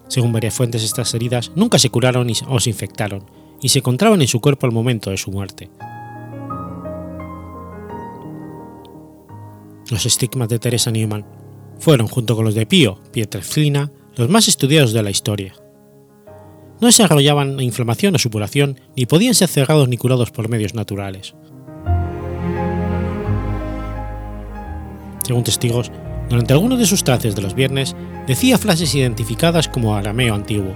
Según 0.09 0.33
varias 0.33 0.53
fuentes, 0.55 0.83
estas 0.83 1.13
heridas 1.13 1.51
nunca 1.55 1.79
se 1.79 1.89
curaron 1.89 2.27
o 2.47 2.59
se 2.59 2.69
infectaron 2.69 3.25
y 3.61 3.69
se 3.69 3.79
encontraban 3.79 4.21
en 4.21 4.27
su 4.27 4.41
cuerpo 4.41 4.65
al 4.65 4.73
momento 4.73 5.11
de 5.11 5.17
su 5.17 5.31
muerte. 5.31 5.69
Los 9.89 10.05
estigmas 10.05 10.49
de 10.49 10.59
Teresa 10.59 10.91
Newman 10.91 11.25
fueron, 11.79 12.07
junto 12.07 12.35
con 12.35 12.45
los 12.45 12.53
de 12.53 12.67
Pío 12.67 12.99
Pietrelcina, 13.11 13.91
los 14.15 14.29
más 14.29 14.47
estudiados 14.47 14.93
de 14.93 15.01
la 15.01 15.09
historia. 15.09 15.55
No 16.79 16.87
desarrollaban 16.87 17.59
inflamación 17.59 18.15
o 18.15 18.19
supuración, 18.19 18.79
ni 18.95 19.05
podían 19.05 19.33
ser 19.33 19.49
cerrados 19.49 19.89
ni 19.89 19.97
curados 19.97 20.29
por 20.29 20.47
medios 20.47 20.75
naturales. 20.75 21.33
Según 25.23 25.43
testigos, 25.43 25.91
durante 26.29 26.53
algunos 26.53 26.77
de 26.77 26.85
sus 26.85 27.03
trances 27.03 27.35
de 27.35 27.41
los 27.41 27.55
viernes, 27.55 27.95
decía 28.27 28.59
frases 28.59 28.93
identificadas 28.93 29.67
como 29.67 29.95
arameo 29.95 30.35
antiguo. 30.35 30.73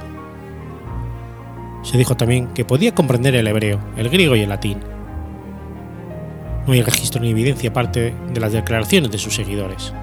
Se 1.84 1.97
dijo 1.97 2.16
también 2.16 2.47
que 2.53 2.66
podía 2.66 2.95
comprender 2.95 3.36
el 3.36 3.47
hebreo, 3.47 3.80
el 3.95 4.09
griego 4.09 4.36
y 4.36 4.41
el 4.41 4.49
latín. 4.49 4.93
No 6.66 6.74
hay 6.74 6.82
registro 6.82 7.22
ni 7.22 7.30
evidencia 7.30 7.70
aparte 7.70 8.14
de 8.34 8.39
las 8.39 8.53
declaraciones 8.53 9.11
de 9.11 9.18
sus 9.18 9.36
seguidores. 9.36 9.93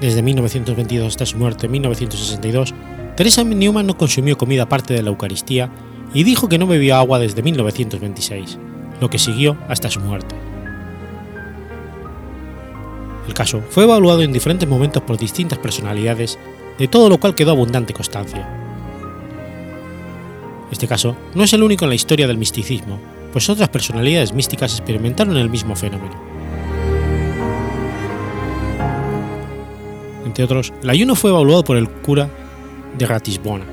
Desde 0.00 0.22
1922 0.22 1.08
hasta 1.08 1.26
su 1.26 1.36
muerte 1.36 1.66
en 1.66 1.72
1962, 1.72 2.74
Teresa 3.16 3.44
Newman 3.44 3.86
no 3.86 3.98
consumió 3.98 4.38
comida 4.38 4.62
aparte 4.62 4.94
de 4.94 5.02
la 5.02 5.10
Eucaristía 5.10 5.70
y 6.14 6.24
dijo 6.24 6.48
que 6.48 6.58
no 6.58 6.66
bebió 6.66 6.96
agua 6.96 7.18
desde 7.18 7.42
1926 7.42 8.58
lo 9.00 9.08
que 9.08 9.18
siguió 9.18 9.56
hasta 9.68 9.90
su 9.90 10.00
muerte. 10.00 10.34
El 13.26 13.34
caso 13.34 13.62
fue 13.70 13.84
evaluado 13.84 14.22
en 14.22 14.32
diferentes 14.32 14.68
momentos 14.68 15.02
por 15.02 15.16
distintas 15.16 15.58
personalidades, 15.58 16.38
de 16.78 16.88
todo 16.88 17.08
lo 17.08 17.18
cual 17.18 17.34
quedó 17.34 17.52
abundante 17.52 17.94
constancia. 17.94 18.59
Este 20.70 20.86
caso 20.86 21.16
no 21.34 21.44
es 21.44 21.52
el 21.52 21.62
único 21.62 21.84
en 21.84 21.90
la 21.90 21.94
historia 21.94 22.26
del 22.26 22.38
misticismo, 22.38 22.98
pues 23.32 23.48
otras 23.48 23.68
personalidades 23.68 24.32
místicas 24.32 24.72
experimentaron 24.72 25.36
el 25.36 25.50
mismo 25.50 25.76
fenómeno. 25.76 26.14
Entre 30.24 30.44
otros, 30.44 30.72
el 30.82 30.90
ayuno 30.90 31.14
fue 31.14 31.30
evaluado 31.30 31.64
por 31.64 31.76
el 31.76 31.88
cura 31.88 32.30
de 32.96 33.06
Ratisbona, 33.06 33.64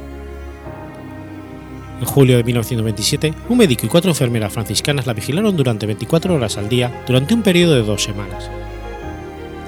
en 2.00 2.06
julio 2.06 2.38
de 2.38 2.44
1927, 2.44 3.34
un 3.50 3.58
médico 3.58 3.86
y 3.86 3.90
cuatro 3.90 4.12
enfermeras 4.12 4.54
franciscanas 4.54 5.08
la 5.08 5.14
vigilaron 5.14 5.58
durante 5.58 5.88
24 5.88 6.36
horas 6.36 6.58
al 6.58 6.70
día 6.70 7.04
durante 7.08 7.34
un 7.34 7.42
periodo 7.42 7.74
de 7.74 7.82
dos 7.82 8.04
semanas. 8.04 8.52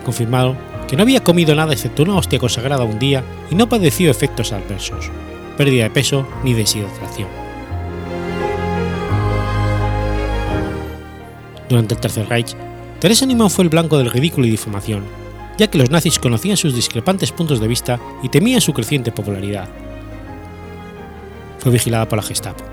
Confirmaron 0.06 0.56
que 0.88 0.96
no 0.96 1.02
había 1.02 1.24
comido 1.24 1.56
nada 1.56 1.74
excepto 1.74 2.04
una 2.04 2.16
hostia 2.16 2.38
consagrada 2.38 2.84
un 2.84 3.00
día 3.00 3.24
y 3.50 3.56
no 3.56 3.68
padeció 3.68 4.12
efectos 4.12 4.52
adversos, 4.52 5.10
pérdida 5.60 5.84
de 5.84 5.90
peso 5.90 6.26
ni 6.42 6.54
deshidratación. 6.54 7.28
Durante 11.68 11.96
el 11.96 12.00
Tercer 12.00 12.30
Reich, 12.30 12.56
Teresa 13.02 13.26
Neumann 13.26 13.50
fue 13.50 13.66
el 13.66 13.70
blanco 13.70 13.98
del 13.98 14.10
ridículo 14.10 14.48
y 14.48 14.52
difamación, 14.52 15.04
ya 15.58 15.68
que 15.68 15.78
los 15.78 15.90
nazis 15.90 16.18
conocían 16.18 16.56
sus 16.56 16.74
discrepantes 16.74 17.34
puntos 17.34 17.60
de 17.60 17.68
vista 17.68 18.00
y 18.24 18.30
temían 18.30 18.62
su 18.62 18.72
creciente 18.72 19.12
popularidad, 19.12 19.68
fue 21.58 21.74
vigilada 21.74 22.08
por 22.08 22.16
la 22.16 22.24
Gestapo. 22.24 22.64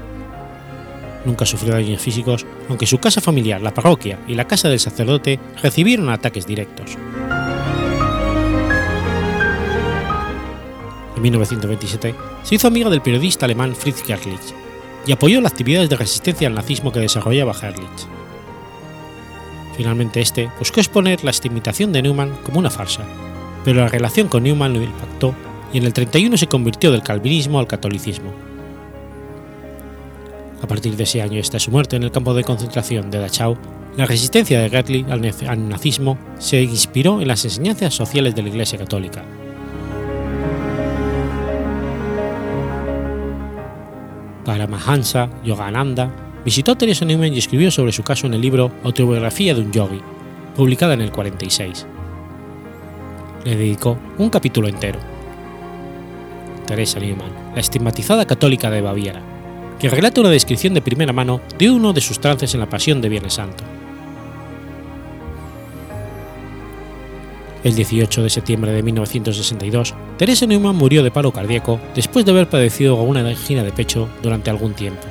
Nunca 1.24 1.44
sufrió 1.44 1.72
daños 1.72 2.00
físicos, 2.00 2.46
aunque 2.68 2.86
su 2.86 2.98
casa 2.98 3.20
familiar, 3.20 3.60
la 3.62 3.74
parroquia 3.74 4.20
y 4.28 4.36
la 4.36 4.46
casa 4.46 4.68
del 4.68 4.78
sacerdote 4.78 5.40
recibieron 5.60 6.08
ataques 6.08 6.46
directos. 6.46 6.96
1927 11.30 12.14
se 12.42 12.54
hizo 12.54 12.68
amiga 12.68 12.88
del 12.88 13.02
periodista 13.02 13.46
alemán 13.46 13.74
Fritz 13.74 14.02
Gerlich 14.02 14.54
y 15.06 15.12
apoyó 15.12 15.40
las 15.40 15.52
actividades 15.52 15.88
de 15.90 15.96
resistencia 15.96 16.48
al 16.48 16.54
nazismo 16.54 16.92
que 16.92 17.00
desarrollaba 17.00 17.54
Gerlich. 17.54 18.06
Finalmente 19.76 20.20
este 20.20 20.50
buscó 20.58 20.80
exponer 20.80 21.22
la 21.24 21.30
estimitación 21.30 21.92
de 21.92 22.02
Neumann 22.02 22.36
como 22.44 22.58
una 22.58 22.70
farsa, 22.70 23.04
pero 23.64 23.80
la 23.80 23.88
relación 23.88 24.28
con 24.28 24.44
Neumann 24.44 24.74
lo 24.74 24.82
impactó 24.82 25.34
y 25.72 25.78
en 25.78 25.84
el 25.84 25.92
31 25.92 26.36
se 26.36 26.46
convirtió 26.46 26.92
del 26.92 27.02
calvinismo 27.02 27.58
al 27.58 27.66
catolicismo, 27.66 28.32
a 30.62 30.66
partir 30.66 30.96
de 30.96 31.04
ese 31.04 31.22
año 31.22 31.40
hasta 31.40 31.58
su 31.58 31.70
muerte 31.70 31.96
en 31.96 32.02
el 32.02 32.10
campo 32.10 32.34
de 32.34 32.44
concentración 32.44 33.10
de 33.10 33.18
Dachau, 33.18 33.56
la 33.96 34.06
resistencia 34.06 34.60
de 34.60 34.70
Gertli 34.70 35.06
al 35.08 35.68
nazismo 35.68 36.18
se 36.38 36.62
inspiró 36.62 37.20
en 37.20 37.28
las 37.28 37.44
enseñanzas 37.44 37.94
sociales 37.94 38.34
de 38.34 38.42
la 38.42 38.48
Iglesia 38.48 38.78
Católica. 38.78 39.24
Paramahansa 44.46 45.28
Yogananda 45.44 46.08
visitó 46.44 46.72
a 46.72 46.78
Teresa 46.78 47.04
Newman 47.04 47.34
y 47.34 47.38
escribió 47.38 47.72
sobre 47.72 47.90
su 47.90 48.04
caso 48.04 48.28
en 48.28 48.34
el 48.34 48.40
libro 48.40 48.70
Autobiografía 48.84 49.52
de 49.52 49.60
un 49.60 49.72
yogi, 49.72 50.00
publicada 50.54 50.94
en 50.94 51.00
el 51.00 51.10
46. 51.10 51.84
Le 53.44 53.56
dedicó 53.56 53.98
un 54.18 54.30
capítulo 54.30 54.68
entero. 54.68 55.00
Teresa 56.64 57.00
Newman, 57.00 57.32
la 57.54 57.60
estigmatizada 57.60 58.24
católica 58.24 58.70
de 58.70 58.82
Baviera, 58.82 59.20
que 59.80 59.90
relata 59.90 60.20
una 60.20 60.30
descripción 60.30 60.74
de 60.74 60.80
primera 60.80 61.12
mano 61.12 61.40
de 61.58 61.68
uno 61.68 61.92
de 61.92 62.00
sus 62.00 62.20
trances 62.20 62.54
en 62.54 62.60
la 62.60 62.68
Pasión 62.68 63.00
de 63.00 63.08
Viernes 63.08 63.34
Santo. 63.34 63.64
El 67.66 67.74
18 67.74 68.22
de 68.22 68.30
septiembre 68.30 68.70
de 68.70 68.80
1962, 68.84 69.92
Teresa 70.18 70.46
Neumann 70.46 70.76
murió 70.76 71.02
de 71.02 71.10
paro 71.10 71.32
cardíaco 71.32 71.80
después 71.96 72.24
de 72.24 72.30
haber 72.30 72.48
padecido 72.48 72.94
una 73.02 73.26
angina 73.26 73.64
de 73.64 73.72
pecho 73.72 74.08
durante 74.22 74.50
algún 74.50 74.72
tiempo. 74.74 75.02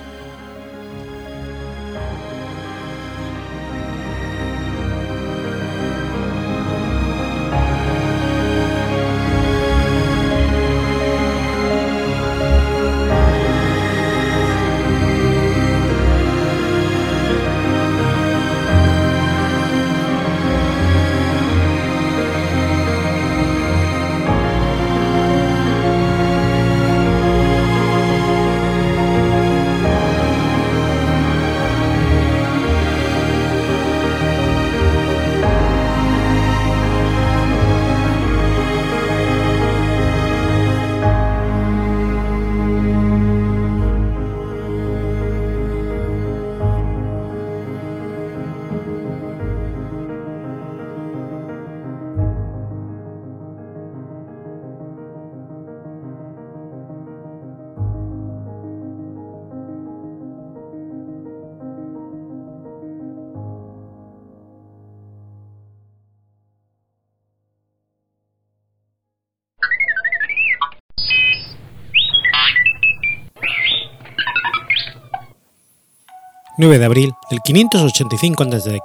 9 76.58 76.80
de 76.80 76.86
abril 76.86 77.14
del 77.30 77.41
585 77.41 78.43
a.C. 78.43 78.82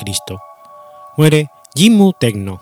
Muere 1.16 1.50
Jinmu 1.76 2.12
Tenno. 2.18 2.60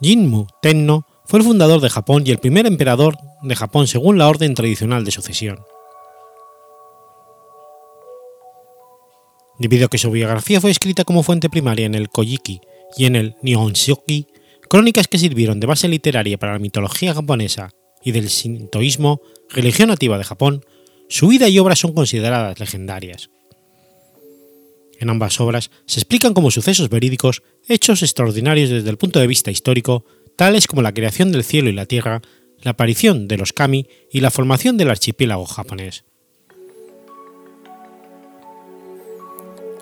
Jinmu 0.00 0.46
Tenno 0.62 1.04
fue 1.24 1.40
el 1.40 1.44
fundador 1.44 1.80
de 1.80 1.90
Japón 1.90 2.22
y 2.24 2.30
el 2.30 2.38
primer 2.38 2.66
emperador 2.66 3.16
de 3.42 3.56
Japón 3.56 3.88
según 3.88 4.18
la 4.18 4.28
orden 4.28 4.54
tradicional 4.54 5.04
de 5.04 5.10
sucesión. 5.10 5.64
Debido 9.58 9.86
a 9.86 9.88
que 9.88 9.98
su 9.98 10.12
biografía 10.12 10.60
fue 10.60 10.70
escrita 10.70 11.02
como 11.02 11.24
fuente 11.24 11.50
primaria 11.50 11.86
en 11.86 11.96
el 11.96 12.08
Kojiki 12.08 12.60
y 12.96 13.06
en 13.06 13.16
el 13.16 13.34
Nihonshoki, 13.42 14.28
crónicas 14.68 15.08
que 15.08 15.18
sirvieron 15.18 15.58
de 15.58 15.66
base 15.66 15.88
literaria 15.88 16.38
para 16.38 16.52
la 16.52 16.60
mitología 16.60 17.14
japonesa 17.14 17.70
y 18.02 18.12
del 18.12 18.28
sintoísmo, 18.30 19.20
religión 19.48 19.88
nativa 19.88 20.18
de 20.18 20.24
Japón, 20.24 20.64
su 21.08 21.28
vida 21.28 21.48
y 21.48 21.58
obras 21.58 21.78
son 21.78 21.94
consideradas 21.94 22.58
legendarias. 22.60 23.30
En 24.98 25.10
ambas 25.10 25.40
obras 25.40 25.70
se 25.86 26.00
explican 26.00 26.34
como 26.34 26.50
sucesos 26.50 26.88
verídicos 26.88 27.42
hechos 27.68 28.02
extraordinarios 28.02 28.70
desde 28.70 28.90
el 28.90 28.98
punto 28.98 29.20
de 29.20 29.26
vista 29.26 29.50
histórico, 29.50 30.04
tales 30.36 30.66
como 30.66 30.82
la 30.82 30.92
creación 30.92 31.32
del 31.32 31.44
cielo 31.44 31.70
y 31.70 31.72
la 31.72 31.86
tierra, 31.86 32.20
la 32.60 32.72
aparición 32.72 33.28
de 33.28 33.36
los 33.36 33.52
kami 33.52 33.86
y 34.12 34.20
la 34.20 34.30
formación 34.30 34.76
del 34.76 34.90
archipiélago 34.90 35.46
japonés. 35.46 36.04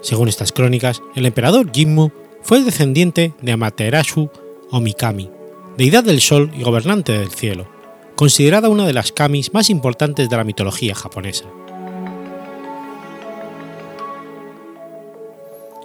Según 0.03 0.29
estas 0.29 0.53
crónicas, 0.53 1.03
el 1.17 1.27
emperador 1.27 1.73
Jimmu 1.73 2.11
fue 2.43 2.63
descendiente 2.63 3.33
de 3.41 3.53
Amaterasu 3.53 4.31
o 4.71 4.81
Mikami, 4.81 5.31
deidad 5.77 6.05
del 6.05 6.21
sol 6.21 6.53
y 6.57 6.63
gobernante 6.63 7.13
del 7.13 7.31
cielo, 7.31 7.69
considerada 8.17 8.71
una 8.71 8.87
de 8.87 8.95
las 8.95 9.13
kamis 9.13 9.53
más 9.53 9.71
importantes 9.71 10.29
de 10.29 10.37
la 10.37 10.45
mitología 10.45 10.95
japonesa. 10.95 11.45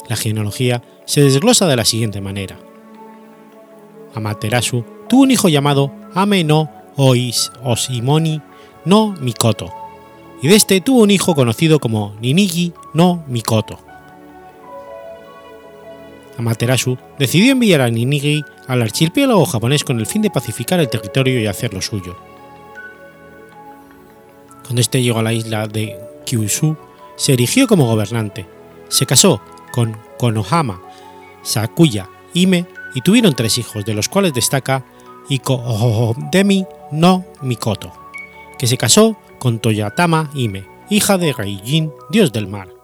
La 0.08 0.16
genealogía 0.16 0.82
se 1.06 1.22
desglosa 1.22 1.68
de 1.68 1.76
la 1.76 1.86
siguiente 1.86 2.22
manera. 2.22 2.58
Amaterasu 4.16 4.84
tuvo 5.08 5.24
un 5.24 5.32
hijo 5.32 5.50
llamado 5.50 5.92
Ame 6.14 6.44
no 6.44 6.70
Ois 6.96 7.52
Osimoni 7.64 8.42
no 8.84 9.16
Mikoto, 9.20 9.72
y 10.42 10.48
de 10.48 10.56
este 10.56 10.82
tuvo 10.82 11.04
un 11.04 11.12
hijo 11.12 11.36
conocido 11.36 11.80
como 11.80 12.16
Ninigi 12.20 12.74
no 12.94 13.24
Mikoto. 13.28 13.80
Amaterasu 16.38 16.98
decidió 17.20 17.52
enviar 17.52 17.82
a 17.82 17.90
Ninigi 17.90 18.44
al 18.72 18.82
archipiélago 18.82 19.45
japonés 19.45 19.84
con 19.84 19.99
el 19.99 20.05
fin 20.05 20.22
de 20.22 20.30
pacificar 20.30 20.80
el 20.80 20.89
territorio 20.89 21.41
y 21.41 21.45
hacerlo 21.45 21.82
suyo. 21.82 22.15
Cuando 24.63 24.80
este 24.80 25.03
llegó 25.03 25.19
a 25.19 25.24
la 25.24 25.34
isla 25.34 25.67
de 25.67 25.99
Kyushu, 26.26 26.78
se 27.17 27.34
erigió 27.34 27.67
como 27.67 27.86
gobernante, 27.86 28.47
se 28.88 29.05
casó 29.05 29.41
con 29.74 29.97
Konohama, 30.17 30.82
Sakuya, 31.43 32.07
Ime 32.34 32.65
y 32.95 33.01
tuvieron 33.01 33.34
tres 33.34 33.57
hijos, 33.57 33.84
de 33.84 33.93
los 33.93 34.07
cuales 34.07 34.34
destaca 34.34 34.86
Iko 35.28 36.15
no 36.93 37.26
Mikoto, 37.41 37.91
que 38.57 38.67
se 38.67 38.78
casó 38.78 39.17
con 39.38 39.59
Toyatama 39.59 40.30
Ime, 40.34 40.65
hija 40.89 41.17
de 41.17 41.34
Reijin, 41.34 41.91
dios 42.09 42.32
del 42.32 42.47
mar. 42.47 42.81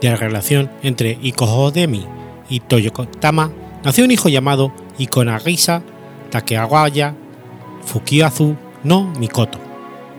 De 0.00 0.08
la 0.08 0.16
relación 0.16 0.70
entre 0.82 1.18
Ikohodemi 1.20 2.06
y 2.48 2.60
Toyotama 2.60 3.50
nació 3.84 4.04
un 4.04 4.10
hijo 4.10 4.28
llamado 4.28 4.72
Ikonagisa 4.98 5.82
Takeawaya 6.30 7.14
Fukiazu 7.84 8.56
no 8.84 9.12
Mikoto, 9.18 9.58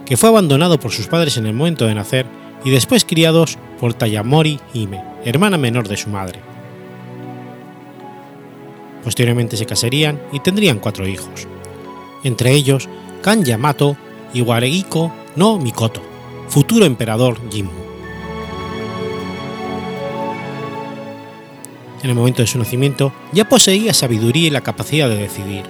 que 0.06 0.18
fue 0.18 0.30
abandonado 0.30 0.80
por 0.80 0.92
sus 0.92 1.08
padres 1.08 1.38
en 1.38 1.46
el 1.46 1.54
momento 1.54 1.86
de 1.86 1.96
nacer 1.96 2.26
y 2.64 2.70
después 2.70 3.06
criados 3.06 3.58
por 3.80 3.94
Tayamori 3.94 4.60
Hime, 4.74 5.04
hermana 5.26 5.58
menor 5.58 5.88
de 5.88 5.98
su 5.98 6.10
madre. 6.10 6.40
Posteriormente 9.04 9.58
se 9.58 9.66
casarían 9.66 10.22
y 10.32 10.40
tendrían 10.42 10.80
cuatro 10.80 11.08
hijos, 11.08 11.48
entre 12.24 12.52
ellos 12.52 12.88
Kan 13.22 13.44
Yamato 13.44 13.98
y 14.34 14.42
Wareiko 14.42 15.12
no 15.36 15.58
Mikoto, 15.58 16.02
futuro 16.50 16.86
emperador 16.86 17.40
Jimmu. 17.52 17.81
En 22.04 22.10
el 22.10 22.16
momento 22.16 22.42
de 22.42 22.48
su 22.48 22.58
nacimiento 22.58 23.14
ya 23.32 23.48
poseía 23.48 23.94
sabiduría 23.94 24.48
y 24.48 24.50
la 24.50 24.62
capacidad 24.62 25.08
de 25.08 25.18
decidir. 25.18 25.64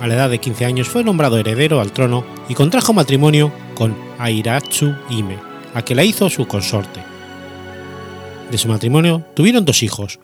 A 0.00 0.06
la 0.06 0.14
edad 0.14 0.30
de 0.30 0.38
15 0.38 0.64
años 0.64 0.88
fue 0.88 1.04
nombrado 1.04 1.36
heredero 1.38 1.80
al 1.80 1.92
trono 1.92 2.24
y 2.48 2.54
contrajo 2.54 2.94
matrimonio 2.94 3.52
con 3.74 3.94
Airatsu 4.18 4.94
Ime, 5.10 5.38
a 5.74 5.82
que 5.82 5.94
la 5.94 6.04
hizo 6.04 6.30
su 6.30 6.46
consorte. 6.46 7.02
De 8.50 8.56
su 8.56 8.68
matrimonio 8.68 9.22
tuvieron 9.34 9.66
dos 9.66 9.82
hijos, 9.82 10.18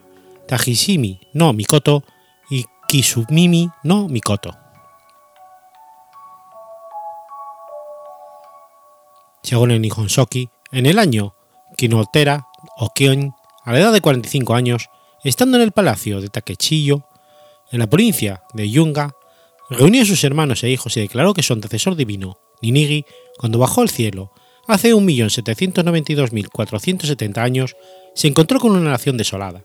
Tajishimi 0.48 1.20
no 1.34 1.52
Mikoto 1.52 2.04
y 2.50 2.64
Kisumimi 2.88 3.70
no 3.82 4.08
Mikoto. 4.08 4.56
Según 9.42 9.70
el 9.70 9.82
Nihonshoki, 9.82 10.48
en 10.72 10.86
el 10.86 10.98
año 10.98 11.34
Kinotera 11.76 12.48
Okion 12.78 13.34
a 13.66 13.72
la 13.72 13.80
edad 13.80 13.92
de 13.92 14.00
45 14.00 14.54
años, 14.54 14.88
estando 15.24 15.58
en 15.58 15.64
el 15.64 15.72
palacio 15.72 16.20
de 16.20 16.28
Takechiyo, 16.28 17.04
en 17.72 17.80
la 17.80 17.88
provincia 17.88 18.44
de 18.54 18.70
Yunga, 18.70 19.16
reunió 19.68 20.02
a 20.02 20.06
sus 20.06 20.22
hermanos 20.22 20.62
e 20.62 20.70
hijos 20.70 20.96
y 20.96 21.00
declaró 21.00 21.34
que 21.34 21.42
su 21.42 21.52
antecesor 21.52 21.96
divino, 21.96 22.38
Ninigi, 22.62 23.04
cuando 23.36 23.58
bajó 23.58 23.82
al 23.82 23.90
cielo, 23.90 24.30
hace 24.68 24.94
1.792.470 24.94 27.38
años, 27.38 27.74
se 28.14 28.28
encontró 28.28 28.60
con 28.60 28.70
una 28.70 28.88
nación 28.88 29.16
desolada, 29.16 29.64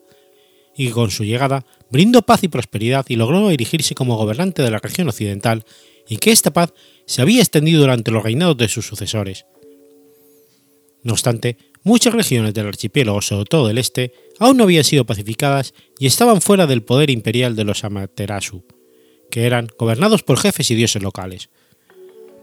y 0.76 0.90
con 0.90 1.12
su 1.12 1.24
llegada 1.24 1.64
brindó 1.92 2.24
paz 2.24 2.44
y 2.44 2.48
prosperidad 2.48 3.06
y 3.08 3.18
logró 3.18 3.52
erigirse 3.52 3.94
como 3.94 4.18
gobernante 4.18 4.64
de 4.64 4.72
la 4.72 4.80
región 4.80 5.10
occidental, 5.10 5.64
y 6.10 6.18
que 6.18 6.32
esta 6.32 6.52
paz 6.52 6.74
se 7.06 7.22
había 7.22 7.42
extendido 7.42 7.82
durante 7.82 8.10
los 8.10 8.24
reinados 8.24 8.58
de 8.58 8.68
sus 8.68 8.88
sucesores. 8.88 9.46
No 11.04 11.14
obstante, 11.14 11.58
muchas 11.84 12.14
regiones 12.14 12.54
del 12.54 12.68
archipiélago, 12.68 13.22
sobre 13.22 13.46
todo 13.46 13.68
del 13.68 13.78
este, 13.78 14.14
aún 14.40 14.58
no 14.58 14.64
habían 14.64 14.84
sido 14.84 15.06
pacificadas 15.06 15.74
y 16.00 16.08
estaban 16.08 16.42
fuera 16.42 16.68
del 16.68 16.84
poder 16.84 17.10
imperial 17.10 17.56
de 17.56 17.64
los 17.64 17.84
Amaterasu, 17.84 18.64
que 19.30 19.46
eran 19.46 19.68
gobernados 19.78 20.24
por 20.24 20.40
jefes 20.40 20.72
y 20.72 20.76
dioses 20.76 21.02
locales. 21.02 21.50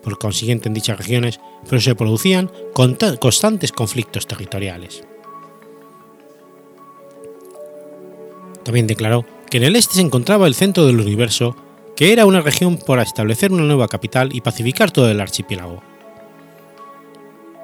por 0.03 0.16
consiguiente 0.18 0.68
en 0.68 0.74
dichas 0.74 0.97
regiones, 0.97 1.41
se 1.80 1.95
producían 1.95 2.51
constantes 2.72 3.72
conflictos 3.72 4.26
territoriales. 4.26 5.03
También 8.64 8.86
declaró 8.86 9.26
que 9.51 9.57
en 9.57 9.64
el 9.64 9.76
este 9.76 9.95
se 9.95 10.01
encontraba 10.03 10.47
el 10.47 10.55
centro 10.55 10.86
del 10.86 11.01
universo, 11.01 11.57
que 11.97 12.12
era 12.12 12.26
una 12.26 12.41
región 12.41 12.78
para 12.78 13.03
establecer 13.03 13.53
una 13.53 13.64
nueva 13.64 13.89
capital 13.89 14.30
y 14.32 14.41
pacificar 14.41 14.91
todo 14.91 15.11
el 15.11 15.20
archipiélago. 15.20 15.82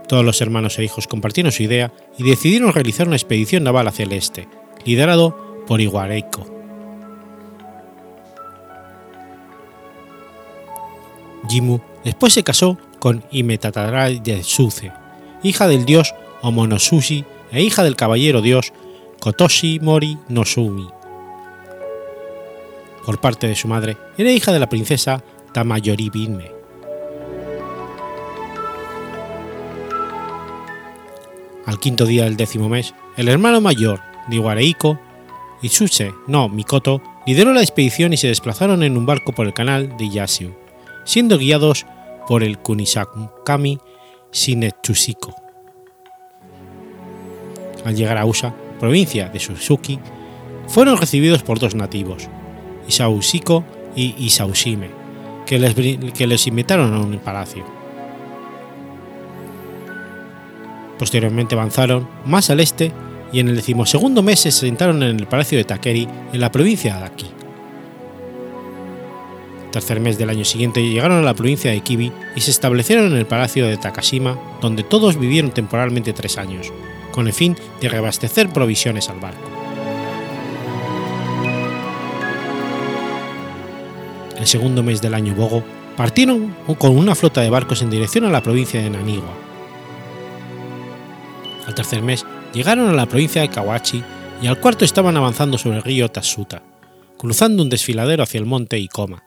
Todos 0.08 0.24
los 0.24 0.40
hermanos 0.40 0.78
e 0.78 0.84
hijos 0.84 1.06
compartieron 1.06 1.52
su 1.52 1.62
idea 1.62 1.92
y 2.18 2.24
decidieron 2.24 2.72
realizar 2.72 3.06
una 3.06 3.16
expedición 3.16 3.64
naval 3.64 3.88
hacia 3.88 4.04
el 4.04 4.12
este, 4.12 4.48
liderado 4.84 5.64
por 5.66 5.80
Iguareiko. 5.80 6.46
Jimu 11.48 11.80
después 12.04 12.32
se 12.32 12.42
casó 12.42 12.78
con 12.98 13.24
Imetatara 13.30 14.10
Yetsuce, 14.10 14.92
hija 15.42 15.68
del 15.68 15.84
dios 15.84 16.14
Omonosushi 16.42 17.24
e 17.52 17.62
hija 17.62 17.82
del 17.84 17.96
caballero 17.96 18.40
dios 18.42 18.72
Kotoshi 19.20 19.80
Mori 19.80 20.18
Nosumi. 20.28 20.88
Por 23.04 23.20
parte 23.20 23.46
de 23.46 23.54
su 23.54 23.68
madre, 23.68 23.96
era 24.16 24.30
hija 24.30 24.52
de 24.52 24.58
la 24.58 24.68
princesa 24.68 25.22
Tamayori 25.52 26.10
Binme. 26.10 26.53
Al 31.66 31.80
quinto 31.80 32.04
día 32.04 32.24
del 32.24 32.36
décimo 32.36 32.68
mes, 32.68 32.94
el 33.16 33.28
hermano 33.28 33.60
mayor 33.60 34.00
de 34.28 34.36
Iwareiko, 34.36 34.98
Itsuse 35.62 36.12
no 36.26 36.48
Mikoto, 36.48 37.00
lideró 37.26 37.54
la 37.54 37.62
expedición 37.62 38.12
y 38.12 38.16
se 38.16 38.28
desplazaron 38.28 38.82
en 38.82 38.96
un 38.96 39.06
barco 39.06 39.32
por 39.32 39.46
el 39.46 39.54
canal 39.54 39.96
de 39.96 40.10
Yashu, 40.10 40.54
siendo 41.04 41.38
guiados 41.38 41.86
por 42.28 42.42
el 42.42 42.58
Kunisakami 42.58 43.78
Shinetsushiko. 44.32 45.34
Al 47.84 47.96
llegar 47.96 48.18
a 48.18 48.26
Usa, 48.26 48.54
provincia 48.78 49.28
de 49.28 49.40
Suzuki, 49.40 49.98
fueron 50.66 50.98
recibidos 50.98 51.42
por 51.42 51.58
dos 51.58 51.74
nativos, 51.74 52.28
Isaushiko 52.88 53.64
y 53.94 54.14
Isaushime, 54.18 54.90
que 55.46 55.58
les, 55.58 55.74
que 55.74 56.26
les 56.26 56.46
invitaron 56.46 56.92
a 56.92 57.00
un 57.00 57.18
palacio. 57.18 57.64
Posteriormente 60.98 61.54
avanzaron 61.54 62.08
más 62.24 62.50
al 62.50 62.60
este 62.60 62.92
y 63.32 63.40
en 63.40 63.48
el 63.48 63.56
decimosegundo 63.56 64.22
mes 64.22 64.40
se 64.40 64.52
sentaron 64.52 65.02
en 65.02 65.18
el 65.18 65.26
palacio 65.26 65.58
de 65.58 65.64
Takeri 65.64 66.08
en 66.32 66.40
la 66.40 66.52
provincia 66.52 66.96
de 66.96 67.04
Aki. 67.04 67.26
Tercer 69.72 69.98
mes 69.98 70.16
del 70.18 70.30
año 70.30 70.44
siguiente 70.44 70.80
llegaron 70.80 71.18
a 71.18 71.22
la 71.22 71.34
provincia 71.34 71.72
de 71.72 71.80
Kibi 71.80 72.12
y 72.36 72.40
se 72.40 72.52
establecieron 72.52 73.06
en 73.06 73.16
el 73.16 73.26
palacio 73.26 73.66
de 73.66 73.76
Takashima, 73.76 74.38
donde 74.60 74.84
todos 74.84 75.18
vivieron 75.18 75.50
temporalmente 75.50 76.12
tres 76.12 76.38
años, 76.38 76.72
con 77.10 77.26
el 77.26 77.32
fin 77.32 77.56
de 77.80 77.88
reabastecer 77.88 78.50
provisiones 78.50 79.08
al 79.08 79.18
barco. 79.18 79.50
El 84.38 84.46
segundo 84.46 84.84
mes 84.84 85.02
del 85.02 85.14
año 85.14 85.34
Bogo 85.34 85.64
partieron 85.96 86.54
con 86.78 86.96
una 86.96 87.16
flota 87.16 87.40
de 87.40 87.50
barcos 87.50 87.82
en 87.82 87.90
dirección 87.90 88.26
a 88.26 88.30
la 88.30 88.44
provincia 88.44 88.80
de 88.80 88.90
Naniwa, 88.90 89.32
al 91.66 91.74
tercer 91.74 92.02
mes 92.02 92.26
llegaron 92.52 92.88
a 92.88 92.92
la 92.92 93.06
provincia 93.06 93.42
de 93.42 93.48
Kawachi 93.48 94.02
y 94.42 94.46
al 94.46 94.60
cuarto 94.60 94.84
estaban 94.84 95.16
avanzando 95.16 95.58
sobre 95.58 95.78
el 95.78 95.82
río 95.82 96.10
Tasuta, 96.10 96.62
cruzando 97.18 97.62
un 97.62 97.70
desfiladero 97.70 98.22
hacia 98.22 98.38
el 98.38 98.46
monte 98.46 98.78
Ikoma. 98.78 99.22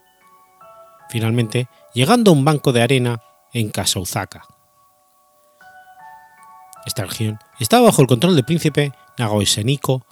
Finalmente, 1.10 1.68
llegando 1.94 2.32
a 2.32 2.34
un 2.34 2.46
banco 2.46 2.74
de 2.74 2.82
arena 2.82 3.22
en 3.54 3.70
Kasouzaka. 3.70 4.44
Esta 6.86 7.06
región 7.06 7.40
estaba 7.60 7.88
bajo 7.88 8.02
el 8.02 8.08
control 8.08 8.36
del 8.36 8.46
príncipe 8.46 8.92
Nagoiseniko, 9.18 10.06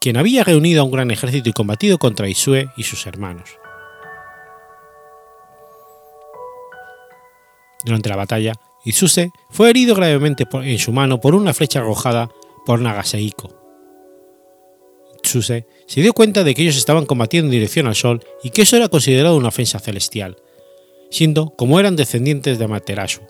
quien 0.00 0.16
había 0.16 0.44
reunido 0.44 0.82
a 0.82 0.84
un 0.84 0.90
gran 0.90 1.10
ejército 1.10 1.48
y 1.48 1.52
combatido 1.52 1.98
contra 1.98 2.28
Isue 2.28 2.70
y 2.76 2.82
sus 2.82 3.06
hermanos. 3.06 3.58
Durante 7.84 8.08
la 8.08 8.16
batalla, 8.16 8.52
Isuse 8.86 9.32
fue 9.50 9.68
herido 9.68 9.96
gravemente 9.96 10.46
en 10.62 10.78
su 10.78 10.92
mano 10.92 11.20
por 11.20 11.34
una 11.34 11.52
flecha 11.52 11.80
arrojada 11.80 12.30
por 12.64 12.80
Nagaseiko. 12.80 13.50
Isuse 15.24 15.66
se 15.86 16.00
dio 16.00 16.12
cuenta 16.12 16.44
de 16.44 16.54
que 16.54 16.62
ellos 16.62 16.76
estaban 16.76 17.04
combatiendo 17.04 17.48
en 17.48 17.50
dirección 17.50 17.88
al 17.88 17.96
sol 17.96 18.24
y 18.44 18.50
que 18.50 18.62
eso 18.62 18.76
era 18.76 18.88
considerado 18.88 19.36
una 19.36 19.48
ofensa 19.48 19.80
celestial, 19.80 20.36
siendo 21.10 21.50
como 21.50 21.80
eran 21.80 21.96
descendientes 21.96 22.60
de 22.60 22.64
Amaterasu, 22.64 23.22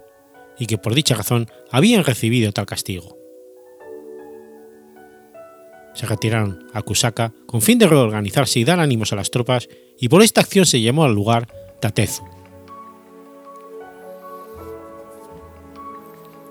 y 0.58 0.66
que 0.66 0.76
por 0.76 0.94
dicha 0.94 1.14
razón 1.14 1.48
habían 1.70 2.04
recibido 2.04 2.52
tal 2.52 2.66
castigo. 2.66 3.16
Se 5.94 6.04
retiraron 6.04 6.66
a 6.74 6.82
Kusaka 6.82 7.32
con 7.46 7.62
fin 7.62 7.78
de 7.78 7.86
reorganizarse 7.86 8.60
y 8.60 8.64
dar 8.64 8.78
ánimos 8.78 9.14
a 9.14 9.16
las 9.16 9.30
tropas, 9.30 9.70
y 9.98 10.10
por 10.10 10.22
esta 10.22 10.42
acción 10.42 10.66
se 10.66 10.82
llamó 10.82 11.04
al 11.04 11.14
lugar 11.14 11.48
Tatezu, 11.80 12.35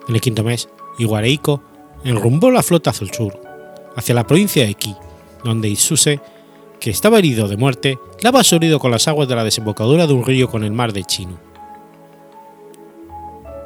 En 0.08 0.16
el 0.16 0.22
quinto 0.22 0.44
mes, 0.44 0.70
Iguareiko 0.98 1.62
enrumbó 2.04 2.52
la 2.52 2.64
flota 2.64 2.92
hacia 2.92 3.06
el 3.06 3.14
sur, 3.14 3.40
hacia 3.96 4.16
la 4.16 4.28
provincia 4.28 4.66
de 4.66 4.76
Ki, 4.76 4.96
donde 5.44 5.68
Isuse, 5.68 6.20
que 6.80 6.92
estaba 6.92 7.20
herido 7.20 7.48
de 7.48 7.58
muerte, 7.58 7.98
lava 8.22 8.44
su 8.44 8.56
herido 8.56 8.80
con 8.80 8.92
las 8.92 9.08
aguas 9.08 9.28
de 9.28 9.36
la 9.36 9.44
desembocadura 9.44 10.06
de 10.06 10.14
un 10.14 10.26
río 10.26 10.50
con 10.50 10.64
el 10.64 10.72
mar 10.72 10.94
de 10.94 11.04
Chino. 11.04 11.40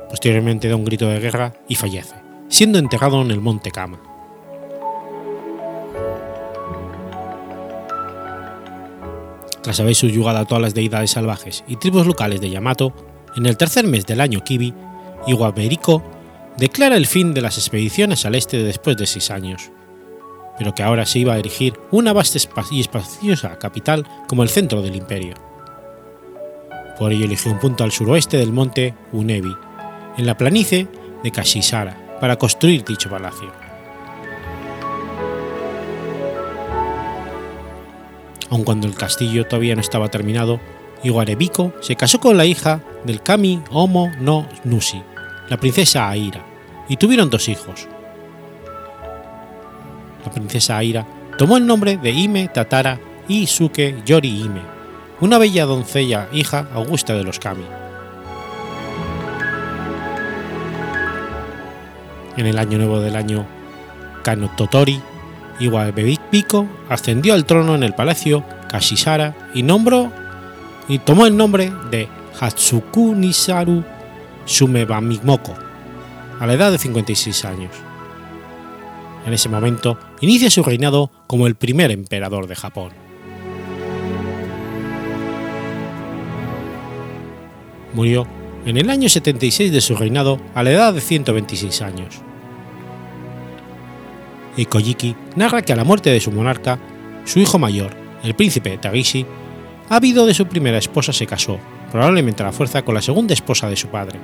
Posteriormente 0.10 0.68
da 0.70 0.76
un 0.76 0.86
grito 0.86 1.08
de 1.08 1.20
guerra 1.20 1.54
y 1.68 1.76
fallece, 1.76 2.16
siendo 2.48 2.80
enterrado 2.80 3.22
en 3.22 3.32
el 3.32 3.42
monte 3.42 3.72
Kama. 3.72 4.00
Tras 9.62 9.80
haber 9.82 9.94
subyugado 9.94 10.40
a 10.40 10.46
todas 10.46 10.62
las 10.62 10.74
deidades 10.74 11.12
salvajes 11.12 11.64
y 11.68 11.76
tribus 11.76 12.08
locales 12.08 12.40
de 12.40 12.50
Yamato, 12.50 12.94
en 13.36 13.46
el 13.46 13.58
tercer 13.58 13.86
mes 13.86 14.06
del 14.06 14.22
año 14.22 14.44
Kibi, 14.44 14.74
Iwaberiko 15.28 16.02
declara 16.60 16.98
el 16.98 17.08
fin 17.08 17.34
de 17.34 17.42
las 17.42 17.58
expediciones 17.58 18.26
al 18.26 18.36
este 18.36 18.62
después 18.62 18.98
de 18.98 19.08
seis 19.08 19.32
años, 19.32 19.72
pero 20.58 20.76
que 20.76 20.84
ahora 20.84 21.06
se 21.06 21.20
iba 21.20 21.34
a 21.34 21.40
erigir 21.40 21.80
una 21.90 22.12
vasta 22.12 22.38
y 22.70 22.82
espaciosa 22.82 23.58
capital 23.58 24.06
como 24.28 24.44
el 24.44 24.50
centro 24.50 24.82
del 24.82 24.98
imperio. 24.98 25.36
Por 27.00 27.14
ello 27.14 27.24
eligió 27.24 27.50
un 27.50 27.60
punto 27.60 27.86
al 27.86 27.94
suroeste 27.94 28.36
del 28.36 28.52
monte 28.52 28.94
Unebi, 29.14 29.56
en 30.18 30.26
la 30.26 30.36
planicie 30.36 30.90
de 31.24 31.32
Kashisara, 31.32 32.18
para 32.20 32.36
construir 32.36 32.84
dicho 32.84 33.10
palacio. 33.10 33.54
Aun 38.50 38.66
cuando 38.66 38.86
el 38.86 38.96
castillo 38.96 39.46
todavía 39.46 39.76
no 39.76 39.82
estaba 39.82 40.10
terminado, 40.10 40.60
Iguarebiko 41.04 41.72
se 41.80 41.96
casó 41.96 42.20
con 42.20 42.36
la 42.36 42.46
hija 42.46 42.82
del 43.06 43.22
kami 43.22 43.62
Omo 43.72 44.12
no 44.20 44.46
Nushi, 44.66 45.02
la 45.48 45.56
princesa 45.56 46.10
Aira, 46.10 46.49
y 46.90 46.98
tuvieron 46.98 47.30
dos 47.30 47.48
hijos. 47.48 47.88
La 50.26 50.32
princesa 50.32 50.78
Aira 50.78 51.06
tomó 51.38 51.56
el 51.56 51.66
nombre 51.66 51.96
de 51.96 52.12
Ime 52.12 52.50
Tatara 52.50 53.00
Isuke 53.30 54.02
Yori 54.06 54.42
Ime, 54.42 54.62
una 55.22 55.38
bella 55.38 55.66
doncella 55.66 56.28
hija 56.34 56.68
augusta 56.74 57.14
de 57.14 57.24
los 57.24 57.40
Kami. 57.40 57.66
En 62.36 62.46
el 62.46 62.58
año 62.58 62.78
nuevo 62.78 63.00
del 63.00 63.16
año 63.16 63.46
Kanototori, 64.24 65.02
Iwabebiko 65.60 66.68
ascendió 66.90 67.34
al 67.34 67.46
trono 67.46 67.76
en 67.76 67.84
el 67.84 67.94
palacio 67.94 68.44
Kashisara 68.70 69.36
y 69.54 69.64
nombró 69.64 70.12
y 70.88 71.00
tomó 71.00 71.26
el 71.26 71.36
nombre 71.36 71.72
de 71.92 72.08
Hatsuku 72.40 73.14
Nisaru 73.14 73.84
Sumebamimoko, 74.46 75.54
a 76.40 76.48
la 76.48 76.54
edad 76.54 76.72
de 76.72 76.78
56 76.78 77.46
años. 77.46 77.72
En 79.26 79.34
ese 79.34 79.50
momento 79.50 80.00
inicia 80.22 80.50
su 80.50 80.64
reinado 80.64 81.12
como 81.28 81.48
el 81.48 81.56
primer 81.56 81.92
emperador 81.92 82.48
de 82.48 82.56
Japón. 82.56 82.92
Murió 87.94 88.26
en 88.66 88.78
el 88.78 88.90
año 88.90 89.10
76 89.10 89.72
de 89.72 89.82
su 89.82 89.96
reinado 89.96 90.40
a 90.56 90.64
la 90.64 90.72
edad 90.72 90.94
de 90.94 91.02
126 91.02 91.82
años. 91.82 92.22
Ikoyiki 94.58 95.16
narra 95.36 95.62
que 95.62 95.74
a 95.74 95.76
la 95.76 95.84
muerte 95.84 96.10
de 96.10 96.20
su 96.20 96.32
monarca, 96.32 96.80
su 97.26 97.40
hijo 97.40 97.60
mayor, 97.60 97.92
el 98.24 98.36
príncipe 98.36 98.78
Tagishi, 98.78 99.26
habido 99.90 100.26
de 100.26 100.34
su 100.34 100.46
primera 100.46 100.78
esposa 100.78 101.14
se 101.14 101.28
casó, 101.28 101.60
probablemente 101.92 102.44
a 102.44 102.48
la 102.48 102.52
fuerza, 102.52 102.84
con 102.84 102.96
la 102.96 103.02
segunda 103.02 103.34
esposa 103.34 103.70
de 103.70 103.76
su 103.76 103.88
padre, 103.88 104.20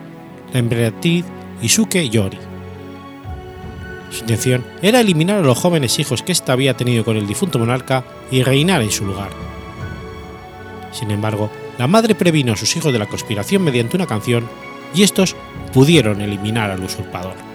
la 0.53 0.59
emperatriz 0.59 1.25
Isuke 1.61 2.09
Yori. 2.09 2.37
Su 4.11 4.21
intención 4.21 4.63
era 4.81 5.01
eliminar 5.01 5.39
a 5.39 5.41
los 5.41 5.57
jóvenes 5.57 5.99
hijos 5.99 6.23
que 6.23 6.31
ésta 6.31 6.53
había 6.53 6.77
tenido 6.77 7.03
con 7.03 7.17
el 7.17 7.27
difunto 7.27 7.59
monarca 7.59 8.05
y 8.31 8.43
reinar 8.43 8.81
en 8.81 8.91
su 8.91 9.05
lugar. 9.05 9.29
Sin 10.91 11.11
embargo, 11.11 11.49
la 11.77 11.87
madre 11.87 12.15
previno 12.15 12.53
a 12.53 12.57
sus 12.57 12.75
hijos 12.77 12.93
de 12.93 12.99
la 12.99 13.07
conspiración 13.07 13.63
mediante 13.63 13.97
una 13.97 14.07
canción 14.07 14.47
y 14.93 15.03
estos 15.03 15.35
pudieron 15.73 16.21
eliminar 16.21 16.71
al 16.71 16.83
usurpador. 16.83 17.54